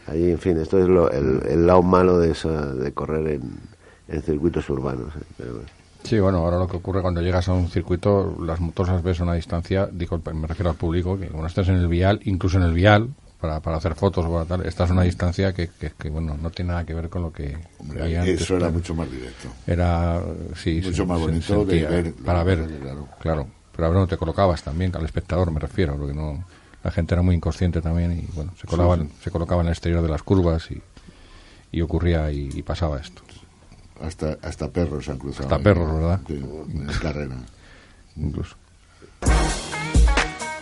Ahí, 0.08 0.32
en 0.32 0.38
fin, 0.38 0.58
esto 0.60 0.78
es 0.78 0.88
lo, 0.88 1.10
el, 1.10 1.66
lado 1.66 1.82
malo 1.82 2.20
de, 2.20 2.34
de 2.34 2.92
correr 2.94 3.42
en, 4.08 4.22
circuitos 4.22 4.70
urbanos. 4.70 5.14
¿eh? 5.16 5.44
Sí, 6.04 6.20
bueno, 6.20 6.38
ahora 6.38 6.60
lo 6.60 6.68
que 6.68 6.78
ocurre 6.78 7.02
cuando 7.02 7.22
llegas 7.22 7.50
a 7.50 7.54
un 7.54 7.68
circuito, 7.68 8.38
las 8.40 8.60
motos 8.60 8.88
las 8.88 9.02
ves 9.02 9.20
a 9.20 9.24
una 9.24 9.34
distancia, 9.34 9.90
digo, 9.92 10.22
me 10.34 10.46
refiero 10.48 10.70
al 10.70 10.78
público, 10.78 11.18
que 11.18 11.28
cuando 11.28 11.48
estás 11.48 11.68
en 11.70 11.76
el 11.76 11.88
vial, 11.88 12.20
incluso 12.26 12.58
en 12.58 12.64
el 12.64 12.74
vial, 12.74 13.10
para, 13.46 13.60
para 13.60 13.78
hacer 13.78 13.96
fotos 13.96 14.26
o 14.26 14.32
para 14.32 14.46
tal, 14.46 14.66
estás 14.66 14.90
a 14.90 14.94
una 14.94 15.04
distancia 15.04 15.54
que, 15.54 15.70
que, 15.70 16.10
bueno, 16.10 16.38
no 16.42 16.50
tiene 16.50 16.72
nada 16.72 16.86
que 16.86 16.94
ver 16.94 17.10
con 17.10 17.22
lo 17.22 17.32
que 17.32 17.58
Eso 18.26 18.58
era 18.58 18.70
mucho 18.70 18.96
más 18.96 19.10
directo. 19.10 19.50
Era, 19.68 20.22
sí, 20.56 20.82
mucho 20.84 21.06
más 21.06 21.20
bonito 21.20 21.66
de 21.66 21.86
ver. 21.86 22.14
Para 22.14 22.44
ver, 22.44 22.66
claro. 22.82 23.08
claro. 23.20 23.48
Pero 23.76 23.88
ahora 23.88 24.00
no 24.00 24.08
te 24.08 24.18
colocabas 24.18 24.64
también, 24.64 24.96
al 24.96 25.04
espectador 25.06 25.52
me 25.52 25.60
refiero, 25.60 25.98
porque 25.98 26.14
no 26.14 26.44
la 26.84 26.92
gente 26.92 27.14
era 27.16 27.22
muy 27.22 27.36
inconsciente 27.36 27.82
también 27.82 28.12
y 28.12 28.28
bueno, 28.36 28.54
se 28.60 28.68
colaban, 28.68 29.10
se 29.22 29.32
colocaba 29.32 29.62
en 29.62 29.68
el 29.68 29.74
exterior 29.74 30.02
de 30.02 30.10
las 30.10 30.24
curvas 30.24 30.70
y, 30.72 30.82
y 31.72 31.82
ocurría 31.82 32.32
y, 32.32 32.62
pasaba 32.62 33.00
esto. 33.00 33.22
Hasta, 34.02 34.38
hasta 34.42 34.70
perros 34.70 35.10
han 35.10 35.18
cruzado. 35.18 35.50
Hasta 35.50 35.64
perros, 35.64 35.94
¿verdad? 35.94 36.20
en 36.30 36.88
carrera. 37.02 37.36
Incluso. 38.16 38.56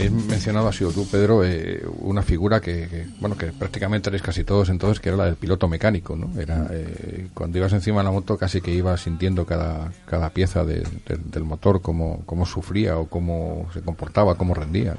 He 0.00 0.10
mencionado, 0.10 0.68
ha 0.68 0.72
sido 0.72 0.92
tú, 0.92 1.06
Pedro, 1.06 1.44
eh, 1.44 1.82
una 2.00 2.22
figura 2.22 2.60
que, 2.60 3.06
bueno, 3.20 3.36
que 3.36 3.46
prácticamente 3.46 4.08
eres 4.08 4.22
casi 4.22 4.44
todos 4.44 4.70
entonces, 4.70 4.98
que 5.00 5.10
era 5.10 5.18
la 5.18 5.26
del 5.26 5.36
piloto 5.36 5.68
mecánico, 5.68 6.16
¿no? 6.16 6.30
Era, 6.40 6.68
eh, 6.70 7.28
cuando 7.34 7.58
ibas 7.58 7.72
encima 7.72 7.98
de 7.98 8.04
la 8.04 8.10
moto 8.10 8.38
casi 8.38 8.60
que 8.60 8.72
ibas 8.72 9.02
sintiendo 9.02 9.44
cada, 9.44 9.92
cada 10.06 10.30
pieza 10.30 10.64
del 10.64 11.44
motor, 11.44 11.82
cómo, 11.82 12.22
cómo 12.24 12.46
sufría 12.46 12.98
o 12.98 13.08
cómo 13.08 13.68
se 13.74 13.82
comportaba, 13.82 14.36
cómo 14.36 14.54
rendía. 14.54 14.96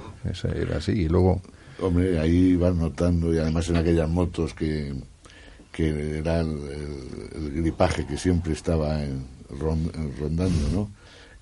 era 0.55 0.77
así. 0.77 0.91
Y 0.91 1.09
luego... 1.09 1.41
Hombre, 1.81 2.19
ahí 2.19 2.51
ibas 2.51 2.75
notando, 2.75 3.33
y 3.33 3.39
además 3.39 3.67
en 3.69 3.77
aquellas 3.77 4.07
motos 4.07 4.53
que, 4.53 4.93
que 5.71 6.19
era 6.19 6.41
el, 6.41 6.59
gripaje 7.55 8.05
que 8.05 8.17
siempre 8.17 8.53
estaba 8.53 8.99
rondando, 9.49 10.69
¿no? 10.71 11.00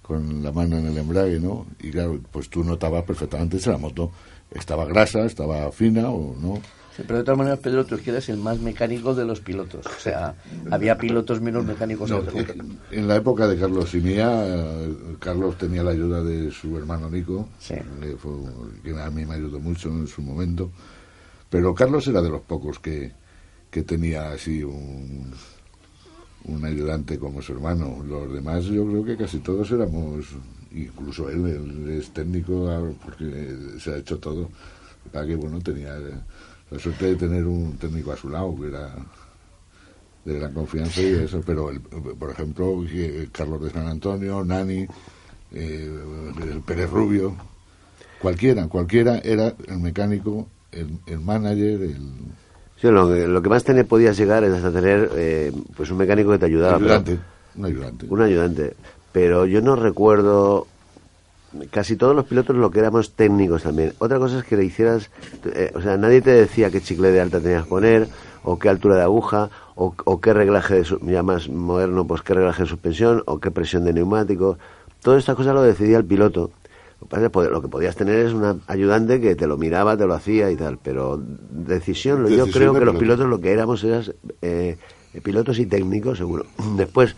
Con 0.09 0.41
la 0.41 0.51
mano 0.51 0.79
en 0.79 0.87
el 0.87 0.97
embrague, 0.97 1.39
¿no? 1.39 1.67
Y 1.79 1.91
claro, 1.91 2.19
pues 2.31 2.49
tú 2.49 2.63
notabas 2.63 3.03
perfectamente 3.03 3.59
si 3.59 3.69
la 3.69 3.77
moto 3.77 4.11
estaba 4.49 4.83
grasa, 4.85 5.23
estaba 5.23 5.71
fina 5.71 6.09
o 6.09 6.35
no. 6.35 6.55
Sí, 6.97 7.03
pero 7.05 7.19
de 7.19 7.25
todas 7.25 7.37
maneras, 7.37 7.59
Pedro, 7.59 7.85
tú 7.85 7.93
es 7.93 8.01
que 8.01 8.09
eres 8.09 8.27
el 8.29 8.37
más 8.37 8.57
mecánico 8.57 9.13
de 9.13 9.23
los 9.23 9.39
pilotos. 9.39 9.85
O 9.85 9.99
sea, 9.99 10.33
había 10.71 10.97
pilotos 10.97 11.41
menos 11.41 11.63
mecánicos. 11.63 12.09
No, 12.09 12.23
en 12.89 13.07
la 13.07 13.17
época 13.17 13.47
de 13.47 13.59
Carlos 13.59 13.93
y 13.93 14.01
mía, 14.01 14.47
Carlos 15.19 15.59
tenía 15.59 15.83
la 15.83 15.91
ayuda 15.91 16.23
de 16.23 16.49
su 16.49 16.75
hermano 16.75 17.07
Nico, 17.07 17.47
sí. 17.59 17.75
que 18.83 18.99
a 18.99 19.11
mí 19.11 19.27
me 19.27 19.35
ayudó 19.35 19.59
mucho 19.59 19.89
en 19.89 20.07
su 20.07 20.23
momento. 20.23 20.71
Pero 21.51 21.75
Carlos 21.75 22.07
era 22.07 22.23
de 22.23 22.29
los 22.29 22.41
pocos 22.41 22.79
que, 22.79 23.11
que 23.69 23.83
tenía 23.83 24.31
así 24.31 24.63
un, 24.63 25.31
un 26.45 26.65
ayudante 26.65 27.17
como 27.17 27.41
su 27.41 27.53
hermano. 27.53 28.03
Los 28.07 28.33
demás 28.33 28.65
yo 28.65 28.85
creo 28.87 29.05
que 29.05 29.17
casi 29.17 29.39
todos 29.39 29.69
éramos, 29.71 30.25
incluso 30.71 31.29
él, 31.29 31.45
él 31.47 31.89
es 31.99 32.11
técnico 32.11 32.69
ah, 32.69 32.89
porque 33.03 33.55
se 33.79 33.93
ha 33.93 33.97
hecho 33.97 34.17
todo. 34.17 34.49
Para 35.11 35.25
que 35.25 35.35
bueno, 35.35 35.59
tenía 35.59 35.97
la 36.69 36.79
suerte 36.79 37.07
de 37.07 37.15
tener 37.15 37.45
un 37.45 37.77
técnico 37.77 38.11
a 38.11 38.17
su 38.17 38.29
lado 38.29 38.55
que 38.59 38.67
era 38.67 38.95
de 40.25 40.39
gran 40.39 40.53
confianza 40.53 41.01
y 41.01 41.13
eso, 41.13 41.41
pero 41.45 41.71
por 42.19 42.31
ejemplo 42.31 42.83
Carlos 43.31 43.63
de 43.63 43.69
San 43.71 43.87
Antonio, 43.87 44.43
Nani, 44.43 44.85
eh, 45.53 45.99
el 46.41 46.61
Pérez 46.61 46.89
Rubio, 46.89 47.35
cualquiera, 48.21 48.67
cualquiera 48.67 49.19
era 49.19 49.55
el 49.67 49.79
mecánico, 49.79 50.47
el, 50.71 50.99
el 51.07 51.19
manager, 51.19 51.81
el 51.81 52.11
lo, 52.81 53.41
que 53.41 53.49
más 53.49 53.63
tener 53.63 53.85
podías 53.85 54.17
llegar 54.17 54.43
es 54.43 54.53
hasta 54.53 54.71
tener 54.71 55.09
eh, 55.15 55.51
pues 55.75 55.91
un 55.91 55.97
mecánico 55.97 56.31
que 56.31 56.39
te 56.39 56.45
ayudara. 56.45 56.77
Un 56.77 56.83
ayudante, 56.83 57.19
un 57.55 57.65
ayudante. 57.65 58.05
Un 58.09 58.21
ayudante. 58.21 58.73
Pero 59.11 59.45
yo 59.45 59.61
no 59.61 59.75
recuerdo 59.75 60.67
casi 61.71 61.95
todos 61.95 62.15
los 62.15 62.25
pilotos 62.25 62.55
lo 62.55 62.71
que 62.71 62.79
éramos 62.79 63.13
técnicos 63.13 63.63
también. 63.63 63.93
Otra 63.99 64.19
cosa 64.19 64.39
es 64.39 64.45
que 64.45 64.55
le 64.55 64.65
hicieras, 64.65 65.09
eh, 65.45 65.71
o 65.75 65.81
sea, 65.81 65.97
nadie 65.97 66.21
te 66.21 66.31
decía 66.31 66.69
qué 66.69 66.81
chicle 66.81 67.11
de 67.11 67.21
alta 67.21 67.39
tenías 67.39 67.63
que 67.63 67.69
poner, 67.69 68.07
o 68.43 68.57
qué 68.57 68.69
altura 68.69 68.95
de 68.95 69.03
aguja, 69.03 69.49
o, 69.75 69.93
o 70.05 70.21
qué 70.21 70.33
reglaje, 70.33 70.75
de, 70.75 70.97
ya 71.11 71.23
más 71.23 71.49
moderno, 71.49 72.05
pues 72.05 72.21
qué 72.21 72.33
reglaje 72.33 72.63
de 72.63 72.69
suspensión, 72.69 73.23
o 73.25 73.39
qué 73.39 73.51
presión 73.51 73.83
de 73.85 73.93
neumáticos. 73.93 74.57
Todas 75.01 75.19
estas 75.19 75.35
cosas 75.35 75.53
lo 75.53 75.61
decidía 75.61 75.97
el 75.97 76.05
piloto. 76.05 76.51
Lo 77.01 77.61
que 77.61 77.67
podías 77.69 77.95
tener 77.95 78.25
es 78.25 78.33
un 78.33 78.61
ayudante 78.67 79.21
que 79.21 79.35
te 79.35 79.47
lo 79.47 79.57
miraba, 79.57 79.97
te 79.97 80.05
lo 80.05 80.13
hacía 80.13 80.51
y 80.51 80.55
tal, 80.55 80.77
pero 80.77 81.19
decisión, 81.49 82.27
yo 82.27 82.47
creo 82.47 82.73
que 82.73 82.85
los 82.85 82.97
pilotos 82.97 83.27
lo 83.27 83.39
que 83.39 83.51
éramos 83.51 83.83
eran 83.83 84.03
eh, 84.41 84.77
pilotos 85.23 85.59
y 85.59 85.65
técnicos, 85.65 86.17
seguro. 86.17 86.45
Después, 86.77 87.15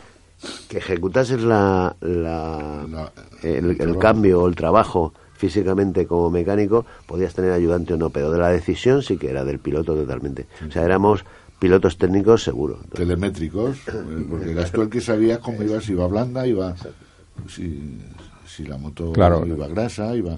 que 0.69 0.77
ejecutases 0.77 1.41
la, 1.41 1.95
el, 2.01 3.97
cambio 3.99 4.41
o 4.41 4.47
el 4.47 4.55
trabajo 4.55 5.13
físicamente 5.33 6.05
como 6.05 6.29
mecánico, 6.29 6.85
podías 7.07 7.33
tener 7.33 7.51
ayudante 7.51 7.95
o 7.95 7.97
no, 7.97 8.11
pero 8.11 8.31
de 8.31 8.37
la 8.37 8.49
decisión 8.49 9.01
sí 9.01 9.17
que 9.17 9.29
era 9.29 9.43
del 9.43 9.59
piloto 9.59 9.95
totalmente. 9.95 10.45
O 10.67 10.71
sea, 10.71 10.83
éramos 10.83 11.25
pilotos 11.59 11.97
técnicos 11.97 12.43
seguro. 12.43 12.79
Telemétricos, 12.93 13.77
eh, 13.87 14.25
porque 14.29 14.51
eras 14.51 14.71
tú 14.71 14.83
el 14.83 14.89
que 14.89 15.01
sabía 15.01 15.39
cómo 15.39 15.63
iba, 15.63 15.81
si 15.81 15.93
iba 15.93 16.07
blanda, 16.07 16.45
iba... 16.45 16.75
Si, 17.47 17.97
si 18.55 18.65
la 18.65 18.77
moto 18.77 19.13
iba 19.15 19.67
grasa, 19.67 20.15
iba... 20.15 20.35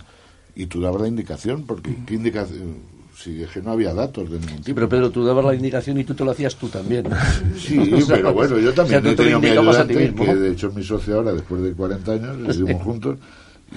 Y 0.56 0.68
tú 0.68 0.82
dabas 0.82 1.02
la 1.02 1.08
indicación, 1.08 1.64
porque 1.64 1.96
¿qué 2.06 2.14
indicación? 2.14 2.76
Si 3.18 3.42
es 3.42 3.50
que 3.50 3.62
no 3.62 3.72
había 3.72 3.94
datos 3.94 4.30
de 4.30 4.40
ningún 4.40 4.58
tipo. 4.58 4.66
Sí, 4.66 4.74
pero 4.74 4.90
Pedro, 4.90 5.10
tú 5.10 5.26
dabas 5.26 5.46
la 5.46 5.56
indicación 5.56 5.98
y 6.00 6.04
tú 6.04 6.14
te 6.14 6.24
lo 6.24 6.32
hacías 6.32 6.56
tú 6.56 6.68
también. 6.68 7.06
Sí, 7.58 7.80
pero 8.08 8.34
bueno, 8.34 8.60
yo 8.60 8.74
también 8.74 9.06
he 9.06 9.16
tenido 9.16 9.40
mi 9.40 9.48
ayudante, 9.48 10.14
que 10.14 10.36
de 10.36 10.52
hecho 10.52 10.68
es 10.68 10.76
mi 10.76 10.84
socio 10.84 11.16
ahora, 11.16 11.34
después 11.34 11.62
de 11.62 11.74
40 11.74 12.12
años, 12.12 12.38
vivimos 12.58 12.84
juntos, 12.84 13.18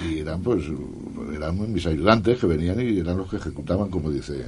y 0.04 0.18
eran 0.18 0.42
pues 0.42 0.64
eran 1.34 1.72
mis 1.72 1.86
ayudantes 1.86 2.38
que 2.38 2.46
venían 2.46 2.78
y 2.80 2.98
eran 2.98 3.16
los 3.16 3.30
que 3.30 3.36
ejecutaban 3.36 3.88
como 3.88 4.10
dice 4.10 4.44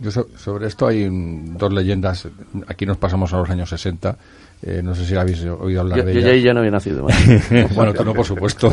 yo 0.00 0.10
sobre 0.10 0.68
esto 0.68 0.86
hay 0.86 1.08
dos 1.10 1.72
leyendas 1.72 2.28
aquí 2.68 2.86
nos 2.86 2.98
pasamos 2.98 3.32
a 3.32 3.38
los 3.38 3.50
años 3.50 3.68
60 3.70 4.16
eh, 4.64 4.80
no 4.80 4.94
sé 4.94 5.04
si 5.04 5.16
habéis 5.16 5.44
oído 5.44 5.80
hablar 5.80 6.04
de 6.04 6.12
ella. 6.12 6.34
Yo 6.34 6.44
ya 6.44 6.52
no 6.52 6.60
había 6.60 6.70
nacido. 6.70 7.04
bueno, 7.74 7.92
tú 7.92 8.04
no, 8.04 8.14
por 8.14 8.24
supuesto. 8.24 8.72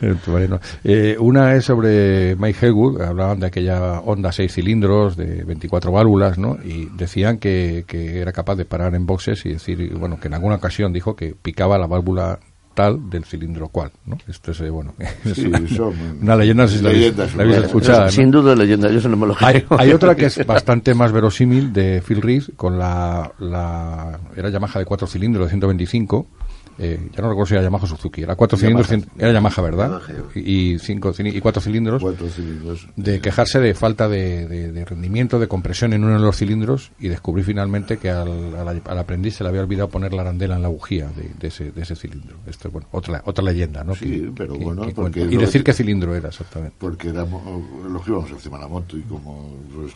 eh, 0.84 1.16
una 1.18 1.54
es 1.54 1.66
sobre 1.66 2.34
Mike 2.36 2.66
Hellwood. 2.66 3.02
Hablaban 3.02 3.38
de 3.38 3.46
aquella 3.48 4.00
Honda 4.00 4.32
seis 4.32 4.54
cilindros 4.54 5.16
de 5.16 5.44
24 5.44 5.92
válvulas, 5.92 6.38
¿no? 6.38 6.56
Y 6.64 6.88
decían 6.96 7.36
que, 7.36 7.84
que 7.86 8.20
era 8.20 8.32
capaz 8.32 8.54
de 8.56 8.64
parar 8.64 8.94
en 8.94 9.04
boxes 9.04 9.44
y 9.44 9.50
decir, 9.50 9.92
bueno, 9.94 10.18
que 10.18 10.28
en 10.28 10.34
alguna 10.34 10.54
ocasión 10.54 10.90
dijo 10.90 11.14
que 11.14 11.34
picaba 11.34 11.76
la 11.76 11.86
válvula 11.86 12.40
tal 12.74 13.10
del 13.10 13.24
cilindro 13.24 13.68
cual, 13.68 13.92
¿no? 14.06 14.18
Esto 14.28 14.52
es, 14.52 14.60
eh, 14.60 14.70
bueno, 14.70 14.94
una, 16.20 16.36
leyenda, 16.36 16.66
si 16.68 16.80
la, 16.80 16.90
habéis 16.90 17.56
escuchado. 17.56 18.10
Sin 18.10 18.30
duda 18.30 18.54
leyenda, 18.54 18.90
yo 18.90 18.98
eso 18.98 19.08
no 19.08 19.16
me 19.16 19.26
lo 19.26 19.36
hay, 19.40 19.64
hay, 19.70 19.92
otra 19.92 20.14
que 20.14 20.26
es 20.26 20.46
bastante 20.46 20.94
más 20.94 21.12
verosímil 21.12 21.72
de 21.72 22.02
Phil 22.06 22.22
Reese 22.22 22.52
con 22.52 22.78
la, 22.78 23.32
la 23.38 24.20
era 24.36 24.50
Yamaha 24.50 24.78
de 24.78 24.84
cuatro 24.84 25.06
cilindros 25.06 25.46
de 25.46 25.50
125 25.50 26.26
eh, 26.78 27.10
ya 27.12 27.22
no 27.22 27.28
recuerdo 27.28 27.46
si 27.46 27.54
era 27.54 27.62
Yamaha 27.62 27.84
o 27.84 27.86
Suzuki, 27.86 28.22
era 28.22 28.34
cuatro 28.34 28.56
cilindros, 28.58 28.90
era 29.18 29.32
Yamaha, 29.32 29.62
¿verdad? 29.62 30.00
y, 30.34 30.78
cinco, 30.78 31.12
y 31.18 31.40
cuatro 31.40 31.60
cilindros, 31.60 32.02
de 32.96 33.20
quejarse 33.20 33.60
de 33.60 33.74
falta 33.74 34.08
de, 34.08 34.84
rendimiento, 34.86 35.38
de 35.38 35.48
compresión 35.48 35.92
en 35.92 36.04
uno 36.04 36.14
de 36.14 36.20
los 36.24 36.36
cilindros 36.36 36.92
y 36.98 37.08
descubrí 37.08 37.42
finalmente 37.42 37.98
que 37.98 38.10
al, 38.10 38.98
aprendiz 38.98 39.36
se 39.36 39.44
le 39.44 39.50
había 39.50 39.60
olvidado 39.62 39.88
poner 39.88 40.12
la 40.12 40.22
arandela 40.22 40.56
en 40.56 40.62
la 40.62 40.68
bujía 40.68 41.08
de, 41.38 41.48
ese, 41.48 41.72
de 41.72 41.82
ese 41.82 41.96
cilindro. 41.96 42.36
Esto 42.46 42.68
es 42.68 42.72
bueno, 42.72 42.88
otra, 42.92 43.22
otra 43.24 43.44
leyenda, 43.44 43.84
¿no? 43.84 43.94
Sí, 43.94 44.30
pero 44.34 44.54
bueno, 44.54 44.86
y 45.14 45.36
decir 45.36 45.62
qué 45.62 45.72
cilindro 45.72 46.14
era 46.14 46.28
exactamente. 46.28 46.74
Porque 46.78 47.08
éramos 47.08 47.42
los 47.88 48.02
que 48.02 48.10
íbamos 48.10 48.30
encima 48.30 48.56
de 48.56 48.62
la 48.62 48.68
moto 48.68 48.96
y 48.96 49.02
como 49.02 49.56
pues, 49.74 49.92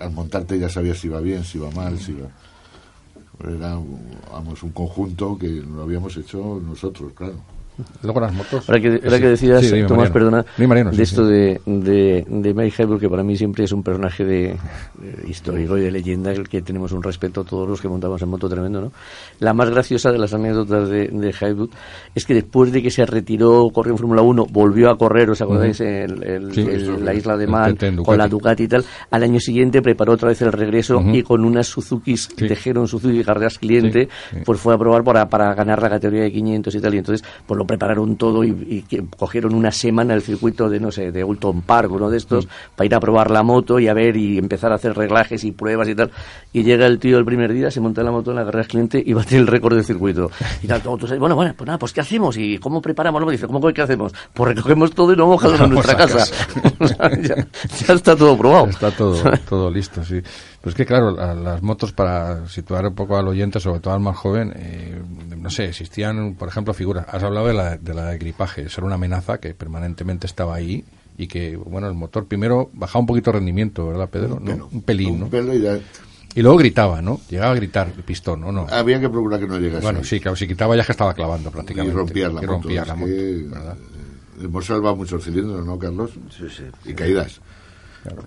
al 0.00 0.12
montarte 0.12 0.58
ya 0.58 0.68
sabías 0.68 0.98
si 0.98 1.08
iba 1.08 1.20
bien, 1.20 1.44
si 1.44 1.58
iba 1.58 1.70
mal, 1.70 1.98
si 1.98 2.12
iba 2.12 2.28
era 3.44 3.78
vamos, 4.30 4.62
un 4.62 4.70
conjunto 4.70 5.38
que 5.38 5.48
lo 5.48 5.82
habíamos 5.82 6.16
hecho 6.16 6.60
nosotros, 6.64 7.12
claro. 7.14 7.36
Luego 8.02 8.20
las 8.20 8.34
motos. 8.34 8.68
Ahora 8.68 8.80
que, 8.80 9.00
ahora 9.04 9.18
que 9.18 9.28
decías, 9.28 9.64
Tomás, 9.86 10.10
perdona, 10.10 10.44
de 10.56 11.02
esto 11.02 11.26
de, 11.26 11.60
de, 11.66 12.24
de 12.28 12.54
Mike 12.54 12.86
que 12.98 13.08
para 13.08 13.22
mí 13.22 13.36
siempre 13.36 13.64
es 13.64 13.72
un 13.72 13.82
personaje 13.82 14.24
de, 14.24 14.56
histórico 15.28 15.76
y 15.76 15.82
de 15.82 15.90
leyenda, 15.90 16.32
el 16.32 16.48
que 16.48 16.62
tenemos 16.62 16.92
un 16.92 17.02
respeto 17.02 17.42
a 17.42 17.44
todos 17.44 17.68
los 17.68 17.80
que 17.80 17.88
montamos 17.88 18.20
en 18.22 18.28
moto 18.28 18.48
tremendo, 18.48 18.80
¿no? 18.80 18.92
La 19.38 19.52
más 19.52 19.70
graciosa 19.70 20.12
de 20.12 20.18
las 20.18 20.32
anécdotas 20.34 20.88
de, 20.88 21.08
de 21.08 21.30
es 22.14 22.24
que 22.24 22.34
después 22.34 22.72
de 22.72 22.82
que 22.82 22.90
se 22.90 23.06
retiró, 23.06 23.68
corrió 23.72 23.92
en 23.92 23.98
Fórmula 23.98 24.22
1, 24.22 24.46
volvió 24.50 24.90
a 24.90 24.98
correr, 24.98 25.30
¿os 25.30 25.40
acordáis? 25.40 25.80
en 25.80 27.04
la 27.04 27.14
isla 27.14 27.36
de 27.36 27.46
Man, 27.46 27.76
con 28.04 28.18
la 28.18 28.28
Ducati 28.28 28.64
y 28.64 28.68
tal. 28.68 28.84
Al 29.10 29.22
año 29.22 29.40
siguiente 29.40 29.82
preparó 29.82 30.12
otra 30.12 30.28
vez 30.28 30.42
el 30.42 30.52
regreso 30.52 31.02
y 31.12 31.22
con 31.22 31.44
unas 31.44 31.66
Suzukis, 31.66 32.28
sí. 32.36 32.48
Tejeron 32.48 32.88
Suzuki 32.88 33.22
Carreras 33.24 33.58
Cliente, 33.58 34.08
pues 34.44 34.60
fue 34.60 34.74
a 34.74 34.78
probar 34.78 35.04
para, 35.04 35.28
para 35.28 35.54
ganar 35.54 35.82
la 35.82 35.90
categoría 35.90 36.22
de 36.22 36.32
500 36.32 36.74
y 36.74 36.80
tal. 36.80 36.94
Y 36.94 36.98
entonces, 36.98 37.26
pues 37.46 37.56
lo 37.58 37.66
prepararon 37.70 38.16
todo 38.16 38.42
y, 38.42 38.84
cogieron 39.16 39.54
una 39.54 39.70
semana 39.70 40.12
el 40.14 40.22
circuito 40.22 40.68
de, 40.68 40.80
no 40.80 40.90
sé, 40.90 41.12
de 41.12 41.22
Ulton 41.22 41.62
Park, 41.62 41.92
uno 41.92 42.10
de 42.10 42.16
estos, 42.16 42.48
para 42.74 42.86
ir 42.86 42.94
a 42.96 42.98
probar 42.98 43.30
la 43.30 43.44
moto 43.44 43.78
y 43.78 43.86
a 43.86 43.94
ver 43.94 44.16
y 44.16 44.38
empezar 44.38 44.72
a 44.72 44.74
hacer 44.74 44.96
reglajes 44.96 45.44
y 45.44 45.52
pruebas 45.52 45.88
y 45.88 45.94
tal. 45.94 46.10
Y 46.52 46.64
llega 46.64 46.86
el 46.86 46.98
tío 46.98 47.16
el 47.16 47.24
primer 47.24 47.52
día, 47.52 47.70
se 47.70 47.80
monta 47.80 48.00
en 48.00 48.06
la 48.06 48.10
moto 48.10 48.32
en 48.32 48.38
la 48.38 48.44
Carreras 48.44 48.66
Cliente 48.66 49.00
y 49.06 49.12
bate 49.12 49.36
el 49.36 49.46
récord 49.46 49.76
del 49.76 49.84
circuito. 49.84 50.32
Y 50.64 50.66
tal, 50.66 50.82
todo, 50.82 50.98
bueno, 51.20 51.36
bueno, 51.36 51.54
pues 51.56 51.64
nada, 51.64 51.78
pues 51.78 51.92
¿qué 51.92 52.00
hacemos? 52.00 52.36
¿Y 52.36 52.58
cómo 52.58 52.82
preparamos? 52.82 53.22
No, 53.22 53.30
dice, 53.30 53.46
¿cómo 53.46 53.60
que 53.60 53.72
qué 53.72 53.82
hacemos? 53.82 54.12
Pues 54.34 54.56
recogemos 54.56 54.90
todo 54.92 55.12
y 55.12 55.16
lo 55.16 55.28
vamos 55.28 55.44
a 55.44 55.66
nuestra 55.68 55.96
casa. 55.96 56.24
ya, 57.22 57.94
está 57.94 58.16
todo 58.16 58.36
probado. 58.36 58.66
Está 58.66 58.90
todo, 58.90 59.22
todo 59.48 59.70
listo, 59.70 60.04
sí. 60.04 60.20
Pues 60.60 60.74
que 60.74 60.84
claro, 60.84 61.12
las 61.12 61.62
motos, 61.62 61.92
para 61.92 62.46
situar 62.46 62.86
un 62.86 62.94
poco 62.94 63.16
al 63.16 63.26
oyente, 63.26 63.60
sobre 63.60 63.80
todo 63.80 63.94
al 63.94 64.00
más 64.00 64.16
joven, 64.16 64.52
eh, 64.56 65.00
no 65.36 65.48
sé, 65.48 65.66
existían, 65.66 66.34
por 66.34 66.48
ejemplo, 66.48 66.74
figuras. 66.74 67.06
Has 67.08 67.22
hablado 67.22 67.46
de 67.46 67.54
la 67.54 67.76
de, 67.78 67.94
la 67.94 68.06
de 68.06 68.18
gripaje, 68.18 68.62
eso 68.62 68.80
era 68.80 68.86
una 68.86 68.96
amenaza 68.96 69.38
que 69.38 69.54
permanentemente 69.54 70.26
estaba 70.26 70.54
ahí 70.54 70.84
y 71.16 71.28
que, 71.28 71.56
bueno, 71.56 71.88
el 71.88 71.94
motor 71.94 72.26
primero 72.26 72.70
bajaba 72.74 73.00
un 73.00 73.06
poquito 73.06 73.30
de 73.30 73.38
rendimiento, 73.38 73.86
¿verdad, 73.86 74.10
Pedro? 74.10 74.36
Un, 74.36 74.82
pelín, 74.82 75.20
¿no? 75.20 75.30
y, 76.34 76.42
luego 76.42 76.58
gritaba, 76.58 77.00
¿no? 77.00 77.20
Llegaba 77.30 77.52
a 77.52 77.54
gritar 77.54 77.90
el 77.96 78.02
pistón, 78.02 78.42
¿no? 78.42 78.52
no? 78.52 78.66
Había 78.70 79.00
que 79.00 79.08
procurar 79.08 79.40
que 79.40 79.46
no 79.46 79.58
llegase. 79.58 79.82
Bueno, 79.82 80.04
sí, 80.04 80.20
claro, 80.20 80.36
si 80.36 80.46
quitaba 80.46 80.76
ya 80.76 80.84
que 80.84 80.92
estaba 80.92 81.14
clavando 81.14 81.50
prácticamente. 81.50 81.94
Y 81.94 81.98
rompía 81.98 82.28
la 82.28 82.34
moto. 82.34 82.46
Rompía 82.46 82.84
la 82.84 82.94
moto 82.94 83.12
¿verdad? 83.12 83.76
Hemos 84.42 84.66
salvado 84.66 84.96
muchos 84.96 85.24
cilindros, 85.24 85.64
¿no, 85.64 85.78
Carlos? 85.78 86.10
Sí, 86.36 86.44
sí. 86.54 86.64
Y 86.84 86.92
caídas. 86.92 87.40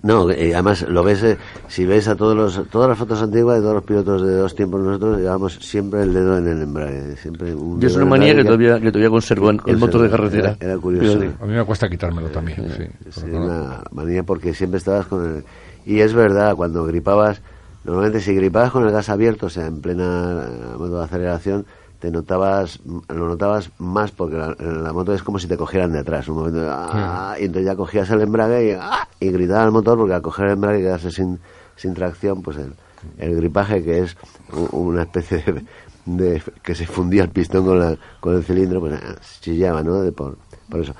No, 0.03 0.31
y 0.31 0.53
además 0.53 0.87
lo 0.87 1.03
ves, 1.03 1.23
eh, 1.23 1.37
si 1.67 1.85
ves 1.85 2.07
a 2.07 2.15
todos 2.15 2.35
los, 2.35 2.69
todas 2.69 2.87
las 2.89 2.97
fotos 2.97 3.21
antiguas 3.21 3.55
de 3.57 3.61
todos 3.61 3.75
los 3.75 3.83
pilotos 3.83 4.21
de 4.21 4.35
dos 4.35 4.55
tiempos, 4.55 4.81
nosotros 4.81 5.17
llevamos 5.19 5.55
siempre 5.61 6.03
el 6.03 6.13
dedo 6.13 6.37
en 6.37 6.47
el 6.47 6.61
embrague. 6.61 7.15
Siempre 7.15 7.55
un 7.55 7.81
Yo 7.81 7.87
es 7.87 7.95
una 7.95 8.05
manía 8.05 8.35
que, 8.35 8.43
todavía, 8.43 8.79
que 8.79 8.91
todavía 8.91 9.09
conservo 9.09 9.49
en 9.49 9.61
el 9.65 9.77
motor 9.77 10.01
de 10.01 10.09
carretera. 10.09 10.57
Era, 10.59 10.77
curioso. 10.77 11.19
A 11.41 11.45
mí 11.45 11.53
me 11.53 11.63
cuesta 11.63 11.89
quitármelo 11.89 12.29
también. 12.29 12.69
Sí, 12.77 12.83
sí, 13.09 13.25
una 13.31 13.83
manía 13.91 14.23
porque 14.23 14.53
siempre 14.53 14.77
estabas 14.77 15.07
con 15.07 15.37
el. 15.37 15.43
Y 15.85 15.99
es 15.99 16.13
verdad, 16.13 16.55
cuando 16.55 16.85
gripabas, 16.85 17.41
normalmente 17.83 18.21
si 18.21 18.33
gripabas 18.35 18.71
con 18.71 18.85
el 18.85 18.91
gas 18.91 19.09
abierto, 19.09 19.47
o 19.47 19.49
sea, 19.49 19.65
en 19.65 19.81
plena 19.81 20.47
eh, 20.49 20.77
modo 20.77 20.99
de 20.99 21.05
aceleración, 21.05 21.65
te 22.03 22.11
notabas, 22.11 22.81
lo 23.07 23.29
notabas 23.29 23.71
más 23.77 24.11
porque 24.11 24.35
la, 24.35 24.91
moto 24.91 25.13
es 25.13 25.23
como 25.23 25.39
si 25.39 25.47
te 25.47 25.55
cogieran 25.55 25.93
de 25.93 25.99
atrás. 25.99 26.27
Un 26.27 26.35
momento, 26.35 26.59
¡ah! 26.69 27.37
y 27.39 27.45
entonces 27.45 27.65
ya 27.65 27.77
cogías 27.77 28.09
el 28.09 28.19
embrague 28.19 28.71
y, 28.71 28.77
¡ah! 28.77 29.07
y 29.21 29.31
gritaba 29.31 29.63
el 29.63 29.71
motor 29.71 29.97
porque 29.97 30.13
al 30.13 30.21
coger 30.21 30.47
el 30.47 30.51
embrague 30.51 30.79
y 30.79 30.81
quedarse 30.81 31.11
sin, 31.11 31.39
sin 31.77 31.93
tracción, 31.93 32.41
pues 32.41 32.57
el, 32.57 32.73
el 33.17 33.37
gripaje 33.37 33.81
que 33.81 33.99
es 33.99 34.17
una 34.73 35.03
especie 35.03 35.45
de, 36.05 36.43
que 36.61 36.75
se 36.75 36.85
fundía 36.85 37.23
el 37.23 37.29
pistón 37.29 37.65
con, 37.65 37.79
la, 37.79 37.95
con 38.19 38.35
el 38.35 38.43
cilindro, 38.43 38.81
pues 38.81 38.99
ah, 39.01 39.15
chillaba, 39.39 39.81
¿no? 39.81 40.01
De 40.01 40.11
por, 40.11 40.35
por 40.69 40.81
eso. 40.81 40.93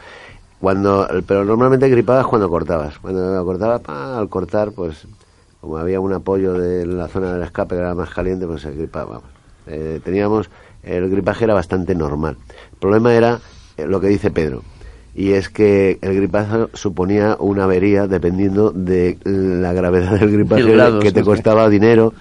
Cuando, 0.62 1.06
pero 1.28 1.44
normalmente 1.44 1.90
gripabas 1.90 2.28
cuando 2.28 2.50
cortabas. 2.50 2.98
Cuando 3.00 3.44
cortabas, 3.44 3.82
al 3.90 4.30
cortar, 4.30 4.72
pues 4.72 5.06
como 5.60 5.76
había 5.76 6.00
un 6.00 6.14
apoyo 6.14 6.54
de 6.54 6.86
la 6.86 7.10
zona 7.10 7.34
del 7.34 7.44
escape 7.44 7.76
que 7.76 7.82
era 7.82 7.94
más 7.94 8.10
caliente, 8.10 8.48
pues 8.48 8.62
se 8.62 8.72
gripaba. 8.72 9.20
Eh, 9.68 10.00
teníamos 10.04 10.50
el 10.84 11.10
gripaje 11.10 11.46
era 11.46 11.54
bastante 11.54 11.96
normal. 11.96 12.38
El 12.72 12.78
problema 12.78 13.14
era 13.14 13.40
eh, 13.78 13.86
lo 13.88 14.00
que 14.00 14.08
dice 14.08 14.32
Pedro, 14.32 14.64
y 15.16 15.32
es 15.32 15.50
que 15.50 16.00
el 16.02 16.16
gripaje 16.16 16.68
suponía 16.74 17.38
una 17.40 17.66
avería 17.66 18.08
dependiendo 18.08 18.72
de 18.72 19.18
la 19.24 19.74
gravedad 19.74 20.20
del 20.20 20.32
gripaje 20.32 21.00
que 21.02 21.12
te 21.12 21.24
costaba 21.24 21.70
dinero 21.70 22.14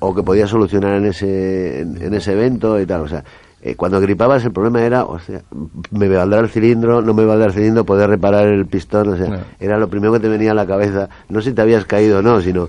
o 0.00 0.14
que 0.14 0.22
podías 0.22 0.50
solucionar 0.50 0.94
en 0.94 1.06
ese, 1.06 1.80
en, 1.80 2.12
ese 2.12 2.32
evento 2.32 2.80
y 2.80 2.86
tal. 2.86 3.02
O 3.02 3.08
sea, 3.08 3.24
eh, 3.62 3.74
cuando 3.76 4.00
gripabas 4.00 4.44
el 4.44 4.52
problema 4.52 4.82
era, 4.82 5.04
o 5.04 5.18
sea, 5.18 5.42
me 5.90 6.08
valdrá 6.08 6.40
el 6.40 6.50
cilindro, 6.50 7.00
no 7.00 7.14
me 7.14 7.24
valdrá 7.24 7.46
el 7.46 7.52
cilindro, 7.52 7.84
poder 7.84 8.10
reparar 8.10 8.48
el 8.48 8.66
pistón, 8.66 9.08
o 9.08 9.16
sea, 9.16 9.46
era 9.58 9.78
lo 9.78 9.88
primero 9.88 10.12
que 10.12 10.20
te 10.20 10.28
venía 10.28 10.50
a 10.50 10.54
la 10.54 10.66
cabeza. 10.66 11.08
No 11.28 11.40
si 11.40 11.52
te 11.52 11.62
habías 11.62 11.86
caído 11.86 12.18
o 12.18 12.22
no, 12.22 12.40
sino 12.40 12.68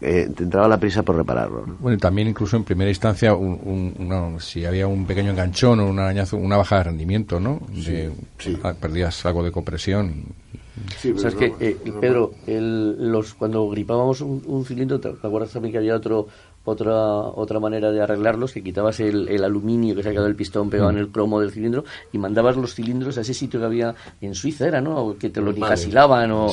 eh, 0.00 0.28
te 0.34 0.42
entraba 0.42 0.68
la 0.68 0.78
prisa 0.78 1.02
por 1.02 1.16
repararlo. 1.16 1.64
Bueno, 1.80 1.96
y 1.96 2.00
también 2.00 2.28
incluso 2.28 2.56
en 2.56 2.64
primera 2.64 2.90
instancia, 2.90 3.34
un, 3.34 4.36
si 4.40 4.64
había 4.64 4.86
un 4.86 5.06
pequeño 5.06 5.30
enganchón 5.30 5.80
o 5.80 5.88
un 5.88 5.98
arañazo, 5.98 6.36
una 6.36 6.56
baja 6.56 6.78
de 6.78 6.84
rendimiento, 6.84 7.40
¿no? 7.40 7.60
Ah, 8.62 8.74
perdías 8.78 9.24
algo 9.24 9.42
de 9.42 9.52
compresión. 9.52 10.24
Sí, 11.00 11.12
o 11.12 11.18
sea, 11.18 11.30
es 11.30 11.36
que, 11.36 11.54
eh, 11.58 11.76
Pedro, 12.00 12.34
el, 12.46 13.10
los, 13.10 13.32
cuando 13.32 13.66
gripábamos 13.70 14.20
un, 14.20 14.42
un 14.46 14.64
cilindro, 14.66 15.00
¿te 15.00 15.08
acuerdas 15.08 15.50
también 15.50 15.72
que 15.72 15.78
había 15.78 15.96
otro 15.96 16.28
otra 16.66 16.94
otra 16.94 17.60
manera 17.60 17.90
de 17.92 18.02
arreglarlos 18.02 18.52
que 18.52 18.62
quitabas 18.62 19.00
el, 19.00 19.28
el 19.28 19.44
aluminio 19.44 19.94
que 19.94 20.02
se 20.02 20.08
ha 20.08 20.12
quedado 20.12 20.26
el 20.26 20.36
pistón 20.36 20.68
pegado 20.68 20.90
en 20.90 20.98
el 20.98 21.08
cromo 21.08 21.40
del 21.40 21.50
cilindro 21.50 21.84
y 22.12 22.18
mandabas 22.18 22.56
los 22.56 22.74
cilindros 22.74 23.16
a 23.18 23.20
ese 23.20 23.34
sitio 23.34 23.60
que 23.60 23.66
había 23.66 23.94
en 24.20 24.34
Suiza 24.34 24.66
era 24.66 24.80
no 24.80 25.16
que 25.18 25.30
te 25.30 25.40
lo 25.40 25.52
nicasilaban 25.52 26.30
o, 26.32 26.46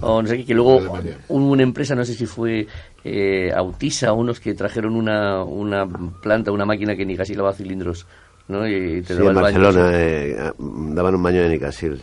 o 0.00 0.22
no 0.22 0.28
sé 0.28 0.38
qué 0.38 0.44
que 0.46 0.54
luego 0.54 0.80
una 1.28 1.62
empresa 1.62 1.94
no 1.94 2.04
sé 2.04 2.14
si 2.14 2.26
fue 2.26 2.66
eh, 3.04 3.52
Autisa 3.54 4.12
unos 4.12 4.40
que 4.40 4.54
trajeron 4.54 4.96
una 4.96 5.42
una 5.42 5.86
planta 5.86 6.52
una 6.52 6.64
máquina 6.64 6.96
que 6.96 7.04
nicasilaba 7.04 7.52
cilindros 7.52 8.06
¿no? 8.48 8.66
Y 8.66 9.02
te 9.02 9.14
en 9.14 9.34
Barcelona 9.34 9.90
eh, 9.92 10.52
daban 10.58 11.14
un 11.14 11.22
baño 11.22 11.42
de 11.42 11.48
Nicasil. 11.48 12.00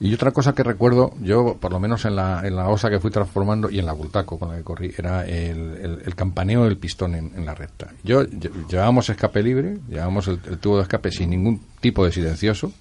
Y 0.00 0.14
otra 0.14 0.30
cosa 0.30 0.54
que 0.54 0.62
recuerdo, 0.62 1.12
yo 1.20 1.56
por 1.60 1.72
lo 1.72 1.80
menos 1.80 2.04
en 2.04 2.16
la, 2.16 2.46
en 2.46 2.56
la 2.56 2.68
OSA 2.68 2.90
que 2.90 3.00
fui 3.00 3.10
transformando 3.10 3.70
y 3.70 3.78
en 3.78 3.86
la 3.86 3.92
Bultaco 3.92 4.38
con 4.38 4.50
la 4.50 4.56
que 4.56 4.62
corrí, 4.62 4.92
era 4.96 5.26
el, 5.26 6.00
el, 6.04 6.14
campaneo 6.14 6.64
del 6.64 6.76
pistón 6.76 7.14
en, 7.14 7.44
la 7.44 7.54
recta. 7.54 7.88
Yo, 8.02 8.24
llevábamos 8.68 9.08
escape 9.10 9.42
libre, 9.42 9.78
llevábamos 9.88 10.28
el, 10.28 10.38
tubo 10.38 10.76
de 10.76 10.82
escape 10.82 11.10
sin 11.10 11.30
ningún 11.30 11.60
tipo 11.80 12.04
de 12.04 12.12
silencioso 12.12 12.72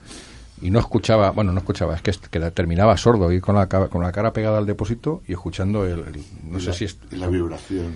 y 0.61 0.69
no 0.69 0.79
escuchaba, 0.79 1.31
bueno, 1.31 1.51
no 1.51 1.59
escuchaba, 1.59 1.95
es 1.95 2.01
que, 2.01 2.11
que 2.29 2.39
terminaba 2.51 2.95
sordo, 2.95 3.31
ir 3.31 3.41
con 3.41 3.55
la, 3.55 3.67
con 3.67 4.01
la 4.01 4.11
cara 4.11 4.31
pegada 4.31 4.59
al 4.59 4.65
depósito 4.65 5.23
y 5.27 5.33
escuchando 5.33 5.85
el, 5.85 6.03
no 6.49 6.59
sé 6.59 6.71
si 6.73 6.85
es... 6.85 6.97
la 7.11 7.27
vibración, 7.27 7.95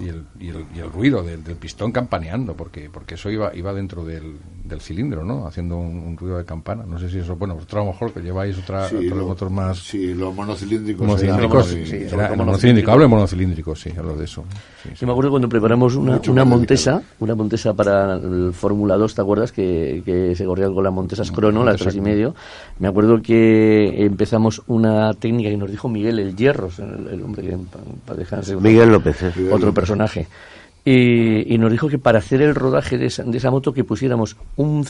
Y, 0.00 0.08
el, 0.08 0.24
y, 0.40 0.48
el, 0.48 0.64
y 0.74 0.78
el 0.78 0.90
ruido 0.90 1.22
del, 1.22 1.40
pistón 1.56 1.92
campaneando, 1.92 2.54
porque 2.54 2.88
porque 2.90 3.14
eso 3.14 3.30
iba 3.30 3.54
iba 3.54 3.72
dentro 3.72 4.04
del, 4.04 4.36
del 4.64 4.80
cilindro, 4.80 5.24
¿no? 5.24 5.46
Haciendo 5.46 5.76
un, 5.76 6.16
ruido 6.16 6.38
de 6.38 6.44
campana. 6.44 6.84
No 6.86 6.98
sé 6.98 7.10
si 7.10 7.18
eso, 7.18 7.36
bueno, 7.36 7.54
vosotros 7.54 7.82
a 7.82 7.84
lo 7.84 7.92
mejor 7.92 8.12
que 8.12 8.20
lleváis 8.20 8.58
otra, 8.58 8.88
otro 9.26 9.50
más... 9.50 9.78
Sí, 9.78 10.14
los 10.14 10.34
monocilíndricos. 10.34 11.06
Monocilíndricos, 11.06 11.66
sí, 11.66 12.06
monocilíndrico, 12.36 12.90
hablo 12.90 13.04
de 13.04 13.08
monocilíndricos, 13.08 13.80
sí, 13.80 13.90
hablo 13.96 14.16
de 14.16 14.24
eso. 14.24 14.44
Yo 14.94 15.06
me 15.06 15.12
acuerdo 15.12 15.30
cuando 15.30 15.48
preparamos 15.48 15.96
una, 15.96 16.20
una 16.28 16.44
Montesa, 16.44 17.02
una 17.20 17.34
Montesa 17.34 17.74
para 17.74 18.14
el 18.14 18.52
Fórmula 18.52 18.96
2, 18.96 19.14
¿te 19.14 19.20
acuerdas? 19.20 19.52
Que, 19.52 20.02
que 20.04 20.34
se 20.34 20.44
corrían 20.44 20.74
con 20.74 20.84
las 20.84 20.92
Montesas 20.92 21.30
Crono, 21.30 21.64
las 21.64 21.76
tres 21.76 21.94
y 21.94 22.00
medio. 22.00 22.34
Me 22.78 22.88
acuerdo 22.88 23.20
que 23.22 24.04
empezamos 24.04 24.62
una 24.66 25.12
técnica 25.14 25.50
que 25.50 25.56
nos 25.56 25.70
dijo 25.70 25.88
Miguel 25.88 26.18
el 26.18 26.36
Hierros, 26.36 26.78
el, 26.78 27.22
hombre 27.22 27.42
que 27.42 27.58
para 28.04 28.18
dejarse 28.18 28.56
Miguel 28.56 28.90
López, 28.90 29.22
¿eh? 29.22 29.50
otro 29.52 29.72
personaje 29.72 30.26
y 30.88 31.58
nos 31.58 31.70
dijo 31.72 31.88
que 31.88 31.98
para 31.98 32.20
hacer 32.20 32.40
el 32.42 32.54
rodaje 32.54 32.96
de 32.96 33.06
esa, 33.06 33.24
de 33.24 33.36
esa 33.36 33.50
moto 33.50 33.72
que 33.72 33.82
pusiéramos 33.82 34.36
un 34.56 34.86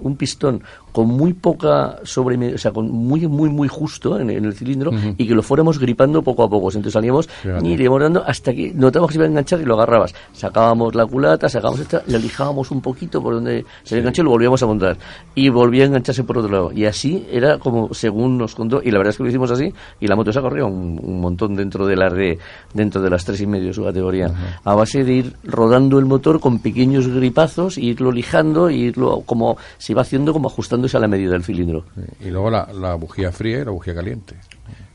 un 0.00 0.16
pistón 0.16 0.62
con 0.92 1.08
muy 1.08 1.32
poca 1.32 2.00
sobre 2.02 2.54
o 2.54 2.58
sea, 2.58 2.70
con 2.70 2.90
muy 2.90 3.26
muy 3.26 3.48
muy 3.48 3.66
justo 3.66 4.18
en, 4.20 4.30
el 4.30 4.52
cilindro 4.52 4.90
y 5.16 5.26
que 5.26 5.34
lo 5.34 5.42
fuéramos 5.42 5.78
gripando 5.78 6.22
poco 6.22 6.42
a 6.42 6.50
poco. 6.50 6.68
Entonces 6.68 6.92
salíamos 6.92 7.28
y 7.62 7.76
le 7.76 7.84
íbamos 7.84 8.02
dando 8.02 8.24
hasta 8.24 8.52
que 8.52 8.72
notábamos 8.74 9.08
que 9.08 9.14
se 9.14 9.18
iba 9.18 9.24
a 9.24 9.28
enganchar 9.28 9.60
y 9.60 9.64
lo 9.64 9.74
agarrabas. 9.74 10.14
Sacábamos 10.32 10.94
la 10.94 11.06
culata, 11.06 11.48
sacábamos 11.48 11.80
esta, 11.80 12.02
le 12.06 12.18
lijábamos 12.18 12.70
un 12.70 12.82
poquito 12.82 13.22
por 13.22 13.34
donde 13.34 13.64
se 13.84 13.94
le 13.94 14.00
enganchó 14.00 14.22
y 14.22 14.24
lo 14.26 14.30
volvíamos 14.32 14.62
a 14.62 14.66
montar. 14.66 14.98
Y 15.34 15.48
volvía 15.48 15.84
a 15.84 15.86
engancharse 15.86 16.24
por 16.24 16.38
otro 16.38 16.52
lado. 16.52 16.72
Y 16.72 16.84
así 16.84 17.26
era 17.32 17.58
como 17.58 17.94
según 17.94 18.36
nos 18.36 18.54
contó, 18.54 18.82
y 18.84 18.90
la 18.90 18.98
verdad 18.98 19.10
es 19.10 19.16
que 19.16 19.22
lo 19.22 19.28
hicimos 19.30 19.50
así, 19.50 19.72
y 20.00 20.06
la 20.06 20.14
moto 20.14 20.32
se 20.32 20.38
ha 20.38 20.42
corrido 20.42 20.66
un, 20.66 21.00
un 21.02 21.20
montón 21.20 21.54
dentro 21.54 21.86
de 21.86 21.96
las 21.96 22.12
de, 22.12 22.38
dentro 22.74 23.00
de 23.00 23.10
las 23.10 23.24
tres 23.24 23.40
y 23.40 23.46
medio 23.46 23.68
de 23.68 23.74
su 23.74 23.84
categoría. 23.84 24.30
A 24.64 24.74
base 24.74 25.04
de 25.04 25.12
ir 25.12 25.37
rodando 25.44 25.98
el 25.98 26.04
motor 26.04 26.40
con 26.40 26.60
pequeños 26.60 27.06
gripazos, 27.08 27.78
y 27.78 27.88
irlo 27.88 28.12
lijando, 28.12 28.70
y 28.70 28.82
irlo 28.82 29.22
como 29.24 29.56
se 29.78 29.92
iba 29.92 30.02
haciendo 30.02 30.32
como 30.32 30.48
ajustándose 30.48 30.96
a 30.96 31.00
la 31.00 31.08
medida 31.08 31.32
del 31.32 31.44
cilindro. 31.44 31.84
Y 32.20 32.30
luego 32.30 32.50
la, 32.50 32.72
la 32.72 32.94
bujía 32.94 33.32
fría 33.32 33.60
y 33.60 33.64
la 33.64 33.70
bujía 33.70 33.94
caliente. 33.94 34.36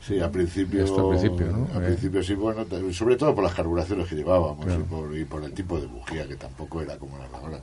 Sí, 0.06 0.20
al 0.20 0.30
principio, 0.30 0.82
al 0.82 1.08
principio, 1.18 1.46
¿no? 1.46 1.68
al 1.74 1.82
eh. 1.82 1.86
principio 1.86 2.22
sí, 2.22 2.34
bueno, 2.34 2.66
sobre 2.92 3.16
todo 3.16 3.34
por 3.34 3.42
las 3.42 3.54
carburaciones 3.54 4.06
que 4.06 4.16
llevábamos 4.16 4.66
y, 4.66 4.82
por, 4.82 5.16
y, 5.16 5.24
por, 5.24 5.42
el 5.42 5.52
tipo 5.52 5.80
de 5.80 5.86
bujía, 5.86 6.28
que 6.28 6.36
tampoco 6.36 6.82
era 6.82 6.98
como 6.98 7.16
la 7.16 7.24
ahora. 7.38 7.62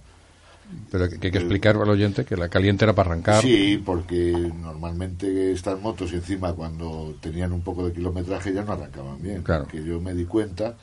Pero 0.90 1.08
que 1.10 1.28
hay 1.28 1.32
que 1.32 1.38
explicar 1.38 1.76
al 1.76 1.90
oyente 1.90 2.26
que 2.26 2.36
la 2.36 2.50
caliente 2.50 2.86
era 2.86 2.94
para 2.94 3.12
arrancar. 3.12 3.42
Sí, 3.42 3.82
porque 3.86 4.32
normalmente 4.60 5.52
estas 5.52 5.80
motos 5.80 6.14
encima 6.14 6.54
cuando 6.54 7.16
tenían 7.22 7.52
un 7.52 7.62
poco 7.62 7.86
de 7.86 7.94
kilometraje 7.94 8.54
ya 8.54 8.64
no 8.64 8.72
arrancaban 8.72 9.22
bien. 9.22 9.44
Claro. 9.44 9.68
Que 9.68 9.84
yo 9.84 10.00
me 10.00 10.14
di 10.14 10.26
cuenta 10.26 10.76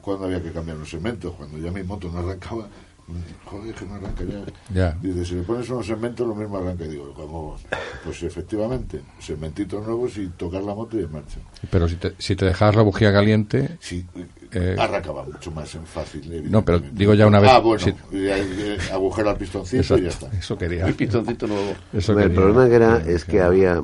cuando 0.00 0.24
había 0.26 0.42
que 0.42 0.52
cambiar 0.52 0.76
los 0.78 0.90
segmentos, 0.90 1.34
cuando 1.36 1.58
ya 1.58 1.70
mi 1.70 1.82
moto 1.82 2.10
no 2.12 2.18
arrancaba, 2.20 2.66
joder, 3.44 3.74
que 3.74 3.84
no 3.84 3.94
arranca 3.94 4.24
ya. 4.24 4.44
Ya. 4.72 4.98
Dice, 5.02 5.24
si 5.24 5.34
le 5.34 5.42
pones 5.42 5.68
unos 5.70 5.86
segmentos 5.86 6.26
lo 6.26 6.34
mismo 6.34 6.56
arranca. 6.58 6.84
Y 6.84 6.88
digo, 6.88 7.12
como, 7.14 7.56
pues 8.04 8.22
efectivamente, 8.22 9.00
segmentitos 9.18 9.84
nuevos 9.86 10.16
y 10.18 10.28
tocar 10.28 10.62
la 10.62 10.74
moto 10.74 10.98
y 10.98 11.02
en 11.04 11.12
marcha. 11.12 11.38
Pero 11.70 11.88
si 11.88 11.96
te, 11.96 12.14
si 12.18 12.36
te 12.36 12.46
dejabas 12.46 12.76
la 12.76 12.82
bujía 12.82 13.12
caliente, 13.12 13.76
Sí, 13.80 14.06
Eh, 14.54 14.76
arrancaba 14.78 15.24
mucho 15.24 15.50
más 15.50 15.74
en 15.74 15.86
fácil. 15.86 16.50
No, 16.50 16.62
pero 16.64 16.78
digo 16.78 17.14
ya 17.14 17.26
una 17.26 17.40
vez- 17.40 17.50
Ah, 17.50 17.58
bueno, 17.58 17.84
eh, 18.12 18.78
agujero 18.92 19.30
al 19.30 19.36
pistoncito 19.38 19.96
y 19.96 20.02
ya 20.02 20.08
está. 20.10 20.26
eso 20.36 20.58
quería. 20.58 20.86
El 20.86 20.94
pistoncito 20.94 21.46
nuevo. 21.46 21.72
Eso 21.92 22.18
el 22.18 22.30
problema 22.32 22.68
que 22.68 22.74
era 22.74 22.98
es 22.98 23.24
que 23.24 23.40
había 23.40 23.82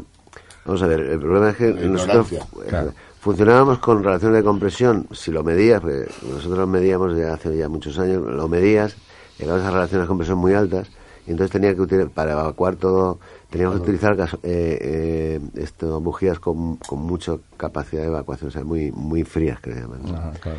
vamos 0.67 0.83
a 0.83 0.87
ver 0.87 1.01
el 1.01 1.19
problema 1.19 1.49
es 1.51 1.57
que 1.57 1.71
La 1.71 1.81
nosotros 1.87 2.33
ignorancia. 2.33 2.69
Claro. 2.69 2.93
Funcionábamos 3.21 3.79
con 3.79 4.03
relaciones 4.03 4.39
de 4.39 4.45
compresión 4.45 5.07
si 5.13 5.31
lo 5.31 5.43
medías 5.43 5.81
porque 5.81 6.07
nosotros 6.23 6.59
lo 6.59 6.67
medíamos 6.67 7.17
ya 7.17 7.35
hace 7.35 7.57
ya 7.57 7.69
muchos 7.69 7.99
años 7.99 8.23
lo 8.23 8.49
medías 8.49 8.97
llegabas 9.39 9.65
a 9.65 9.71
relaciones 9.71 10.05
de 10.05 10.09
compresión 10.09 10.39
muy 10.39 10.55
altas 10.55 10.89
y 11.27 11.33
entonces 11.33 11.51
tenía 11.51 11.75
que 11.75 11.81
utilizar 11.81 12.11
para 12.11 12.33
evacuar 12.33 12.77
todo 12.77 13.19
teníamos 13.51 13.77
que 13.77 13.83
utilizar 13.83 14.17
eh, 14.43 14.79
eh, 14.81 15.41
esto, 15.57 16.01
bujías 16.01 16.39
con, 16.39 16.77
con 16.77 17.01
mucha 17.01 17.35
capacidad 17.57 18.03
de 18.03 18.09
evacuación 18.09 18.49
o 18.49 18.53
sea 18.53 18.65
muy 18.65 18.93
muy 18.93 19.25
frías 19.25 19.61
que 19.61 19.71
le 19.71 19.81
llaman 19.81 20.03
¿no? 20.05 20.17
Ajá, 20.17 20.33
claro. 20.41 20.59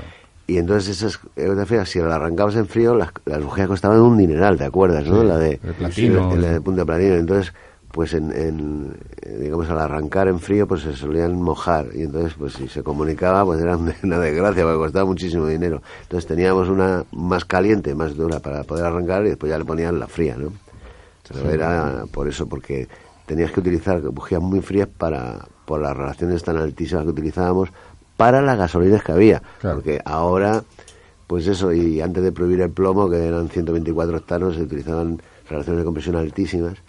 Y 0.49 0.57
entonces 0.57 0.97
esas 0.97 1.19
eh, 1.35 1.65
frías, 1.67 1.87
si 1.87 1.99
las 1.99 2.11
arrancabas 2.11 2.55
en 2.55 2.65
frío, 2.65 2.95
las, 2.95 3.11
las 3.25 3.43
bujías 3.43 3.67
costaban 3.67 4.01
un 4.01 4.17
dineral, 4.17 4.57
¿te 4.57 4.65
acuerdas, 4.65 5.05
no? 5.05 5.21
Sí, 5.21 5.27
la 5.27 5.37
de, 5.37 5.57
platino, 5.57 6.29
la, 6.31 6.41
la 6.41 6.51
de 6.53 6.61
punta 6.61 6.81
de 6.81 6.85
platino. 6.87 7.13
Entonces, 7.13 7.53
pues 7.91 8.13
en, 8.13 8.31
en, 8.31 8.97
digamos, 9.41 9.69
al 9.69 9.79
arrancar 9.79 10.27
en 10.27 10.39
frío, 10.39 10.67
pues 10.67 10.81
se 10.81 10.95
solían 10.95 11.41
mojar. 11.41 11.87
Y 11.93 12.03
entonces, 12.03 12.33
pues 12.37 12.53
si 12.53 12.67
se 12.67 12.83
comunicaba, 12.83 13.43
pues 13.43 13.59
era 13.61 13.77
una 13.77 14.19
desgracia, 14.19 14.63
porque 14.63 14.77
costaba 14.77 15.05
muchísimo 15.05 15.47
dinero. 15.47 15.81
Entonces 16.03 16.27
teníamos 16.27 16.69
una 16.69 17.03
más 17.11 17.45
caliente, 17.45 17.95
más 17.95 18.15
dura 18.15 18.39
para 18.39 18.63
poder 18.63 18.85
arrancar 18.85 19.25
y 19.25 19.29
después 19.29 19.49
ya 19.49 19.57
le 19.57 19.65
ponían 19.65 19.99
la 19.99 20.07
fría, 20.07 20.35
¿no? 20.37 20.51
Pero 21.31 21.49
era 21.51 22.05
por 22.11 22.27
eso, 22.27 22.47
porque 22.47 22.87
tenías 23.25 23.51
que 23.51 23.59
utilizar 23.59 24.01
bujías 24.01 24.41
muy 24.41 24.61
frías 24.61 24.87
para, 24.87 25.47
por 25.65 25.81
las 25.81 25.95
relaciones 25.95 26.43
tan 26.43 26.57
altísimas 26.57 27.03
que 27.03 27.11
utilizábamos 27.11 27.69
para 28.17 28.41
las 28.41 28.57
gasolinas 28.57 29.03
que 29.03 29.11
había. 29.11 29.41
Claro. 29.59 29.77
Porque 29.77 30.01
ahora, 30.03 30.63
pues 31.27 31.45
eso, 31.45 31.71
y 31.71 32.01
antes 32.01 32.23
de 32.23 32.31
prohibir 32.31 32.61
el 32.61 32.71
plomo, 32.71 33.09
que 33.09 33.27
eran 33.27 33.47
124 33.49 34.17
octanos, 34.17 34.55
se 34.55 34.63
utilizaban 34.63 35.21
relaciones 35.47 35.79
de 35.79 35.85
compresión 35.85 36.15
altísimas, 36.15 36.79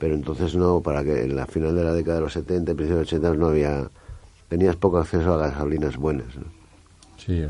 pero 0.00 0.14
entonces 0.14 0.56
no, 0.56 0.80
para 0.80 1.04
que 1.04 1.24
en 1.24 1.36
la 1.36 1.46
final 1.46 1.76
de 1.76 1.84
la 1.84 1.92
década 1.92 2.16
de 2.16 2.22
los 2.22 2.32
70, 2.32 2.74
principios 2.74 2.88
de 2.88 3.18
los 3.18 3.24
80 3.28 3.34
no 3.34 3.48
había, 3.48 3.90
tenías 4.48 4.74
poco 4.74 4.96
acceso 4.98 5.34
a 5.34 5.36
gasolinas 5.36 5.98
buenas. 5.98 6.26
Sí, 7.24 7.34
eh, 7.34 7.48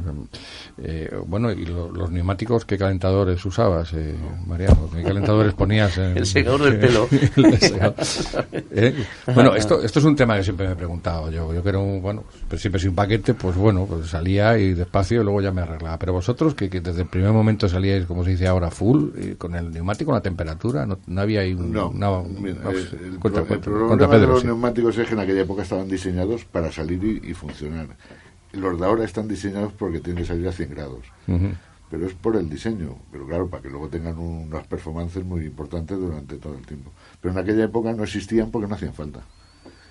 eh, 0.79 1.11
bueno, 1.27 1.53
¿y 1.53 1.65
lo- 1.65 1.93
los 1.93 2.11
neumáticos 2.11 2.65
qué 2.65 2.77
calentadores 2.77 3.45
usabas, 3.45 3.93
eh, 3.93 4.17
Mariano? 4.47 4.91
¿Qué 4.93 5.05
calentadores 5.05 5.55
ponías? 5.55 5.97
En, 5.97 6.17
El 6.19 6.27
secador 6.27 6.63
del 6.65 6.79
pelo. 6.81 7.07
Eh, 8.73 8.95
Bueno, 9.35 9.55
esto, 9.55 9.81
esto 9.83 9.99
es 9.99 10.05
un 10.05 10.17
tema 10.17 10.37
que 10.37 10.45
siempre 10.45 10.67
me 10.67 10.73
he 10.73 10.77
preguntado. 10.77 11.31
Yo, 11.31 11.53
yo 11.55 11.63
que 11.63 11.69
era 11.69 11.79
un, 11.79 12.01
bueno, 12.03 12.25
pues 12.49 12.61
siempre 12.61 12.81
soy 12.81 12.89
un 12.89 12.95
paquete, 12.97 13.35
pues 13.35 13.57
bueno, 13.57 13.87
pues 13.87 14.09
salía 14.09 14.59
y 14.59 14.75
despacio 14.75 15.21
y 15.21 15.25
luego 15.25 15.41
ya 15.41 15.53
me 15.53 15.61
arreglaba. 15.63 15.99
Pero 15.99 16.13
vosotros, 16.15 16.55
que, 16.55 16.69
que 16.69 16.81
desde 16.81 17.03
el 17.03 17.09
primer 17.09 17.33
momento 17.33 17.69
salíais, 17.69 18.07
como 18.07 18.25
se 18.25 18.31
dice 18.31 18.47
ahora, 18.49 18.71
full, 18.71 19.11
y 19.21 19.35
con 19.35 19.55
el 19.55 19.71
neumático, 19.73 20.13
la 20.13 20.21
temperatura, 20.21 20.85
no, 20.87 20.99
no 21.07 21.21
había 21.21 21.41
ahí 21.41 21.55
un, 21.55 21.73
No, 21.73 21.89
una- 21.91 22.23
mira, 22.23 22.59
no, 22.65 22.71
eh, 22.73 22.87
el, 23.05 23.19
cuenta, 23.19 23.43
cuenta, 23.43 23.55
el 23.55 23.61
problema 23.77 23.89
cuenta, 23.97 24.19
de 24.19 24.27
los 24.27 24.41
sí. 24.41 24.47
neumáticos 24.47 24.99
es 24.99 25.07
que 25.07 25.15
en 25.15 25.21
aquella 25.21 25.43
época 25.43 25.63
estaban 25.63 25.89
diseñados 25.89 26.45
para 26.45 26.71
salir 26.73 27.03
y, 27.05 27.31
y 27.31 27.35
funcionar. 27.35 27.87
Los 28.53 28.79
de 28.81 28.87
ahora 28.87 29.05
están 29.05 29.29
diseñados 29.29 29.73
porque 29.73 30.01
tienen 30.01 30.23
que 30.23 30.29
salir 30.29 30.49
a 30.49 30.53
100 30.53 30.71
grados. 30.71 31.05
Pero 31.91 32.07
es 32.07 32.15
por 32.15 32.37
el 32.37 32.49
diseño. 32.49 32.97
Pero 33.11 33.27
claro, 33.27 33.49
para 33.49 33.63
que 33.63 33.69
luego 33.69 33.89
tengan 33.89 34.19
unas 34.19 34.67
performances 34.67 35.25
muy 35.25 35.45
importantes 35.45 35.99
durante 35.99 36.37
todo 36.37 36.55
el 36.55 36.67
tiempo. 36.67 36.91
Pero 37.21 37.33
en 37.33 37.39
aquella 37.39 37.65
época 37.65 37.93
no 37.93 38.05
existían 38.05 38.51
porque 38.51 38.69
no 38.69 38.75
hacían 38.75 38.95
falta. 38.95 39.21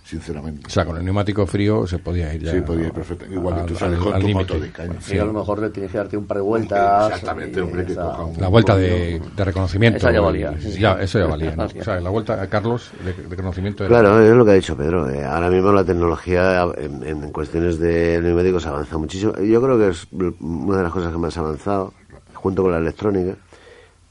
Sinceramente. 0.10 0.64
O 0.66 0.70
sea, 0.72 0.86
con 0.86 0.98
el 0.98 1.06
neumático 1.06 1.46
frío 1.46 1.86
se 1.86 2.00
podía 2.00 2.34
ir 2.34 2.44
ya. 2.44 2.52
Sí, 2.52 2.62
podía 2.62 2.88
ir 2.88 2.92
perfectamente. 2.94 3.36
Igual 3.40 3.56
que 3.58 3.62
tú 3.68 3.74
al- 3.76 3.80
sales 3.80 3.98
al- 4.00 4.04
con 4.06 4.14
tu 4.14 4.28
límite. 4.28 4.54
moto 4.54 4.60
de 4.60 4.72
caña. 4.72 4.96
Y 5.12 5.18
a 5.20 5.26
lo 5.26 5.34
mejor 5.34 5.60
le 5.62 5.70
tienes 5.70 5.92
que 5.92 5.98
darte 6.00 6.18
un 6.18 6.26
par 6.26 6.38
de 6.38 6.42
vueltas. 6.44 7.08
Exactamente, 7.10 7.62
hombre, 7.62 7.86
que 7.86 7.94
coja 7.96 8.24
un- 8.24 8.42
La 8.42 8.48
vuelta 8.48 8.76
de, 8.76 9.22
de 9.36 9.46
reconocimiento. 9.46 9.98
Esa 9.98 10.12
ya 10.12 10.22
valía, 10.22 10.54
sí, 10.60 10.72
sí. 10.72 10.80
Ya, 10.80 10.94
eso 11.00 11.20
ya 11.20 11.28
valía. 11.28 11.56
¿no? 11.56 11.64
O 11.80 11.84
sea, 11.84 12.00
la 12.00 12.10
vuelta 12.10 12.42
a 12.42 12.48
Carlos 12.48 12.90
de, 13.06 13.14
de 13.14 13.30
reconocimiento 13.30 13.84
era- 13.86 14.00
Claro, 14.00 14.20
es 14.22 14.32
lo 14.36 14.44
que 14.46 14.52
ha 14.52 14.56
dicho 14.56 14.76
Pedro. 14.76 15.08
eh, 15.10 15.24
ahora 15.24 15.50
mismo 15.52 15.72
la 15.72 15.84
tecnología 15.84 16.66
en, 16.78 17.04
en 17.04 17.32
cuestiones 17.32 17.78
de 17.80 18.20
neumáticos 18.24 18.66
avanza 18.66 18.98
muchísimo. 18.98 19.34
Yo 19.36 19.62
creo 19.62 19.78
que 19.78 19.90
es 19.90 20.08
una 20.40 20.78
de 20.78 20.84
las 20.84 20.92
cosas 20.92 21.12
que 21.12 21.18
más 21.20 21.38
ha 21.38 21.42
avanzado, 21.42 21.94
junto 22.34 22.64
con 22.64 22.72
la 22.72 22.80
electrónica. 22.80 23.36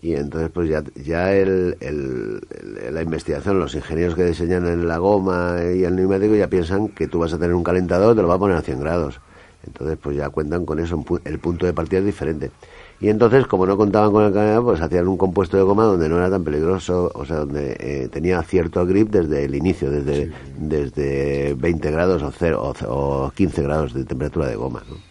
Y 0.01 0.15
entonces, 0.15 0.51
pues 0.55 0.69
ya, 0.69 0.83
ya 0.95 1.35
el, 1.35 1.77
el- 1.81 2.41
el- 2.87 2.95
la 2.95 3.03
investigación, 3.03 3.59
los 3.59 3.75
ingenieros 3.75 4.15
que 4.15 4.25
diseñan 4.25 4.67
en 4.69 4.87
la 4.87 4.99
goma 4.99 5.57
y 5.75 5.83
el 5.85 5.97
neumático 5.97 6.37
ya 6.37 6.47
piensan 6.49 6.89
que 6.89 7.09
tú 7.09 7.19
vas 7.19 7.33
a 7.33 7.39
tener 7.39 7.55
un 7.55 7.65
calentador, 7.65 8.15
te 8.15 8.23
lo 8.23 8.29
va 8.29 8.35
a 8.35 8.39
poner 8.39 8.57
a 8.57 8.63
100 8.63 8.79
grados. 8.81 9.21
Entonces, 9.67 9.99
pues 10.01 10.17
ya 10.17 10.31
cuentan 10.31 10.65
con 10.65 10.79
eso, 10.79 11.05
el 11.25 11.39
punto 11.41 11.67
de 11.67 11.73
partida 11.73 11.99
es 11.99 12.07
diferente. 12.07 12.53
Y 13.01 13.09
entonces, 13.09 13.47
como 13.47 13.67
no 13.67 13.77
contaban 13.77 14.13
con 14.13 14.25
el 14.25 14.33
calentador, 14.33 14.65
pues 14.65 14.81
hacían 14.81 15.09
un 15.09 15.17
compuesto 15.19 15.57
de 15.57 15.65
goma 15.65 15.85
donde 15.85 16.09
no 16.09 16.17
era 16.17 16.31
tan 16.31 16.45
peligroso, 16.45 17.11
o 17.15 17.25
sea, 17.25 17.39
donde 17.39 17.77
eh, 17.81 18.09
tenía 18.11 18.41
cierto 18.43 18.87
grip 18.87 19.11
desde 19.11 19.45
el 19.45 19.55
inicio, 19.57 19.91
desde, 19.91 20.31
desde 20.59 21.55
20 21.55 21.91
grados 21.91 22.23
o, 22.23 22.31
cero, 22.31 22.63
o, 22.63 22.75
ce- 22.75 22.87
o 22.89 23.33
15 23.35 23.63
grados 23.63 23.95
de 23.95 24.05
temperatura 24.05 24.47
de 24.47 24.57
goma. 24.57 24.83
¿no? 24.89 25.08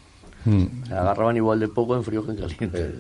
Mm. 0.48 0.86
Se 0.88 0.94
agarraban 0.94 1.36
igual 1.36 1.60
de 1.60 1.68
poco 1.68 1.98
en 1.98 2.04
frío 2.04 2.26
que 2.26 2.32
en 2.32 2.38
caliente. 2.38 2.96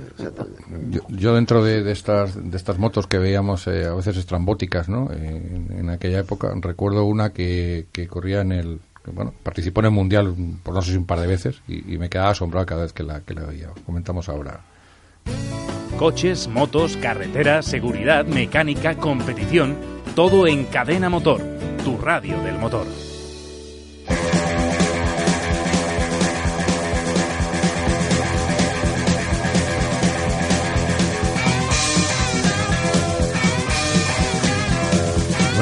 Yo, 0.89 0.99
yo 1.07 1.33
dentro 1.33 1.63
de, 1.63 1.81
de 1.81 1.93
estas 1.93 2.35
de 2.35 2.57
estas 2.57 2.77
motos 2.77 3.07
que 3.07 3.19
veíamos 3.19 3.67
eh, 3.67 3.85
a 3.85 3.93
veces 3.93 4.17
estrambóticas, 4.17 4.89
¿no? 4.89 5.09
Eh, 5.13 5.17
en, 5.55 5.79
en 5.79 5.89
aquella 5.89 6.19
época 6.19 6.51
recuerdo 6.59 7.05
una 7.05 7.31
que, 7.31 7.87
que 7.93 8.05
corría 8.07 8.41
en 8.41 8.51
el 8.51 8.79
que, 9.01 9.11
bueno 9.11 9.33
participó 9.43 9.79
en 9.79 9.85
el 9.85 9.91
mundial 9.93 10.35
por 10.61 10.75
no 10.75 10.81
sé 10.81 10.91
si 10.91 10.97
un 10.97 11.05
par 11.05 11.21
de 11.21 11.27
veces 11.27 11.61
y, 11.69 11.93
y 11.93 11.97
me 11.97 12.09
quedaba 12.09 12.31
asombrado 12.31 12.65
cada 12.65 12.81
vez 12.81 12.91
que 12.91 13.03
la 13.03 13.21
que 13.21 13.33
la 13.33 13.43
veía. 13.43 13.69
Comentamos 13.85 14.27
ahora. 14.27 14.59
Coches, 15.97 16.49
motos, 16.49 16.97
carreteras, 16.97 17.65
seguridad, 17.65 18.25
mecánica, 18.25 18.95
competición, 18.97 19.77
todo 20.15 20.47
en 20.47 20.65
Cadena 20.65 21.09
Motor, 21.09 21.41
tu 21.85 21.97
radio 21.97 22.41
del 22.43 22.57
motor. 22.57 22.85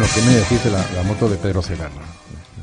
Bueno, 0.06 0.14
¿qué 0.14 0.22
me 0.22 0.36
decís 0.38 0.64
de 0.64 0.70
la, 0.72 0.86
la 0.96 1.04
moto 1.04 1.28
de 1.28 1.36
Pedro 1.38 1.62
Segarra? 1.64 1.90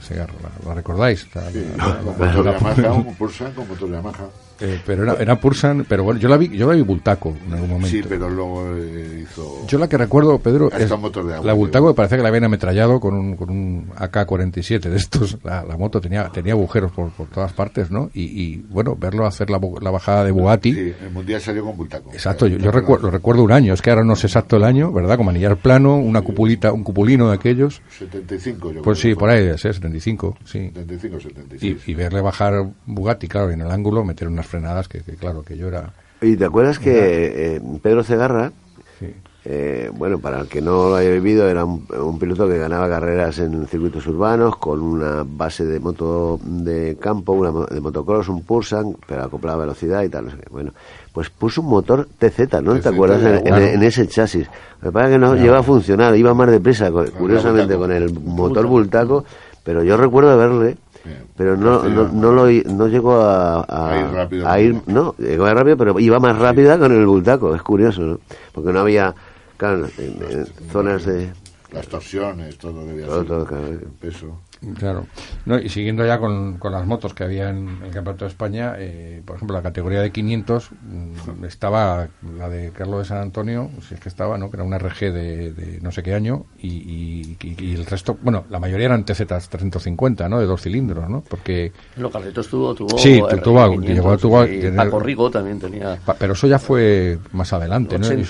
Segarra, 0.07 0.33
¿la, 0.43 0.69
la 0.69 0.75
recordáis? 0.75 1.27
La- 1.35 1.51
Sí, 1.51 1.65
la- 1.77 1.87
la- 1.87 1.95
con 1.97 2.07
la- 2.07 2.13
motor 2.13 2.45
la- 2.45 2.53
Yamaha, 2.53 2.93
un 2.93 4.35
Eh, 4.61 4.81
pero 4.87 5.03
era, 5.03 5.15
era 5.15 5.41
Pursan, 5.41 5.85
pero 5.89 6.05
bueno, 6.05 6.21
yo 6.21 6.29
la 6.29 6.37
vi, 6.37 6.49
yo 6.57 6.69
la 6.69 6.75
vi 6.75 6.83
Bultaco 6.83 7.35
en 7.47 7.53
algún 7.53 7.69
momento. 7.71 7.89
Sí, 7.89 8.03
pero 8.09 8.29
luego 8.31 8.65
eh, 8.77 9.25
hizo... 9.25 9.67
Yo 9.67 9.79
la 9.79 9.89
que 9.89 9.97
recuerdo, 9.97 10.39
Pedro, 10.39 10.71
es 10.71 10.89
de 10.89 10.95
agua, 10.95 11.41
la. 11.43 11.53
Bultaco 11.53 11.89
me 11.89 11.95
parece 11.95 12.17
que 12.17 12.23
la 12.23 12.29
habían 12.29 12.45
ametrallado 12.45 13.01
con 13.01 13.15
un, 13.15 13.37
con 13.37 13.51
un 13.51 13.91
AK-47 13.97 14.81
de 14.81 14.97
estos. 14.97 15.39
La, 15.43 15.65
la 15.65 15.77
moto 15.77 16.01
tenía 16.01 16.29
tenía 16.29 16.53
agujeros 16.53 16.93
por, 16.93 17.11
por 17.11 17.29
todas 17.29 17.53
partes, 17.53 17.91
¿no? 17.91 18.11
Y, 18.15 18.23
y, 18.23 18.57
bueno, 18.71 18.97
verlo 18.97 19.27
hacer 19.27 19.51
la, 19.51 19.61
la 19.81 19.91
bajada 19.91 20.25
de 20.25 20.31
Bugatti. 20.31 20.73
Sí, 20.73 20.93
el 21.03 21.11
Mundial 21.11 21.41
salió 21.41 21.65
con 21.65 21.77
Bultaco. 21.77 22.13
Exacto, 22.13 22.47
yo, 22.47 22.59
yo 22.59 22.71
recuerdo, 22.71 23.11
recuerdo 23.11 23.43
un 23.43 23.53
año, 23.53 23.75
es 23.75 23.83
que 23.83 23.91
ahora 23.91 24.05
no 24.05 24.17
sé 24.17 24.27
exacto 24.27 24.57
el 24.57 24.65
año, 24.65 24.93
¿verdad? 24.93 25.17
Con 25.17 25.27
manillar 25.27 25.57
plano, 25.57 25.97
una 25.97 26.23
cupulita, 26.23 26.73
un 26.73 26.85
cupulino 26.85 27.29
de 27.29 27.35
aquellos. 27.35 27.83
75, 27.99 28.73
yo 28.73 28.83
Pues 28.83 28.99
creo 28.99 29.03
sí, 29.03 29.09
que 29.11 29.17
por 29.21 29.31
ahí, 29.31 29.47
es, 29.47 29.65
¿eh? 29.65 29.73
75, 29.73 30.39
sí. 30.45 30.71
75, 30.75 31.21
76. 31.21 31.83
Y, 31.87 31.91
y 31.91 31.95
verle 31.95 32.21
bajar 32.21 32.65
Bugatti, 32.87 33.29
claro, 33.29 33.51
en 33.51 33.61
el 33.61 33.71
ángulo 33.71 34.05
meter 34.05 34.29
unas 34.43 34.47
frenadas 34.47 34.89
que, 34.89 35.01
que 35.03 35.13
claro, 35.15 35.43
que 35.43 35.57
yo 35.57 35.69
era... 35.69 35.93
¿Y 36.21 36.37
te 36.37 36.45
acuerdas 36.45 36.79
que 36.79 37.57
eh, 37.57 37.61
Pedro 37.83 38.03
Cegarra, 38.05 38.53
Sí. 38.99 39.13
eh, 39.45 39.91
bueno, 39.95 40.19
para 40.21 40.41
el 40.41 40.47
que 40.49 40.61
no 40.61 40.91
lo 40.91 40.95
haya 40.95 41.11
vivido, 41.11 41.49
era 41.49 41.65
un, 41.65 41.85
un 42.01 42.19
piloto 42.21 42.47
que 42.49 42.59
ganaba 42.59 42.89
carreras 42.89 43.41
en 43.41 43.67
circuitos 43.67 44.07
urbanos 44.07 44.57
con 44.57 44.81
una 44.81 45.25
base 45.27 45.65
de 45.65 45.81
moto 45.81 46.39
de 46.45 46.97
campo, 47.01 47.33
una 47.33 47.51
de 47.67 47.81
motocross, 47.81 48.29
un 48.29 48.45
Pulsan, 48.45 48.97
pero 49.09 49.25
acoplaba 49.25 49.59
velocidad 49.65 50.03
y 50.05 50.09
tal, 50.09 50.27
no 50.27 50.31
sé 50.31 50.37
qué. 50.37 50.47
Bueno, 50.51 50.73
pues 51.13 51.29
puso 51.31 51.61
un 51.63 51.69
motor 51.71 52.07
TZ, 52.19 52.63
¿no? 52.63 52.77
TZ, 52.77 52.83
¿Te 52.83 52.89
acuerdas? 52.91 53.23
En, 53.23 53.35
en- 53.35 53.43
claro. 53.43 53.65
en 53.65 53.83
ese 53.83 54.07
chasis. 54.07 54.47
Lo 54.81 54.91
que 54.91 54.93
pasa 54.93 55.07
es 55.07 55.13
que 55.15 55.19
no 55.19 55.35
llegaba 55.35 55.59
a 55.59 55.63
funcionar, 55.65 56.17
iba 56.17 56.33
más 56.35 56.49
deprisa, 56.51 56.93
co- 56.93 57.05
curiosamente, 57.19 57.75
con 57.77 57.91
el 57.91 58.13
motor 58.21 58.67
Bultaco, 58.69 59.25
pero 59.65 59.83
yo 59.83 59.97
recuerdo 59.97 60.37
verle. 60.39 60.77
Bien. 61.05 61.25
Pero 61.37 61.57
no, 61.57 61.83
no, 61.89 62.09
no, 62.13 62.33
lo, 62.33 62.47
no 62.47 62.87
llegó 62.89 63.15
a, 63.21 63.61
a, 63.63 63.91
A 63.91 63.99
ir 64.01 64.07
rápido. 64.15 64.49
a 64.49 64.61
ir- 64.61 64.83
no, 64.87 65.15
llegó 65.19 65.53
rápido, 65.53 65.77
pero 65.77 65.99
iba 66.01 66.21
más 66.21 66.39
rápida 66.39 66.79
con 66.79 66.93
el 66.93 67.07
Bultaco, 67.07 67.55
es 67.55 67.63
curioso, 67.63 68.03
¿no? 68.03 68.21
Porque 68.53 68.73
no 68.73 68.81
había 68.81 69.15
claro, 69.57 69.87
en, 69.99 70.47
zonas 70.71 71.05
de... 71.05 71.33
Las 71.73 71.89
torsiones, 71.89 72.59
todo 72.59 72.85
debía 72.85 73.07
ser. 73.07 73.25
Todo, 73.27 73.47
el 73.59 73.79
peso. 74.01 74.39
Claro. 74.79 75.07
No, 75.45 75.59
y 75.59 75.69
siguiendo 75.69 76.07
ya 76.07 76.19
con, 76.19 76.59
con, 76.59 76.73
las 76.73 76.87
motos 76.87 77.15
que 77.15 77.25
había 77.25 77.51
en 77.51 77.81
el 77.85 77.91
Campeonato 77.91 78.25
de 78.25 78.31
España, 78.31 78.75
eh, 78.79 79.21
por 79.25 79.37
ejemplo, 79.37 79.57
la 79.57 79.63
categoría 79.63 80.01
de 80.01 80.13
500 80.13 80.71
mm, 80.71 81.45
estaba 81.45 82.09
la 82.39 82.49
de 82.49 82.71
Carlos 82.71 83.01
de 83.01 83.05
San 83.07 83.19
Antonio, 83.19 83.71
si 83.87 83.95
es 83.95 84.01
que 84.01 84.09
estaba, 84.09 84.39
¿no? 84.39 84.51
Que 84.51 84.57
era 84.57 84.65
una 84.65 84.79
RG 84.79 85.13
de, 85.13 85.79
no 85.83 85.91
sé 85.91 86.03
qué 86.03 86.15
año, 86.15 86.47
y, 86.59 87.37
y, 87.43 87.75
el 87.75 87.87
resto, 87.87 88.17
bueno, 88.23 88.45
la 88.51 88.61
mayoría 88.61 88.87
eran 88.87 89.05
TZ 89.05 89.27
350, 89.27 90.29
¿no? 90.29 90.39
De 90.39 90.47
dos 90.47 90.63
cilindros, 90.63 91.09
¿no? 91.09 91.23
Porque... 91.29 91.73
Lo 91.97 92.11
Carlitos 92.11 92.49
tuvo, 92.49 92.75
tuvo... 92.75 92.97
Sí, 92.99 93.21
tuvo, 93.43 93.81
llegó, 93.81 94.17
tuvo 94.17 94.47
Paco 94.77 95.01
Rigo 95.01 95.31
también 95.31 95.59
tenía... 95.59 95.99
Pero 96.19 96.35
eso 96.35 96.47
ya 96.47 96.59
fue 96.59 97.19
más 97.33 97.53
adelante, 97.53 97.99
¿no? 97.99 98.09
Yo, 98.13 98.21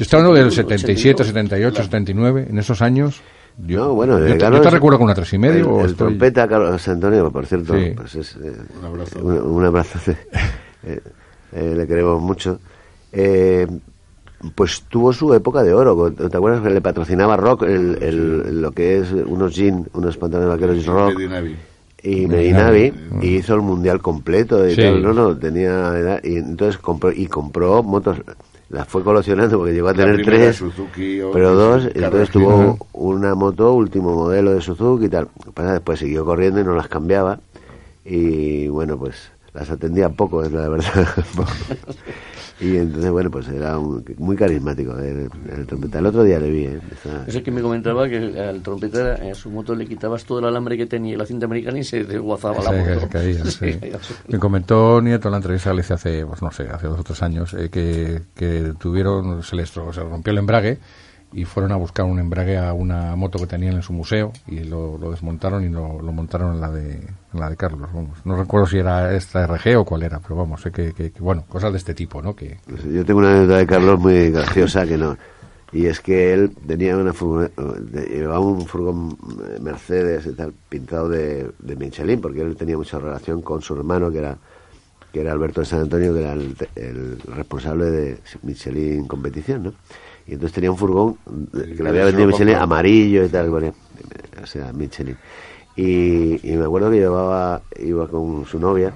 estaba 0.00 0.22
hablando 0.22 0.34
del 0.34 0.52
77, 0.52 1.24
78, 1.24 1.82
79, 1.82 2.46
en 2.50 2.58
esos 2.58 2.82
años 2.82 3.22
yo, 3.58 3.94
bueno, 3.94 4.18
yo, 4.26 4.36
te, 4.36 4.70
recuerdo 4.70 4.98
con 4.98 5.04
una 5.06 5.14
tres 5.14 5.32
y 5.32 5.38
medio. 5.38 5.84
El, 5.84 5.94
trompeta 5.94 6.46
Carlos 6.46 6.86
Antonio, 6.88 7.30
por 7.30 7.46
cierto, 7.46 7.74
pues 7.96 8.14
es, 8.14 8.36
eh, 8.36 8.52
un 8.78 8.84
abrazo. 8.84 9.18
Un, 9.20 9.64
abrazo 9.64 10.10
eh, 10.10 11.00
eh, 11.52 11.74
le 11.76 11.86
queremos 11.86 12.20
mucho. 12.20 12.58
pues 14.54 14.82
tuvo 14.88 15.12
su 15.12 15.32
época 15.32 15.62
de 15.62 15.72
oro. 15.72 16.12
¿Te 16.12 16.36
acuerdas 16.36 16.62
que 16.62 16.70
le 16.70 16.80
patrocinaba 16.80 17.36
Rock 17.36 17.62
el, 17.62 17.98
el, 18.02 18.60
lo 18.60 18.72
que 18.72 18.98
es 18.98 19.12
unos 19.12 19.54
jeans, 19.54 19.88
unos 19.94 20.16
pantalones 20.16 20.50
vaqueros 20.50 20.86
Rock? 20.86 21.20
y 22.06 22.26
Medinavi 22.26 22.92
y 23.20 23.36
hizo 23.36 23.54
el 23.54 23.62
mundial 23.62 24.00
completo 24.00 24.68
y 24.68 24.76
tal, 24.76 25.02
no 25.02 25.12
no 25.12 25.36
tenía 25.36 25.96
edad, 25.98 26.20
y 26.22 26.36
entonces 26.36 26.78
compró 26.78 27.10
y 27.10 27.26
compró 27.26 27.82
motos 27.82 28.18
las 28.68 28.88
fue 28.88 29.04
coleccionando 29.04 29.58
porque 29.58 29.72
llegó 29.72 29.88
a 29.88 29.94
tener 29.94 30.24
tres, 30.24 30.62
pero 31.32 31.54
dos, 31.54 31.84
y 31.94 32.02
entonces 32.02 32.30
tuvo 32.30 32.78
una 32.92 33.34
moto 33.34 33.72
último 33.74 34.14
modelo 34.14 34.52
de 34.52 34.60
Suzuki 34.60 35.06
y 35.06 35.08
tal. 35.08 35.28
Después 35.54 36.00
siguió 36.00 36.24
corriendo 36.24 36.60
y 36.60 36.64
no 36.64 36.74
las 36.74 36.88
cambiaba 36.88 37.38
y 38.04 38.68
bueno, 38.68 38.96
pues 38.96 39.30
las 39.52 39.70
atendía 39.70 40.08
poco, 40.08 40.42
es 40.44 40.52
la 40.52 40.68
verdad. 40.68 41.08
Y 42.58 42.76
entonces, 42.76 43.10
bueno, 43.10 43.30
pues 43.30 43.48
era 43.48 43.78
muy 43.78 44.34
carismático 44.34 44.96
el, 44.98 45.28
trompeta. 45.66 45.98
El 45.98 46.06
otro 46.06 46.22
día 46.22 46.38
le 46.38 46.50
vi. 46.50 46.64
¿eh? 46.64 46.80
Es 47.26 47.42
que 47.42 47.50
me 47.50 47.60
comentaba 47.60 48.08
que 48.08 48.16
al 48.16 48.62
trompeta 48.62 49.16
en 49.16 49.34
su 49.34 49.50
moto 49.50 49.74
le 49.74 49.86
quitabas 49.86 50.24
todo 50.24 50.38
el 50.38 50.46
alambre 50.46 50.76
que 50.78 50.86
tenía 50.86 51.18
la 51.18 51.26
cinta 51.26 51.44
americana 51.44 51.78
y 51.78 51.84
se 51.84 52.04
desguazaba 52.04 52.62
la 52.62 52.72
moto. 52.72 53.08
me 54.28 54.38
comentó 54.38 55.02
Nieto 55.02 55.28
en 55.28 55.32
la 55.32 55.38
entrevista 55.38 55.70
que 55.70 55.76
le 55.76 55.80
hice 55.82 55.94
hace, 55.94 56.26
pues 56.26 56.40
no 56.40 56.50
sé, 56.50 56.68
hace 56.68 56.86
dos 56.86 57.00
o 57.00 57.04
tres 57.04 57.22
años, 57.22 57.52
eh, 57.52 57.68
que, 57.68 58.22
que 58.34 58.72
tuvieron, 58.78 59.42
se 59.42 59.56
les 59.56 59.68
se 59.68 59.80
rompió 59.80 60.32
el 60.32 60.38
embrague 60.38 60.78
y 61.36 61.44
fueron 61.44 61.70
a 61.70 61.76
buscar 61.76 62.06
un 62.06 62.18
embrague 62.18 62.56
a 62.56 62.72
una 62.72 63.14
moto 63.14 63.38
que 63.38 63.46
tenían 63.46 63.74
en 63.74 63.82
su 63.82 63.92
museo 63.92 64.32
y 64.46 64.60
lo, 64.60 64.96
desmontaron 65.10 65.64
y 65.64 65.68
lo, 65.68 66.00
montaron 66.00 66.54
en 66.54 66.60
la 66.62 66.70
de 66.70 66.98
la 67.34 67.50
de 67.50 67.56
Carlos 67.58 67.90
vamos. 67.92 68.24
No 68.24 68.36
recuerdo 68.36 68.66
si 68.66 68.78
era 68.78 69.14
esta 69.14 69.46
RG 69.46 69.76
o 69.76 69.84
cuál 69.84 70.04
era 70.04 70.18
pero 70.18 70.36
vamos 70.36 70.62
sé 70.62 70.72
que, 70.72 71.12
bueno 71.18 71.44
cosas 71.46 71.72
de 71.72 71.78
este 71.78 71.92
tipo 71.92 72.22
no 72.22 72.34
que 72.34 72.56
yo 72.90 73.04
tengo 73.04 73.20
una 73.20 73.32
anécdota 73.32 73.58
de 73.58 73.66
Carlos 73.66 74.00
muy 74.00 74.30
graciosa 74.30 74.86
que 74.86 74.96
no 74.96 75.18
y 75.72 75.84
es 75.84 76.00
que 76.00 76.32
él 76.32 76.56
tenía 76.66 76.96
una 76.96 77.12
llevaba 77.12 78.40
un 78.40 78.64
furgón 78.66 79.18
Mercedes 79.60 80.26
pintado 80.70 81.10
de, 81.10 81.50
de 81.58 81.76
Michelin 81.76 82.18
porque 82.18 82.40
él 82.40 82.56
tenía 82.56 82.78
mucha 82.78 82.98
relación 82.98 83.42
con 83.42 83.60
su 83.60 83.76
hermano 83.76 84.10
que 84.10 84.18
era 84.20 84.38
que 85.12 85.20
era 85.20 85.32
Alberto 85.32 85.60
de 85.60 85.66
San 85.66 85.80
Antonio 85.80 86.14
que 86.14 86.20
era 86.20 86.32
el 86.32 87.18
responsable 87.26 87.90
de 87.90 88.18
Michelin 88.42 89.06
competición 89.06 89.64
no 89.64 89.72
y 90.26 90.32
entonces 90.34 90.52
tenía 90.52 90.70
un 90.70 90.76
furgón 90.76 91.16
que 91.52 91.82
le 91.82 91.88
había 91.88 92.06
vendido 92.06 92.26
Michelin 92.26 92.56
amarillo 92.56 93.24
y 93.24 93.28
tal, 93.28 93.50
bueno, 93.50 93.72
o 94.42 94.46
sea, 94.46 94.72
Michelin. 94.72 95.16
Y, 95.76 96.38
me 96.42 96.64
acuerdo 96.64 96.90
que 96.90 96.96
llevaba, 96.96 97.62
iba 97.78 98.08
con 98.08 98.46
su 98.46 98.58
novia 98.58 98.92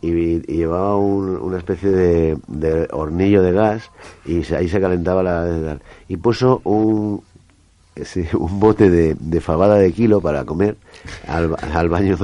y, 0.00 0.40
llevaba 0.40 0.96
una 0.96 1.58
especie 1.58 1.90
de, 1.90 2.88
hornillo 2.92 3.42
de 3.42 3.52
gas 3.52 3.90
y 4.24 4.42
ahí 4.54 4.68
se 4.68 4.80
calentaba 4.80 5.22
la... 5.22 5.78
Y 6.08 6.16
puso 6.16 6.60
un, 6.64 7.22
un 8.34 8.60
bote 8.60 8.90
de, 8.90 9.16
de, 9.18 9.40
fabada 9.40 9.76
de 9.76 9.92
kilo 9.92 10.20
para 10.20 10.44
comer 10.44 10.76
al, 11.26 11.54
al 11.72 11.88
baño 11.88 12.16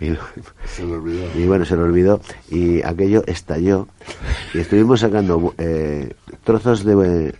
y, 0.00 0.14
se 0.66 0.84
lo 0.84 0.94
olvidó. 0.94 1.24
y 1.34 1.46
bueno 1.46 1.64
se 1.64 1.76
lo 1.76 1.84
olvidó. 1.84 2.20
Y 2.50 2.82
aquello 2.82 3.22
estalló. 3.26 3.88
Y 4.54 4.60
estuvimos 4.60 5.00
sacando 5.00 5.54
eh, 5.58 6.14
trozos 6.44 6.84
de 6.84 7.34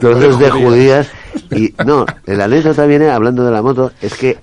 trozos 0.00 0.38
de 0.38 0.50
judías. 0.50 1.10
Y 1.50 1.74
no 1.84 2.06
el 2.26 2.40
anécdota 2.40 2.86
viene 2.86 3.10
hablando 3.10 3.44
de 3.44 3.50
la 3.50 3.62
moto 3.62 3.92
es 4.00 4.14
que 4.14 4.38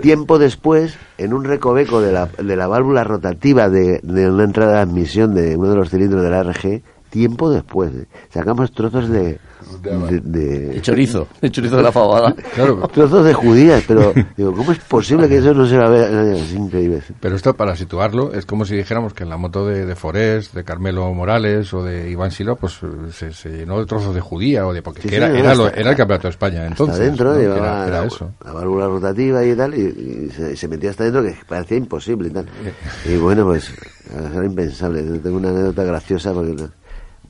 tiempo 0.00 0.38
después 0.38 0.96
en 1.18 1.32
un 1.32 1.44
recoveco 1.44 2.00
de 2.00 2.12
la, 2.12 2.26
de 2.26 2.56
la 2.56 2.66
válvula 2.66 3.04
rotativa 3.04 3.68
de, 3.68 4.00
de 4.02 4.30
una 4.30 4.44
entrada 4.44 4.72
de 4.74 4.80
admisión 4.80 5.34
de 5.34 5.56
uno 5.56 5.70
de 5.70 5.76
los 5.76 5.90
cilindros 5.90 6.22
de 6.22 6.30
la 6.30 6.42
RG 6.42 6.82
tiempo 7.12 7.50
después 7.50 7.92
eh, 7.94 8.06
sacamos 8.30 8.72
trozos 8.72 9.08
de 9.08 9.38
de, 9.80 10.80
chorizo, 10.82 11.28
de 11.40 11.50
chorizo 11.50 11.76
de 11.76 11.82
la 11.82 11.92
fabada. 11.92 12.34
Claro. 12.54 12.86
Trozos 12.92 13.24
de 13.24 13.32
judías, 13.32 13.82
pero 13.86 14.12
digo, 14.36 14.52
¿cómo 14.52 14.72
es 14.72 14.78
posible 14.80 15.28
que 15.28 15.38
eso 15.38 15.54
no 15.54 15.66
se 15.66 15.78
va 15.78 15.86
a 15.86 15.90
ver? 15.90 16.34
Es 16.34 16.52
increíble. 16.52 17.02
Pero 17.18 17.34
esto, 17.34 17.54
para 17.54 17.76
situarlo, 17.76 18.32
es 18.32 18.44
como 18.44 18.64
si 18.64 18.76
dijéramos 18.76 19.14
que 19.14 19.22
en 19.22 19.30
la 19.30 19.36
moto 19.38 19.66
de, 19.66 19.86
de 19.86 19.94
Forest, 19.94 20.54
de 20.54 20.64
Carmelo 20.64 21.12
Morales 21.14 21.72
o 21.72 21.82
de 21.82 22.10
Iván 22.10 22.30
Silo, 22.30 22.56
pues 22.56 22.80
se, 23.12 23.32
se 23.32 23.48
llenó 23.48 23.78
de 23.78 23.86
trozos 23.86 24.14
de 24.14 24.20
judía 24.20 24.66
o 24.66 24.72
de 24.72 24.82
porque 24.82 25.08
era, 25.14 25.28
era, 25.28 25.52
era, 25.52 25.90
el 25.90 25.96
campeonato 25.96 26.28
de 26.28 26.30
España 26.30 26.66
entonces. 26.66 26.94
Hasta 26.94 27.04
dentro, 27.04 27.38
llevaba 27.38 27.86
era, 27.86 28.00
la, 28.00 28.06
eso. 28.06 28.30
la, 28.44 28.52
válvula 28.52 28.86
rotativa 28.86 29.44
y 29.44 29.54
tal, 29.54 29.74
y, 29.74 30.30
se, 30.30 30.68
metía 30.68 30.90
hasta 30.90 31.04
dentro 31.04 31.22
que 31.22 31.34
parecía 31.48 31.78
imposible 31.78 32.28
y 32.28 32.32
tal. 32.32 32.46
Y 33.06 33.16
bueno, 33.16 33.44
pues 33.44 33.72
era 34.34 34.44
impensable. 34.44 35.02
Tengo 35.02 35.36
una 35.36 35.50
anécdota 35.50 35.84
graciosa 35.84 36.32
porque 36.32 36.54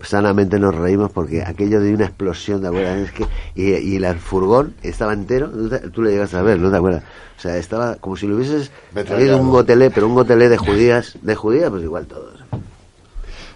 sanamente 0.03 0.59
nos 0.59 0.75
reímos 0.75 1.11
porque 1.11 1.43
aquello 1.43 1.81
de 1.81 1.95
una 1.95 2.05
explosión, 2.05 2.61
¿te 2.61 2.69
acuerdas? 2.69 2.99
Es 2.99 3.13
que, 3.13 3.27
y, 3.55 3.75
y 3.75 3.97
el 3.97 4.19
furgón 4.19 4.75
estaba 4.83 5.13
entero, 5.13 5.51
tú 5.93 6.03
le 6.03 6.11
llegas 6.11 6.35
a 6.35 6.43
ver, 6.43 6.59
¿no 6.59 6.71
te 6.71 6.77
acuerdas? 6.77 7.03
O 7.39 7.41
sea, 7.41 7.57
estaba 7.57 7.97
como 7.97 8.17
si 8.17 8.27
lo 8.27 8.37
hubieses 8.37 8.71
traído 8.93 9.39
un 9.39 9.51
gotelé, 9.51 9.91
pero 9.91 10.07
un 10.07 10.15
gotelé 10.15 10.49
de 10.49 10.59
judías, 10.59 11.19
de 11.23 11.35
judías, 11.35 11.71
pues 11.71 11.83
igual 11.83 12.07
todos. 12.07 12.41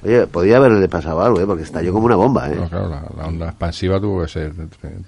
Oye, 0.06 0.26
podía 0.28 0.58
haberle 0.58 0.88
pasado 0.88 1.20
algo, 1.20 1.40
¿eh? 1.40 1.46
porque 1.46 1.64
estalló 1.64 1.92
como 1.92 2.06
una 2.06 2.14
bomba. 2.14 2.48
¿eh? 2.48 2.56
claro, 2.68 2.88
la, 3.16 3.26
onda 3.26 3.48
expansiva 3.48 3.98
tuvo 3.98 4.22
que 4.22 4.28
ser 4.28 4.52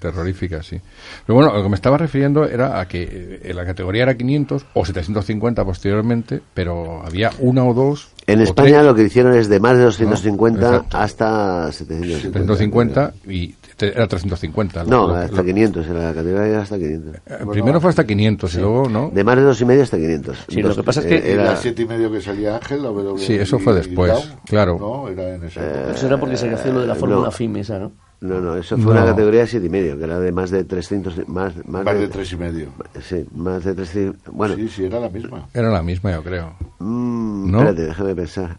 terrorífica, 0.00 0.60
sí. 0.60 0.80
Pero 1.24 1.36
bueno, 1.36 1.54
lo 1.54 1.62
que 1.62 1.68
me 1.68 1.76
estaba 1.76 1.98
refiriendo 1.98 2.44
era 2.44 2.80
a 2.80 2.88
que 2.88 3.02
eh, 3.08 3.40
en 3.44 3.56
la 3.56 3.64
categoría 3.64 4.02
era 4.02 4.16
500 4.16 4.66
o 4.74 4.84
750 4.84 5.64
posteriormente, 5.64 6.40
pero 6.52 7.00
había 7.06 7.30
una 7.38 7.64
o 7.64 7.74
dos 7.74 8.08
en 8.28 8.42
España 8.42 8.82
lo 8.82 8.94
que 8.94 9.04
hicieron 9.04 9.34
es 9.34 9.48
de 9.48 9.58
más 9.58 9.78
de 9.78 9.84
250 9.84 10.84
hasta 10.92 11.72
750. 11.72 13.14
y 13.26 13.54
era 13.78 14.06
350. 14.06 14.84
No, 14.84 15.08
hasta 15.10 15.44
500, 15.44 15.86
en 15.86 15.94
la 15.94 16.14
categoría 16.14 16.46
era 16.46 16.62
hasta 16.62 16.76
500. 16.76 17.14
Eh, 17.14 17.20
primero 17.50 17.80
fue 17.80 17.90
hasta 17.90 18.06
500 18.06 18.54
y 18.54 18.58
luego, 18.58 18.88
¿no? 18.88 19.10
De 19.10 19.24
más 19.24 19.36
de 19.36 19.42
dos 19.42 19.60
y 19.60 19.64
medio 19.64 19.82
hasta 19.82 19.96
500. 19.96 20.44
Sí, 20.48 20.62
lo 20.62 20.74
que 20.74 20.82
pasa 20.82 21.00
es 21.00 21.06
que... 21.06 21.32
Era 21.32 21.56
7 21.56 21.82
y 21.82 21.86
medio 21.86 22.10
que 22.10 22.20
salía 22.20 22.56
Ángel, 22.56 22.82
la 22.82 22.88
W. 22.88 23.18
Sí, 23.18 23.34
eso 23.34 23.58
fue 23.58 23.74
después, 23.74 24.12
claro. 24.46 24.78
No, 24.78 25.08
era 25.08 25.34
en 25.34 25.44
esa 25.44 25.60
eh, 25.60 25.92
Eso 25.94 26.06
era 26.06 26.18
porque 26.18 26.36
se 26.36 26.52
hacía 26.52 26.72
lo 26.72 26.80
de 26.80 26.86
la 26.86 26.94
fórmula 26.94 27.30
FIM 27.30 27.56
esa, 27.56 27.78
¿no? 27.78 27.92
No, 28.20 28.40
no, 28.40 28.56
eso 28.56 28.76
fue 28.76 28.92
una 28.92 29.04
categoría 29.04 29.42
de 29.42 29.46
siete 29.46 29.66
y 29.66 29.70
medio, 29.70 29.96
que 29.96 30.04
era 30.04 30.18
de 30.18 30.32
más 30.32 30.50
de 30.50 30.64
300, 30.64 31.28
más, 31.28 31.54
más, 31.66 31.84
más 31.84 31.94
de, 31.94 32.08
tres 32.08 32.32
y 32.32 32.36
medio. 32.36 32.68
Sí, 33.00 33.24
más 33.32 33.62
de 33.62 33.74
300, 33.74 34.34
bueno. 34.34 34.56
Sí, 34.56 34.68
sí, 34.68 34.84
era 34.86 34.98
la 34.98 35.08
misma. 35.08 35.48
Era 35.54 35.70
la 35.70 35.82
misma, 35.84 36.10
yo 36.10 36.24
creo. 36.24 36.56
Mm, 36.80 37.50
¿No? 37.50 37.58
Espérate, 37.58 37.82
déjame 37.82 38.14
pensar. 38.16 38.56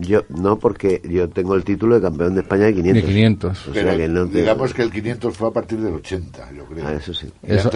Yo, 0.00 0.22
no, 0.28 0.58
porque 0.58 1.02
yo 1.04 1.28
tengo 1.28 1.54
el 1.54 1.64
título 1.64 1.96
de 1.96 2.00
campeón 2.00 2.34
de 2.34 2.40
España 2.40 2.64
de 2.66 2.74
500. 2.74 3.02
De 3.02 3.08
500. 3.08 3.68
O 3.68 3.74
sea 3.74 3.96
que 3.96 4.08
no 4.08 4.24
digamos 4.24 4.74
que 4.74 4.82
el 4.82 4.90
500 4.90 5.36
fue 5.36 5.48
a 5.48 5.50
partir 5.50 5.78
del 5.80 5.94
80, 5.94 6.52
yo 6.52 6.64
creo. 6.64 6.86
Ah, 6.86 6.94
eso 6.94 7.12
sí. 7.12 7.28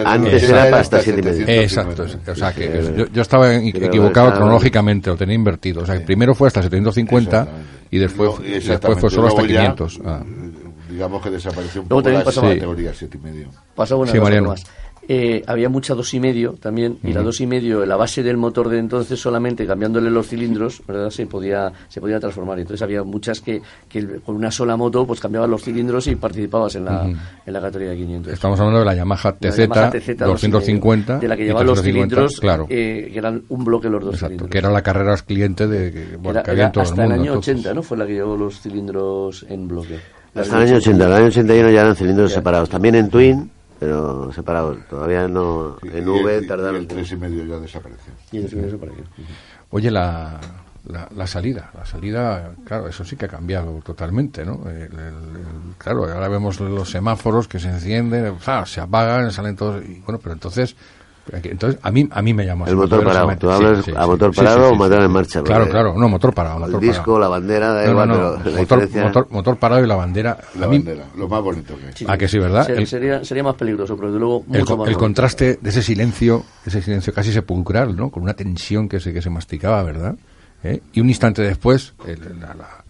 antes, 0.03 0.43
era 0.43 0.77
hasta 0.77 1.01
7 1.01 1.19
y 1.19 1.23
medio. 1.23 1.47
Exacto. 1.47 2.05
O 2.27 2.35
sea, 2.35 2.53
que 2.53 3.07
yo, 3.13 3.21
estaba 3.21 3.55
equivocado 3.55 4.33
cronológicamente, 4.33 5.09
lo 5.09 5.17
tenía 5.17 5.35
invertido. 5.35 5.83
O 5.83 5.85
sea, 5.85 5.97
que 5.99 6.05
primero 6.05 6.33
fue 6.33 6.47
hasta 6.47 6.61
750 6.61 7.47
y 7.91 7.99
después, 7.99 8.31
después 8.41 8.99
fue 8.99 9.09
solo 9.09 9.27
hasta 9.27 9.43
500. 9.43 10.01
Ah. 10.05 10.23
Digamos 10.89 11.21
que 11.21 11.29
desapareció 11.29 11.81
un 11.81 11.87
poco 11.87 12.09
la 12.09 12.23
categoría 12.23 12.93
7 12.93 13.17
y 13.17 13.25
medio. 13.25 13.49
Pasó 13.75 13.97
una 13.97 14.11
sí, 14.11 14.17
cosa 14.17 14.41
más 14.41 14.63
eh, 15.07 15.43
había 15.45 15.69
mucha 15.69 15.93
dos 15.93 16.13
y 16.13 16.19
medio 16.19 16.53
también, 16.53 16.97
y 17.03 17.13
la 17.13 17.21
dos 17.21 17.39
y 17.41 17.47
medio, 17.47 17.85
la 17.85 17.95
base 17.95 18.23
del 18.23 18.37
motor 18.37 18.69
de 18.69 18.79
entonces 18.79 19.19
solamente 19.19 19.65
cambiándole 19.65 20.09
los 20.09 20.27
cilindros, 20.27 20.81
¿verdad? 20.87 21.09
Se 21.09 21.25
podía, 21.27 21.71
se 21.87 22.01
podía 22.01 22.19
transformar. 22.19 22.59
Entonces 22.59 22.81
había 22.81 23.03
muchas 23.03 23.41
que, 23.41 23.61
que 23.87 24.19
con 24.25 24.35
una 24.35 24.51
sola 24.51 24.75
moto 24.77 25.05
pues 25.05 25.19
cambiaban 25.19 25.51
los 25.51 25.63
cilindros 25.63 26.07
y 26.07 26.15
participabas 26.15 26.75
en 26.75 26.85
la, 26.85 27.05
en 27.05 27.53
la 27.53 27.61
categoría 27.61 27.91
de 27.91 27.97
500. 27.97 28.33
Estamos 28.33 28.59
hablando 28.59 28.79
de 28.79 28.85
la 28.85 28.95
Yamaha 28.95 29.33
TZ, 29.33 30.17
250, 30.17 31.19
de 31.19 31.27
la 31.27 31.37
que 31.37 31.45
llevaba 31.45 31.63
los 31.63 31.81
cilindros, 31.81 32.39
claro. 32.39 32.65
Eh, 32.69 33.09
que 33.11 33.19
eran 33.19 33.43
un 33.49 33.63
bloque 33.63 33.89
los 33.89 34.03
dos 34.03 34.19
cilindros. 34.19 34.49
que 34.49 34.57
era 34.57 34.71
la 34.71 34.81
carrera 34.81 35.15
cliente 35.17 35.67
de 35.67 35.91
que, 35.91 36.17
bueno, 36.17 36.41
que 36.43 36.51
había 36.51 36.71
todo 36.71 36.83
hasta 36.83 37.03
el, 37.03 37.09
mundo, 37.09 37.23
el 37.23 37.29
año 37.29 37.39
80, 37.39 37.73
¿no? 37.73 37.83
Fue 37.83 37.97
la 37.97 38.05
que 38.05 38.13
llevó 38.13 38.35
los 38.35 38.59
cilindros 38.59 39.45
en 39.49 39.67
bloque. 39.67 39.99
Hasta 40.33 40.57
el 40.57 40.67
año 40.67 40.77
80, 40.77 41.03
en 41.05 41.11
el 41.11 41.17
año 41.17 41.27
81 41.27 41.69
ya 41.69 41.81
eran 41.81 41.95
cilindros 41.95 42.31
separados. 42.31 42.69
También 42.69 42.95
en 42.95 43.09
Twin, 43.09 43.51
pero 43.79 44.31
separados. 44.31 44.77
Todavía 44.89 45.27
no. 45.27 45.77
En 45.83 46.07
V 46.07 46.41
tardaron. 46.43 46.75
Y 46.75 46.79
el 46.79 46.87
3 46.87 47.11
y 47.11 47.15
medio 47.17 47.45
ya 47.45 47.57
desapareció. 47.57 48.13
Y 48.31 48.37
el 48.37 48.43
3 48.43 48.53
y 48.53 48.55
medio 48.55 48.71
desapareció. 48.71 49.03
Oye, 49.71 49.91
la, 49.91 50.39
la, 50.87 51.07
la, 51.15 51.27
salida, 51.27 51.71
la 51.73 51.85
salida, 51.85 52.53
claro, 52.63 52.87
eso 52.87 53.03
sí 53.03 53.15
que 53.15 53.25
ha 53.25 53.29
cambiado 53.29 53.81
totalmente, 53.83 54.45
¿no? 54.45 54.69
El, 54.69 54.83
el, 54.83 55.13
claro, 55.77 56.03
ahora 56.05 56.27
vemos 56.27 56.59
los 56.59 56.89
semáforos 56.89 57.47
que 57.47 57.59
se 57.59 57.69
encienden, 57.69 58.37
se 58.65 58.81
apagan, 58.81 59.31
salen 59.31 59.55
todos, 59.55 59.83
y 59.83 59.99
bueno, 60.01 60.19
pero 60.21 60.33
entonces 60.33 60.75
entonces, 61.31 61.79
a 61.81 61.91
mí, 61.91 62.07
a 62.11 62.21
mí 62.21 62.33
me 62.33 62.45
llama 62.45 62.67
El 62.67 62.75
motor 62.75 63.03
parado. 63.03 63.35
¿Tú 63.37 63.49
hablas 63.49 63.83
sí, 63.83 63.91
sí, 63.91 63.97
a 63.97 64.05
motor 64.05 64.33
parado 64.33 64.69
o 64.69 64.75
motor 64.75 65.01
en 65.01 65.11
marcha? 65.11 65.41
Claro, 65.41 65.67
claro. 65.67 65.95
No, 65.97 66.07
motor 66.07 66.33
parado. 66.33 66.59
Motor 66.59 66.75
el 66.75 66.89
disco, 66.89 67.13
parado. 67.13 67.19
la 67.19 67.27
bandera, 67.27 67.73
da 67.73 67.89
igual, 67.89 68.09
no, 68.09 68.15
no, 68.15 68.23
no. 68.23 68.43
pero 68.43 68.57
motor, 68.57 68.59
diferencia... 68.59 69.03
motor, 69.03 69.27
motor, 69.31 69.57
parado 69.57 69.83
y 69.83 69.87
la 69.87 69.95
bandera. 69.95 70.37
La 70.59 70.67
a 70.67 70.69
mí, 70.69 70.77
bandera, 70.77 71.05
lo 71.15 71.27
más 71.27 71.41
bonito 71.41 71.75
que 71.77 71.89
es. 71.89 71.95
Sí, 71.95 72.05
¿A 72.07 72.17
que 72.17 72.27
sí, 72.27 72.37
verdad? 72.37 72.69
El, 72.69 72.85
sería, 72.85 73.23
sería 73.25 73.43
más 73.43 73.55
peligroso, 73.55 73.95
pero 73.95 74.09
desde 74.09 74.19
luego 74.19 74.43
mucho 74.45 74.73
el, 74.73 74.79
más 74.79 74.89
el 74.89 74.97
contraste 74.97 75.57
de 75.59 75.69
ese 75.69 75.81
silencio, 75.81 76.43
ese 76.65 76.81
silencio 76.81 77.11
casi 77.13 77.31
sepulcral, 77.31 77.95
¿no? 77.95 78.11
Con 78.11 78.21
una 78.23 78.33
tensión 78.33 78.87
que 78.87 78.99
se, 78.99 79.11
que 79.11 79.21
se 79.21 79.29
masticaba, 79.29 79.81
¿verdad? 79.83 80.15
¿Eh? 80.63 80.81
Y 80.93 81.01
un 81.01 81.09
instante 81.09 81.41
después, 81.41 81.93
el, 82.07 82.39
la, 82.39 82.53
la 82.53 82.84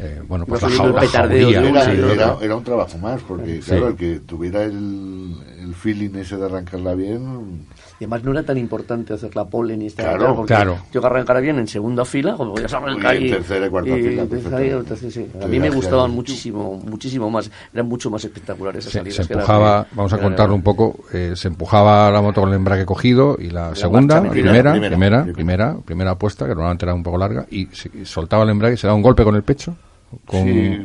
eh, 0.00 0.22
bueno, 0.28 0.46
pues 0.46 0.62
la, 0.62 0.68
el 0.68 0.76
la 0.94 1.06
jauría, 1.08 1.60
Era, 1.60 1.84
Sí, 1.84 1.90
era- 2.12 2.36
era 2.40 2.56
un 2.56 2.64
trabajo 2.64 2.98
más, 2.98 3.20
porque 3.22 3.60
Sí. 3.62 3.70
claro, 3.70 3.88
el 3.88 3.96
que 3.96 4.20
tuviera 4.20 4.62
el, 4.64 5.34
el 5.60 5.74
feeling 5.74 6.10
ese 6.16 6.36
de 6.36 6.44
arrancarla 6.46 6.94
bien, 6.94 7.66
Y 8.00 8.04
además 8.04 8.22
no 8.22 8.30
era 8.30 8.44
tan 8.44 8.56
importante 8.58 9.12
hacer 9.12 9.34
la 9.34 9.44
pole 9.46 9.76
ni 9.76 9.86
estar 9.86 10.16
Claro, 10.16 10.36
porque 10.36 10.54
claro. 10.54 10.78
yo 10.92 11.00
que 11.00 11.06
arrancara 11.08 11.40
bien 11.40 11.58
en 11.58 11.66
segunda 11.66 12.04
fila, 12.04 12.36
como 12.36 12.54
podías 12.54 12.72
arrancar 12.72 13.16
Y 13.20 13.24
en 13.24 13.30
tercera 13.34 13.66
y 13.66 13.70
cuarta 13.70 13.94
fila, 13.96 14.26
tercera 14.26 14.64
y- 14.64 14.82
tercera, 14.84 15.10
sí. 15.10 15.26
A 15.42 15.46
mí 15.48 15.58
me 15.58 15.70
gustaban 15.70 16.12
muchísimo, 16.12 16.80
muchísimo 16.86 17.28
más, 17.28 17.50
eran 17.74 17.88
mucho 17.88 18.08
más 18.08 18.24
espectaculares 18.24 18.84
esas 18.84 18.92
se, 18.92 18.98
salidas. 19.00 19.16
se 19.16 19.26
que 19.26 19.32
empujaba, 19.34 19.80
de- 19.82 19.86
vamos 19.96 20.12
a 20.12 20.16
que 20.16 20.22
contarlo 20.22 20.54
un 20.54 20.62
poco, 20.62 20.96
eh, 21.12 21.32
se 21.34 21.48
empujaba 21.48 22.08
la 22.12 22.22
moto 22.22 22.40
con 22.42 22.50
el 22.50 22.54
embrague 22.56 22.86
cogido 22.86 23.36
y 23.36 23.50
la, 23.50 23.74
segunda, 23.74 24.20
marcha 24.20 24.30
primera, 24.30 24.52
primera, 24.52 24.72
primera, 24.72 25.22
primera. 25.24 25.32
primera, 25.34 25.76
primera, 25.84 26.10
apuesta, 26.12 26.44
que 26.46 26.50
normalmente 26.54 26.84
era 26.84 26.94
un 26.94 27.02
poco 27.02 27.18
larga, 27.18 27.46
y, 27.50 27.66
se- 27.72 27.90
y 27.92 28.04
soltaba 28.04 28.44
el 28.44 28.50
embrague 28.50 28.74
y 28.74 28.76
se 28.78 28.86
daba 28.86 28.94
un 28.96 29.02
golpe 29.02 29.24
con 29.24 29.34
el 29.34 29.42
pecho, 29.42 29.74
con, 30.24 30.40
sí, 30.42 30.82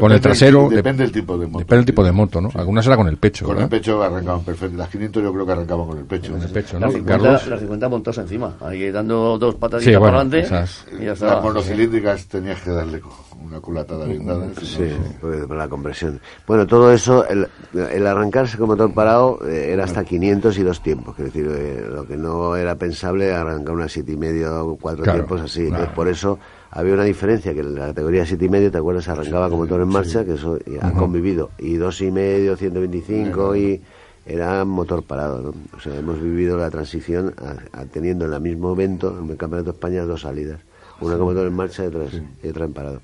con 0.00 0.12
el 0.12 0.20
trasero, 0.20 0.68
depende 0.70 1.02
del 1.02 1.12
tipo 1.12 1.36
de 1.36 1.46
moto. 1.46 1.58
depende 1.58 1.76
del 1.76 1.84
tipo 1.86 2.04
de 2.04 2.12
moto, 2.12 2.40
¿no? 2.40 2.50
Algunas 2.54 2.86
era 2.86 2.96
con 2.96 3.06
el 3.08 3.18
pecho, 3.18 3.44
Con 3.44 3.58
el 3.58 3.68
pecho 3.68 4.02
arrancaban 4.02 4.44
perfecto. 4.44 4.76
Las 4.78 4.88
500 4.88 5.22
yo 5.22 5.32
creo 5.32 5.44
que 5.46 5.52
arrancaban 5.52 5.86
con 5.86 5.98
el 5.98 6.04
pecho. 6.04 6.32
Con 6.32 6.42
el 6.42 6.48
pecho, 6.50 6.80
¿no? 6.80 6.86
Las 6.86 6.94
50, 6.94 7.22
Carlos, 7.22 7.46
las 7.48 7.60
50 7.60 7.88
montadas 7.88 8.18
encima, 8.18 8.56
ahí 8.60 8.90
dando 8.90 9.36
dos 9.38 9.54
pataditas 9.56 9.92
Sí, 9.92 9.98
bueno, 9.98 10.04
para 10.16 10.20
adelante 10.22 10.46
esas- 10.46 10.86
y 10.98 11.04
ya 11.04 11.26
Las 11.26 11.42
monocilíndricas 11.42 12.26
tenías 12.26 12.60
que 12.62 12.70
darle 12.70 13.02
una 13.44 13.60
culatada 13.60 14.06
bien 14.06 14.26
dada. 14.26 14.48
Sí, 14.60 14.84
pues, 15.20 15.46
por 15.46 15.56
la 15.56 15.68
compresión. 15.68 16.20
Bueno, 16.46 16.66
todo 16.66 16.92
eso, 16.92 17.26
el, 17.28 17.46
el 17.74 18.06
arrancarse 18.06 18.56
con 18.56 18.68
motor 18.68 18.92
parado 18.92 19.38
eh, 19.46 19.70
era 19.72 19.84
hasta 19.84 20.02
500 20.04 20.56
y 20.58 20.62
dos 20.62 20.82
tiempos. 20.82 21.18
Es 21.18 21.26
decir, 21.26 21.46
eh, 21.50 21.86
lo 21.90 22.06
que 22.06 22.16
no 22.16 22.56
era 22.56 22.74
pensable 22.76 23.32
arrancar 23.34 23.74
una 23.74 23.88
siete 23.88 24.12
y 24.12 24.16
medio 24.16 24.66
o 24.66 24.76
cuatro 24.76 25.04
Claro, 25.04 25.18
tiempos 25.18 25.40
así. 25.42 25.60
claro. 25.60 25.74
Entonces, 25.74 25.94
por 25.94 26.08
eso 26.08 26.38
había 26.76 26.92
una 26.92 27.04
diferencia 27.04 27.54
que 27.54 27.60
en 27.60 27.74
la 27.74 27.86
categoría 27.86 28.26
siete 28.26 28.44
y 28.44 28.48
medio, 28.50 28.70
¿te 28.70 28.76
acuerdas? 28.76 29.08
Arrancaba 29.08 29.48
con 29.48 29.60
motor 29.60 29.80
en 29.80 29.88
marcha, 29.88 30.26
que 30.26 30.34
eso 30.34 30.58
ha 30.82 30.92
convivido. 30.92 31.50
Y 31.58 31.76
dos 31.76 32.02
y 32.02 32.10
medio, 32.10 32.54
125 32.54 33.56
y 33.56 33.80
era 34.26 34.62
motor 34.66 35.02
parado, 35.02 35.40
¿no? 35.40 35.54
O 35.74 35.80
sea, 35.80 35.96
hemos 35.96 36.20
vivido 36.20 36.58
la 36.58 36.70
transición 36.70 37.32
a, 37.38 37.80
a 37.80 37.84
teniendo 37.86 38.26
en 38.26 38.34
el 38.34 38.40
mismo 38.42 38.72
evento, 38.74 39.18
en 39.18 39.30
el 39.30 39.38
Campeonato 39.38 39.70
de 39.70 39.76
España, 39.76 40.02
dos 40.04 40.20
salidas. 40.20 40.60
Una 41.00 41.16
con 41.16 41.26
motor 41.26 41.46
en 41.46 41.54
marcha 41.54 41.84
y 41.84 41.86
otra, 41.86 42.04
y 42.42 42.48
otra 42.48 42.64
en 42.66 42.72
parado. 42.74 43.00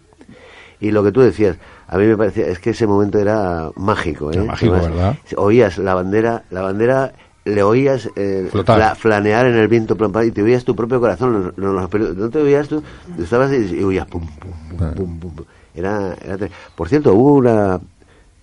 Y 0.78 0.90
lo 0.90 1.02
que 1.02 1.12
tú 1.12 1.20
decías, 1.20 1.56
a 1.86 1.96
mí 1.96 2.04
me 2.04 2.16
parecía, 2.16 2.48
es 2.48 2.58
que 2.58 2.70
ese 2.70 2.86
momento 2.86 3.18
era 3.18 3.70
mágico, 3.76 4.32
¿eh? 4.32 4.38
Mágico, 4.38 4.72
¿verdad? 4.72 5.16
Oías 5.36 5.78
la 5.78 5.94
bandera, 5.94 6.44
la 6.50 6.60
bandera 6.60 7.12
le 7.44 7.62
oías 7.62 8.08
eh, 8.16 8.48
fla- 8.78 8.94
flanear 8.94 9.46
en 9.46 9.54
el 9.56 9.68
viento 9.68 9.96
y 10.24 10.30
te 10.30 10.42
oías 10.42 10.64
tu 10.64 10.76
propio 10.76 11.00
corazón. 11.00 11.52
No, 11.56 11.72
no, 11.72 11.88
te 12.30 12.38
oías 12.38 12.68
tú, 12.68 12.82
estabas 13.18 13.52
y, 13.52 13.76
y 13.76 13.82
oías 13.82 14.06
pum, 14.06 14.26
pum, 14.38 14.52
pum, 14.70 14.78
pum, 14.94 15.18
pum, 15.18 15.34
pum. 15.36 15.44
Era, 15.74 16.14
era 16.24 16.48
Por 16.76 16.88
cierto, 16.88 17.14
hubo 17.14 17.34
una, 17.34 17.80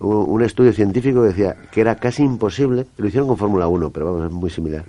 un 0.00 0.42
estudio 0.42 0.72
científico 0.72 1.22
que 1.22 1.28
decía 1.28 1.56
que 1.70 1.80
era 1.80 1.94
casi 1.96 2.22
imposible, 2.22 2.86
lo 2.96 3.06
hicieron 3.06 3.28
con 3.28 3.36
Fórmula 3.38 3.68
1, 3.68 3.90
pero 3.90 4.06
vamos, 4.12 4.26
es 4.26 4.32
muy 4.32 4.50
similar. 4.50 4.84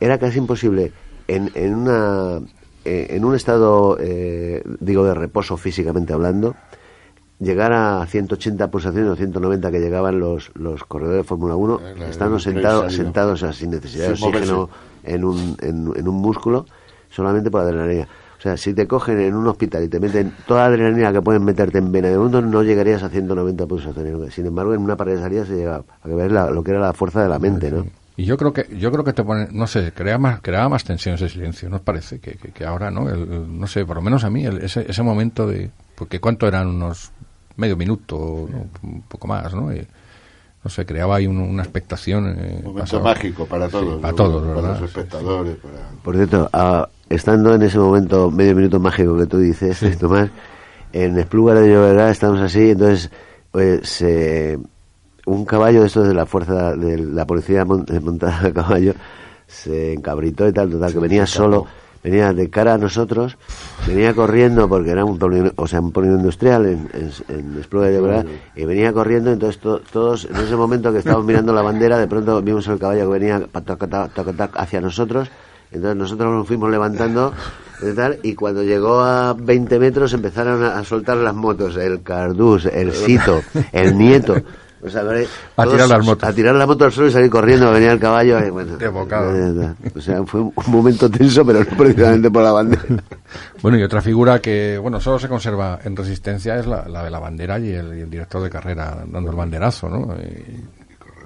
Era 0.00 0.18
casi 0.18 0.38
imposible 0.38 0.92
en, 1.28 1.50
en 1.54 1.74
una 1.74 2.40
eh, 2.84 3.06
en 3.10 3.24
un 3.24 3.34
estado, 3.36 3.96
eh, 4.00 4.62
digo, 4.80 5.04
de 5.04 5.14
reposo 5.14 5.56
físicamente 5.56 6.12
hablando, 6.12 6.56
llegar 7.42 7.72
a 7.72 8.06
180 8.06 8.70
pulsaciones 8.70 9.10
o 9.10 9.16
190 9.16 9.70
que 9.70 9.80
llegaban 9.80 10.18
los, 10.20 10.50
los 10.54 10.84
corredores 10.84 11.18
de 11.18 11.24
Fórmula 11.24 11.56
1, 11.56 11.80
Eh, 11.80 11.94
estando 12.10 12.38
sentados, 12.38 12.92
sentados 12.96 13.56
sin 13.56 13.70
necesidad 13.70 14.06
de 14.08 14.12
oxígeno 14.12 14.70
en 15.04 15.24
un, 15.24 15.56
en, 15.60 15.92
en 15.96 16.08
un 16.08 16.14
músculo, 16.14 16.66
solamente 17.10 17.50
por 17.50 17.62
adrenalina. 17.62 18.06
O 18.38 18.42
sea, 18.42 18.56
si 18.56 18.74
te 18.74 18.88
cogen 18.88 19.20
en 19.20 19.34
un 19.34 19.46
hospital 19.46 19.84
y 19.84 19.88
te 19.88 20.00
meten 20.00 20.32
toda 20.46 20.62
la 20.62 20.66
adrenalina 20.74 21.12
que 21.12 21.22
pueden 21.22 21.44
meterte 21.44 21.78
en 21.78 21.92
vena 21.92 22.08
de 22.08 22.18
mundo, 22.18 22.42
no 22.42 22.62
llegarías 22.62 23.02
a 23.04 23.08
190 23.08 23.66
pulsaciones. 23.66 24.34
Sin 24.34 24.46
embargo, 24.46 24.74
en 24.74 24.80
una 24.80 24.96
pared 24.96 25.14
de 25.16 25.20
salida 25.22 25.46
se 25.46 25.54
llegaba 25.54 25.84
a 26.02 26.08
que 26.08 26.14
ver 26.14 26.32
la- 26.32 26.50
lo 26.50 26.62
que 26.64 26.72
era 26.72 26.80
la 26.80 26.92
fuerza 26.92 27.22
de 27.22 27.28
la 27.28 27.38
mente, 27.38 27.70
¿no? 27.70 27.86
Y 28.16 28.24
yo 28.24 28.36
creo 28.36 28.52
que 28.52 28.66
yo 28.78 28.90
creo 28.92 29.04
que 29.04 29.12
te 29.14 29.22
pone, 29.24 29.48
no 29.52 29.66
sé, 29.66 29.92
crea 29.92 30.18
más 30.18 30.40
creaba 30.42 30.68
más 30.68 30.84
tensión 30.84 31.14
ese 31.14 31.28
silencio, 31.30 31.70
¿no 31.70 31.76
os 31.76 31.82
parece? 31.82 32.18
Que, 32.18 32.32
que, 32.32 32.50
que 32.50 32.64
ahora, 32.66 32.90
¿no? 32.90 33.08
El- 33.08 33.32
el- 33.32 33.58
no 33.60 33.66
sé, 33.66 33.86
por 33.86 33.96
lo 33.96 34.02
menos 34.02 34.24
a 34.24 34.28
mí, 34.30 34.44
el- 34.44 34.58
ese, 34.58 34.84
ese 34.90 35.02
momento 35.02 35.46
de... 35.46 35.70
Porque 35.94 36.20
¿cuánto 36.20 36.46
eran? 36.48 36.66
Unos 36.68 37.10
medio 37.56 37.76
minuto, 37.76 38.48
¿no? 38.50 38.66
un 38.88 39.02
poco 39.02 39.26
más, 39.26 39.52
¿no? 39.54 39.72
Y, 39.74 39.86
no 40.64 40.70
sé, 40.70 40.86
creaba 40.86 41.16
ahí 41.16 41.26
un- 41.26 41.38
una 41.40 41.62
expectación. 41.62 42.36
eh, 42.38 42.60
Un 42.64 42.72
momento 42.72 43.00
mágico 43.00 43.46
para 43.46 43.68
todos. 43.68 44.00
para 44.00 44.14
todos, 44.14 44.42
Para 44.42 44.54
¿verdad? 44.54 44.80
los 44.80 44.88
espectadores. 44.90 45.56
Para... 45.56 45.90
Por 46.02 46.14
cierto, 46.16 46.48
ah, 46.52 46.88
estando 47.08 47.54
en 47.54 47.62
ese 47.62 47.78
momento, 47.78 48.30
medio 48.30 48.54
minuto 48.54 48.78
mágico 48.78 49.16
que 49.18 49.26
tú 49.26 49.38
dices, 49.38 49.98
Tomás, 49.98 50.30
en 50.92 51.18
Espluga 51.18 51.54
de 51.54 51.68
Llobregat 51.72 52.10
estamos 52.10 52.40
así, 52.40 52.70
entonces 52.70 53.10
pues, 53.50 53.88
se- 53.88 54.58
un 55.26 55.44
caballo 55.44 55.80
de 55.82 55.86
estos 55.86 56.06
de 56.08 56.14
la 56.14 56.26
fuerza 56.26 56.74
de 56.76 56.98
la 56.98 57.26
policía 57.26 57.64
mon- 57.64 57.86
eh, 57.88 58.00
montada 58.00 58.48
a 58.48 58.52
caballo 58.52 58.94
se 59.46 59.92
encabritó 59.92 60.48
y 60.48 60.52
tal, 60.52 60.70
total, 60.70 60.92
que 60.92 60.98
venía 60.98 61.26
solo, 61.26 61.66
venía 62.02 62.32
de 62.32 62.50
cara 62.50 62.74
a 62.74 62.78
nosotros, 62.78 63.36
venía 63.86 64.12
corriendo 64.14 64.68
porque 64.68 64.90
era 64.90 65.04
un 65.04 65.18
polígono, 65.18 65.52
o 65.56 65.66
sea, 65.66 65.80
un 65.80 65.92
polígono 65.92 66.18
industrial 66.20 66.66
en, 66.66 66.88
en, 66.94 67.10
en 67.28 67.54
de 67.54 67.62
Llobregat, 67.94 68.26
y 68.56 68.64
venía 68.64 68.92
corriendo, 68.92 69.30
entonces 69.32 69.60
to- 69.60 69.80
todos, 69.92 70.24
en 70.24 70.36
ese 70.36 70.56
momento 70.56 70.92
que 70.92 70.98
estábamos 70.98 71.26
mirando 71.26 71.52
la 71.52 71.62
bandera, 71.62 71.98
de 71.98 72.06
pronto 72.08 72.42
vimos 72.42 72.66
el 72.68 72.78
caballo 72.78 73.02
que 73.10 73.18
venía 73.18 73.40
tac, 73.52 73.64
tac, 73.78 74.12
tac, 74.12 74.36
tac, 74.36 74.50
hacia 74.56 74.80
nosotros, 74.80 75.30
entonces 75.70 75.96
nosotros 75.96 76.32
nos 76.32 76.46
fuimos 76.46 76.70
levantando 76.70 77.32
y 77.82 77.94
tal, 77.94 78.18
y 78.22 78.34
cuando 78.34 78.62
llegó 78.62 79.00
a 79.00 79.34
20 79.34 79.78
metros 79.78 80.12
empezaron 80.12 80.62
a, 80.62 80.78
a 80.78 80.84
soltar 80.84 81.16
las 81.16 81.34
motos, 81.34 81.76
el 81.76 82.02
Cardús, 82.02 82.66
el 82.66 82.92
Cito, 82.92 83.40
el 83.72 83.96
Nieto. 83.98 84.36
O 84.84 84.90
sea, 84.90 85.04
¿vale? 85.04 85.28
A 85.56 85.64
tirar 85.64 85.88
las 85.88 86.04
motos. 86.04 86.28
A 86.28 86.32
tirar 86.32 86.54
la 86.56 86.66
moto 86.66 86.84
al 86.84 86.90
suelo 86.92 87.08
y 87.08 87.12
salir 87.12 87.30
corriendo, 87.30 87.70
venía 87.70 87.92
el 87.92 88.00
caballo. 88.00 88.44
y 88.44 88.50
bueno, 88.50 88.76
De 88.76 88.88
bocado. 88.88 89.30
O 89.94 90.00
sea, 90.00 90.24
fue 90.24 90.40
un 90.40 90.52
momento 90.66 91.08
tenso, 91.08 91.44
pero 91.46 91.60
no 91.60 91.76
precisamente 91.76 92.30
por 92.30 92.42
la 92.42 92.52
bandera. 92.52 92.82
Bueno, 93.62 93.78
y 93.78 93.82
otra 93.84 94.02
figura 94.02 94.40
que, 94.40 94.76
bueno, 94.76 95.00
solo 95.00 95.20
se 95.20 95.28
conserva 95.28 95.78
en 95.84 95.94
resistencia 95.96 96.56
es 96.58 96.66
la, 96.66 96.86
la 96.88 97.04
de 97.04 97.10
la 97.10 97.20
bandera 97.20 97.60
y 97.60 97.70
el, 97.70 97.96
y 97.96 98.00
el 98.00 98.10
director 98.10 98.42
de 98.42 98.50
carrera 98.50 99.04
dando 99.06 99.30
el 99.30 99.36
banderazo, 99.36 99.88
¿no? 99.88 100.14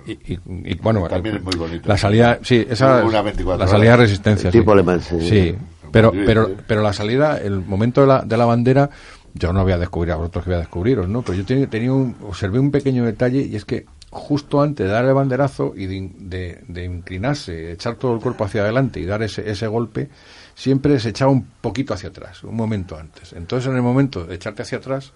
Y, 0.07 0.13
y- 0.13 0.35
y- 0.35 0.39
y, 0.73 0.75
bueno, 0.77 1.09
También 1.09 1.37
el- 1.37 1.41
es 1.41 1.45
muy 1.47 1.57
bonito. 1.57 1.89
La 1.89 1.97
salida, 1.97 2.39
sí, 2.43 2.65
esa 2.69 3.03
Una 3.05 3.23
24 3.23 3.65
la 3.65 3.71
salida 3.71 3.91
de 3.93 3.97
resistencia. 3.97 4.51
Tipo 4.51 4.73
sí. 4.73 4.77
Le 4.77 4.83
Mans, 4.83 5.05
sí. 5.05 5.21
Sí, 5.29 5.55
pero, 5.91 6.13
pero, 6.13 6.51
pero 6.67 6.83
la 6.83 6.93
salida, 6.93 7.39
el 7.39 7.61
momento 7.65 8.03
de 8.03 8.07
la, 8.07 8.21
de 8.23 8.37
la 8.37 8.45
bandera, 8.45 8.91
yo 9.39 9.53
no 9.53 9.62
voy 9.62 9.72
a 9.72 9.78
descubrir 9.78 10.12
a 10.12 10.16
vosotros 10.16 10.45
que 10.45 10.51
voy 10.51 10.57
a 10.57 10.61
descubriros, 10.61 11.09
¿no? 11.09 11.22
Pero 11.22 11.39
yo 11.39 11.45
tenía, 11.45 11.66
tenía 11.68 11.93
un, 11.93 12.16
observé 12.22 12.59
un 12.59 12.70
pequeño 12.70 13.05
detalle 13.05 13.41
y 13.43 13.57
es 13.57 13.64
que 13.64 13.87
justo 14.11 14.62
antes 14.62 14.87
de 14.87 14.93
dar 14.93 15.05
el 15.05 15.12
banderazo 15.14 15.74
y 15.76 15.87
de, 15.87 15.95
in- 15.95 16.30
de- 16.30 16.62
de 16.68 16.84
inclinarse, 16.84 17.72
echar 17.72 17.97
todo 17.97 18.14
el 18.14 18.20
cuerpo 18.20 18.45
hacia 18.45 18.62
adelante 18.62 19.01
y 19.01 19.05
dar 19.05 19.22
ese, 19.22 19.51
ese 19.51 19.66
golpe, 19.66 20.09
siempre 20.55 20.99
se 21.01 21.11
echaba 21.11 21.30
un 21.32 21.45
poquito 21.61 21.93
hacia 21.93 22.09
atrás, 22.09 22.43
un 22.45 22.55
momento 22.57 22.97
antes. 22.97 23.32
Entonces, 23.34 23.68
en 23.68 23.76
el 23.76 23.82
momento 23.82 24.24
de 24.24 24.37
echarte 24.37 24.62
hacia 24.62 24.78
atrás, 24.78 25.12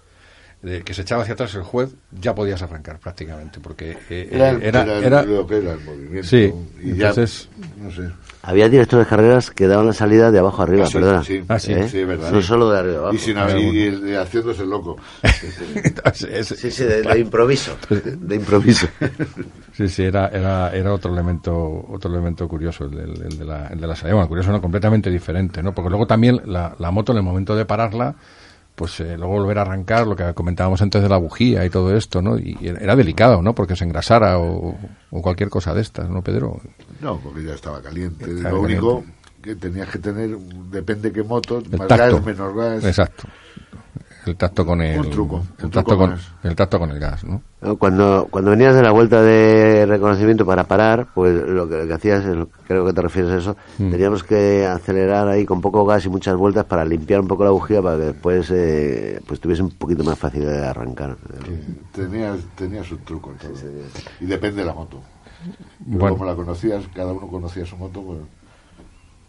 de 0.60 0.82
que 0.82 0.92
se 0.92 1.02
echaba 1.02 1.22
hacia 1.22 1.32
atrás 1.32 1.54
el 1.54 1.62
juez, 1.62 1.94
ya 2.10 2.34
podías 2.34 2.60
arrancar 2.60 2.98
prácticamente, 2.98 3.60
porque 3.60 3.96
eh, 4.10 4.28
Era, 4.30 4.50
eh, 4.52 4.58
era, 4.60 4.98
era 4.98 5.22
lo 5.22 5.46
que 5.46 5.56
era 5.56 5.72
el 5.72 5.80
movimiento. 5.80 6.28
Sí, 6.28 6.52
y 6.82 6.96
ya, 6.96 7.08
entonces- 7.08 7.48
no 7.78 7.90
sé. 7.90 8.10
Había 8.42 8.68
directores 8.70 9.06
de 9.06 9.10
carreras 9.10 9.50
que 9.50 9.66
daban 9.66 9.86
la 9.86 9.92
salida 9.92 10.30
de 10.30 10.38
abajo 10.38 10.62
arriba, 10.62 10.84
Ah, 10.84 10.86
sí, 10.86 10.92
perdona. 10.94 11.22
sí, 11.24 11.44
Ah, 11.46 11.58
sí. 11.58 11.72
¿Eh? 11.72 11.88
sí, 11.88 11.98
es 11.98 12.06
verdad. 12.06 12.30
No 12.32 12.40
solo 12.40 12.70
de 12.70 12.78
arriba 12.78 12.98
abajo. 13.00 13.14
Y, 13.14 13.18
sin, 13.18 13.36
y, 13.36 13.78
y- 13.78 14.10
y 14.10 14.14
haciéndose 14.14 14.64
loco. 14.64 14.96
Sí, 16.14 16.70
sí, 16.70 16.84
de, 16.84 17.02
de 17.02 17.18
improviso. 17.18 17.76
De 17.88 18.34
improviso. 18.36 18.86
Sí, 19.72 19.88
sí, 19.88 20.02
era, 20.02 20.28
era, 20.28 20.70
era 20.74 20.92
otro 20.92 21.10
elemento, 21.12 21.54
otro 21.88 22.10
elemento 22.10 22.46
curioso, 22.48 22.84
el 22.84 22.90
de 23.38 23.44
la, 23.46 23.68
el 23.68 23.80
de 23.80 23.86
la 23.86 23.96
salida. 23.96 24.14
Bueno, 24.16 24.28
curioso, 24.28 24.50
no, 24.52 24.60
completamente 24.60 25.08
diferente, 25.10 25.62
¿no? 25.62 25.72
Porque 25.72 25.88
luego 25.88 26.06
también 26.06 26.38
la, 26.44 26.74
la 26.78 26.90
moto, 26.90 27.12
en 27.12 27.18
el 27.18 27.24
momento 27.24 27.56
de 27.56 27.64
pararla, 27.64 28.14
pues 28.80 28.98
eh, 29.00 29.14
luego 29.18 29.34
volver 29.34 29.58
a 29.58 29.60
arrancar 29.60 30.06
lo 30.06 30.16
que 30.16 30.32
comentábamos 30.32 30.80
antes 30.80 31.02
de 31.02 31.08
la 31.10 31.18
bujía 31.18 31.66
y 31.66 31.68
todo 31.68 31.94
esto, 31.94 32.22
¿no? 32.22 32.38
Y 32.38 32.56
era 32.62 32.96
delicado, 32.96 33.42
¿no? 33.42 33.54
Porque 33.54 33.76
se 33.76 33.84
engrasara 33.84 34.38
o, 34.38 34.74
cualquier 35.10 35.50
cosa 35.50 35.74
de 35.74 35.82
estas, 35.82 36.08
¿no, 36.08 36.22
Pedro? 36.22 36.58
No, 37.02 37.20
porque 37.20 37.44
ya 37.44 37.52
estaba 37.52 37.82
caliente. 37.82 38.26
lo 38.26 38.58
único 38.58 39.04
que 39.42 39.54
tenías 39.54 39.86
que 39.90 39.98
tener, 39.98 40.30
depende 40.70 41.12
qué 41.12 41.22
moto, 41.22 41.62
más 41.76 41.88
gas, 41.88 42.24
menos 42.24 42.56
gas. 42.56 42.84
Exacto 42.84 43.24
el 44.30 44.36
tacto 44.36 44.64
con 44.64 44.80
el, 44.80 45.10
truco, 45.10 45.44
el, 45.58 45.70
tacto 45.70 45.96
con, 45.96 46.16
el 46.42 46.56
tacto 46.56 46.78
con 46.78 46.90
el 46.90 46.98
gas, 46.98 47.24
¿no? 47.24 47.42
Cuando, 47.78 48.28
cuando 48.30 48.52
venías 48.52 48.74
de 48.74 48.82
la 48.82 48.90
vuelta 48.90 49.20
de 49.22 49.84
reconocimiento 49.86 50.46
para 50.46 50.64
parar, 50.64 51.08
pues 51.14 51.34
lo 51.46 51.68
que, 51.68 51.92
hacías, 51.92 52.24
creo 52.66 52.86
que 52.86 52.92
te 52.92 53.02
refieres 53.02 53.30
a 53.32 53.36
eso, 53.36 53.56
mm. 53.78 53.90
teníamos 53.90 54.24
que 54.24 54.66
acelerar 54.66 55.28
ahí 55.28 55.44
con 55.44 55.60
poco 55.60 55.84
gas 55.84 56.06
y 56.06 56.08
muchas 56.08 56.36
vueltas 56.36 56.64
para 56.64 56.84
limpiar 56.84 57.20
un 57.20 57.28
poco 57.28 57.44
la 57.44 57.50
bujía 57.50 57.82
para 57.82 57.98
que 57.98 58.04
después 58.04 58.50
eh, 58.50 59.20
pues 59.26 59.40
tuviese 59.40 59.62
un 59.62 59.70
poquito 59.70 60.04
más 60.04 60.18
facilidad 60.18 60.52
de 60.52 60.66
arrancar. 60.66 61.16
Tenías, 61.92 62.38
tenías 62.54 62.90
un 62.90 62.98
truco 62.98 63.32
y 64.20 64.26
depende 64.26 64.62
de 64.62 64.66
la 64.66 64.74
moto. 64.74 64.98
Bueno. 65.80 66.16
Como 66.16 66.24
la 66.24 66.34
conocías, 66.34 66.84
cada 66.94 67.12
uno 67.12 67.26
conocía 67.26 67.64
su 67.66 67.76
moto, 67.76 68.02
pues 68.02 68.18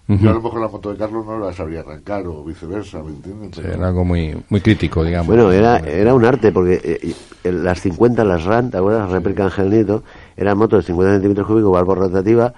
yo 0.08 0.30
a 0.30 0.34
lo 0.34 0.42
mejor 0.42 0.62
la 0.62 0.68
moto 0.68 0.92
de 0.92 0.98
Carlos 0.98 1.26
no 1.26 1.40
la 1.40 1.54
sabría 1.54 1.82
arrancar 1.82 2.26
o 2.28 2.44
viceversa, 2.44 3.02
¿me 3.02 3.12
entiendes? 3.12 3.58
era 3.58 3.88
algo 3.88 4.04
muy 4.04 4.36
muy 4.50 4.60
crítico, 4.60 5.04
digamos. 5.04 5.28
Bueno, 5.28 5.52
era, 5.52 5.78
era 5.78 6.14
un 6.14 6.26
arte, 6.26 6.52
porque 6.52 6.82
eh, 6.84 7.52
las 7.52 7.82
50, 7.82 8.24
las 8.24 8.44
RAN, 8.44 8.72
¿te 8.72 8.78
acuerdas? 8.78 9.10
Réplica 9.10 9.46
Ángel 9.46 9.70
Nieto, 9.70 10.04
eran 10.36 10.58
motos 10.58 10.84
de 10.84 10.88
50 10.88 11.14
centímetros 11.14 11.48
cúbicos, 11.48 11.72
barbo 11.72 11.96
rotativa, 11.96 12.54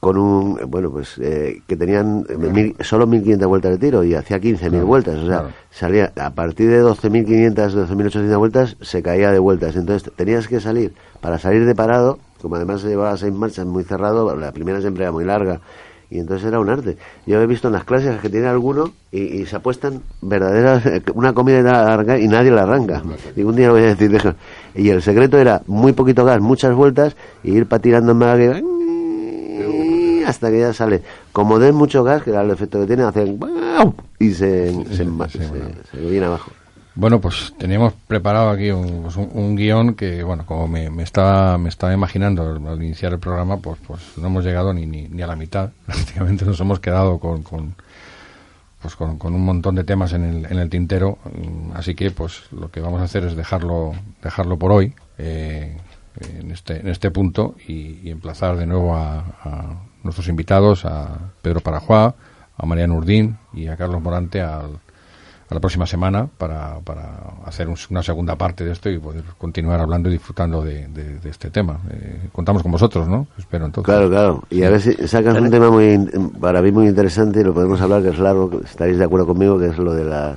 con 0.00 0.16
un, 0.16 0.58
bueno, 0.68 0.90
pues 0.90 1.18
eh, 1.18 1.62
que 1.66 1.76
tenían 1.76 2.24
mil, 2.36 2.76
solo 2.80 3.06
1.500 3.06 3.46
vueltas 3.46 3.72
de 3.72 3.78
tiro 3.78 4.04
y 4.04 4.14
hacía 4.14 4.38
15.000 4.38 4.84
vueltas. 4.84 5.16
O 5.16 5.26
sea, 5.26 5.50
salía 5.70 6.12
a 6.16 6.30
partir 6.30 6.70
de 6.70 6.82
12.500, 6.82 7.88
12.800 7.88 8.38
vueltas, 8.38 8.76
se 8.80 9.02
caía 9.02 9.32
de 9.32 9.38
vueltas. 9.38 9.74
Entonces 9.76 10.12
tenías 10.14 10.46
que 10.46 10.60
salir, 10.60 10.94
para 11.20 11.38
salir 11.38 11.64
de 11.64 11.74
parado, 11.74 12.18
como 12.40 12.56
además 12.56 12.80
se 12.82 12.88
llevaba 12.88 13.16
seis 13.16 13.32
marchas 13.32 13.66
muy 13.66 13.82
cerrado, 13.82 14.36
la 14.36 14.52
primera 14.52 14.80
siempre 14.80 15.02
era 15.02 15.12
muy 15.12 15.24
larga 15.24 15.60
y 16.10 16.18
entonces 16.18 16.48
era 16.48 16.58
un 16.58 16.70
arte. 16.70 16.96
Yo 17.26 17.40
he 17.40 17.46
visto 17.46 17.68
en 17.68 17.74
las 17.74 17.84
clases 17.84 18.20
que 18.20 18.30
tiene 18.30 18.46
alguno 18.46 18.92
y, 19.12 19.44
se 19.46 19.56
apuestan 19.56 20.02
verdaderas, 20.22 20.82
una 21.14 21.32
comida 21.34 21.60
larga 21.60 22.18
y 22.18 22.28
nadie 22.28 22.50
la 22.50 22.62
arranca. 22.62 23.02
Y 23.36 23.42
un 23.42 23.56
día 23.56 23.70
voy 23.70 23.82
a 23.82 23.86
decir, 23.86 24.10
deja. 24.10 24.34
Y 24.74 24.88
el 24.88 25.02
secreto 25.02 25.38
era 25.38 25.62
muy 25.66 25.92
poquito 25.92 26.24
gas, 26.24 26.40
muchas 26.40 26.74
vueltas 26.74 27.16
y 27.42 27.52
ir 27.52 27.66
patinando 27.66 28.12
en 28.12 28.18
maga 28.18 28.60
hasta 30.26 30.50
que 30.50 30.60
ya 30.60 30.72
sale. 30.72 31.02
Como 31.32 31.58
den 31.58 31.74
mucho 31.74 32.04
gas, 32.04 32.22
que 32.22 32.30
era 32.30 32.42
el 32.42 32.50
efecto 32.50 32.80
que 32.80 32.86
tiene, 32.86 33.02
hacen 33.02 33.38
y 34.18 34.32
se, 34.32 34.72
se, 34.94 35.06
se 35.06 36.00
viene 36.00 36.26
abajo. 36.26 36.50
Bueno, 36.98 37.20
pues 37.20 37.54
teníamos 37.56 37.92
preparado 38.08 38.50
aquí 38.50 38.72
pues 38.72 39.14
un, 39.14 39.54
guion 39.54 39.94
que, 39.94 40.24
bueno, 40.24 40.44
como 40.44 40.66
me, 40.66 40.90
me, 40.90 41.04
estaba, 41.04 41.56
me 41.56 41.68
estaba 41.68 41.94
imaginando 41.94 42.42
al 42.42 42.82
iniciar 42.82 43.12
el 43.12 43.20
programa, 43.20 43.58
pues, 43.58 43.78
pues 43.86 44.00
no 44.16 44.26
hemos 44.26 44.44
llegado 44.44 44.74
ni, 44.74 44.84
ni, 44.84 45.22
a 45.22 45.28
la 45.28 45.36
mitad. 45.36 45.70
Prácticamente 45.86 46.44
nos 46.44 46.58
hemos 46.58 46.80
quedado 46.80 47.20
con, 47.20 47.44
con 47.44 47.76
pues 48.82 48.96
con, 48.96 49.16
un 49.22 49.44
montón 49.44 49.76
de 49.76 49.84
temas 49.84 50.12
en 50.12 50.24
el, 50.24 50.46
en 50.46 50.58
el 50.58 50.68
tintero. 50.70 51.18
Así 51.72 51.94
que, 51.94 52.10
pues 52.10 52.50
lo 52.50 52.68
que 52.72 52.80
vamos 52.80 53.00
a 53.00 53.04
hacer 53.04 53.24
es 53.26 53.36
dejarlo, 53.36 53.92
dejarlo 54.20 54.58
por 54.58 54.72
hoy 54.72 54.92
eh, 55.18 55.76
en, 56.18 56.50
este, 56.50 56.80
en 56.80 56.88
este 56.88 57.12
punto 57.12 57.54
y, 57.68 58.10
emplazar 58.10 58.56
de 58.56 58.66
nuevo 58.66 58.96
a, 58.96 59.18
a, 59.44 59.82
nuestros 60.02 60.26
invitados, 60.26 60.84
a 60.84 61.16
Pedro 61.42 61.60
Parajuá, 61.60 62.16
a 62.56 62.66
Mariano 62.66 62.96
Urdín 62.96 63.38
y 63.54 63.68
a 63.68 63.76
Carlos 63.76 64.02
Morante 64.02 64.40
al 64.40 64.80
a 65.50 65.54
la 65.54 65.60
próxima 65.60 65.86
semana 65.86 66.28
para, 66.38 66.78
para 66.80 67.20
hacer 67.44 67.68
una 67.90 68.02
segunda 68.02 68.36
parte 68.36 68.64
de 68.64 68.72
esto 68.72 68.90
y 68.90 68.98
poder 68.98 69.24
continuar 69.38 69.80
hablando 69.80 70.08
y 70.08 70.12
disfrutando 70.12 70.62
de, 70.62 70.86
este 71.24 71.50
tema. 71.50 71.78
Eh, 71.90 72.28
contamos 72.32 72.62
con 72.62 72.72
vosotros, 72.72 73.08
¿no? 73.08 73.26
Espero 73.38 73.66
entonces. 73.66 73.86
Claro, 73.86 74.10
claro. 74.10 74.44
Y 74.50 74.62
a 74.62 74.70
ver 74.70 74.80
si 74.80 74.92
sacas 75.08 75.38
un 75.40 75.50
tema 75.50 75.70
muy, 75.70 75.98
para 76.40 76.60
mí 76.60 76.70
muy 76.70 76.88
interesante 76.88 77.40
y 77.40 77.44
lo 77.44 77.54
podemos 77.54 77.80
hablar, 77.80 78.02
que 78.02 78.10
es 78.10 78.18
largo, 78.18 78.60
estaréis 78.62 78.98
de 78.98 79.04
acuerdo 79.04 79.26
conmigo, 79.26 79.58
que 79.58 79.66
es 79.66 79.78
lo 79.78 79.94
de 79.94 80.04
la 80.04 80.36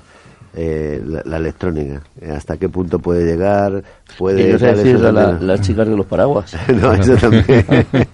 eh, 0.54 1.02
la, 1.26 1.38
electrónica. 1.38 2.02
¿Hasta 2.30 2.58
qué 2.58 2.68
punto 2.68 3.00
puede 3.00 3.26
llegar? 3.26 3.84
Puede 4.18 4.58
decir 4.58 5.00
las 5.00 5.62
chicas 5.62 5.88
de 5.88 5.96
los 5.96 6.06
paraguas. 6.06 6.54
no, 6.82 6.94
eso 6.94 7.16
también. 7.16 7.46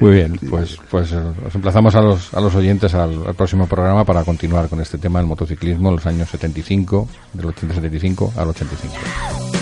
Muy 0.00 0.12
bien, 0.12 0.38
pues, 0.50 0.78
pues 0.90 1.12
eh, 1.12 1.20
os 1.46 1.54
emplazamos 1.54 1.94
a 1.94 2.00
los, 2.00 2.34
a 2.34 2.40
los 2.40 2.54
oyentes 2.54 2.94
al, 2.94 3.34
próximo 3.34 3.66
programa 3.66 4.04
para 4.04 4.24
continuar 4.24 4.68
con 4.68 4.80
este 4.80 4.98
tema 4.98 5.18
del 5.18 5.28
motociclismo 5.28 5.88
en 5.90 5.96
los 5.96 6.06
años 6.06 6.28
75, 6.30 7.08
del 7.34 7.46
875 7.46 8.32
al 8.36 8.48
85. 8.48 9.57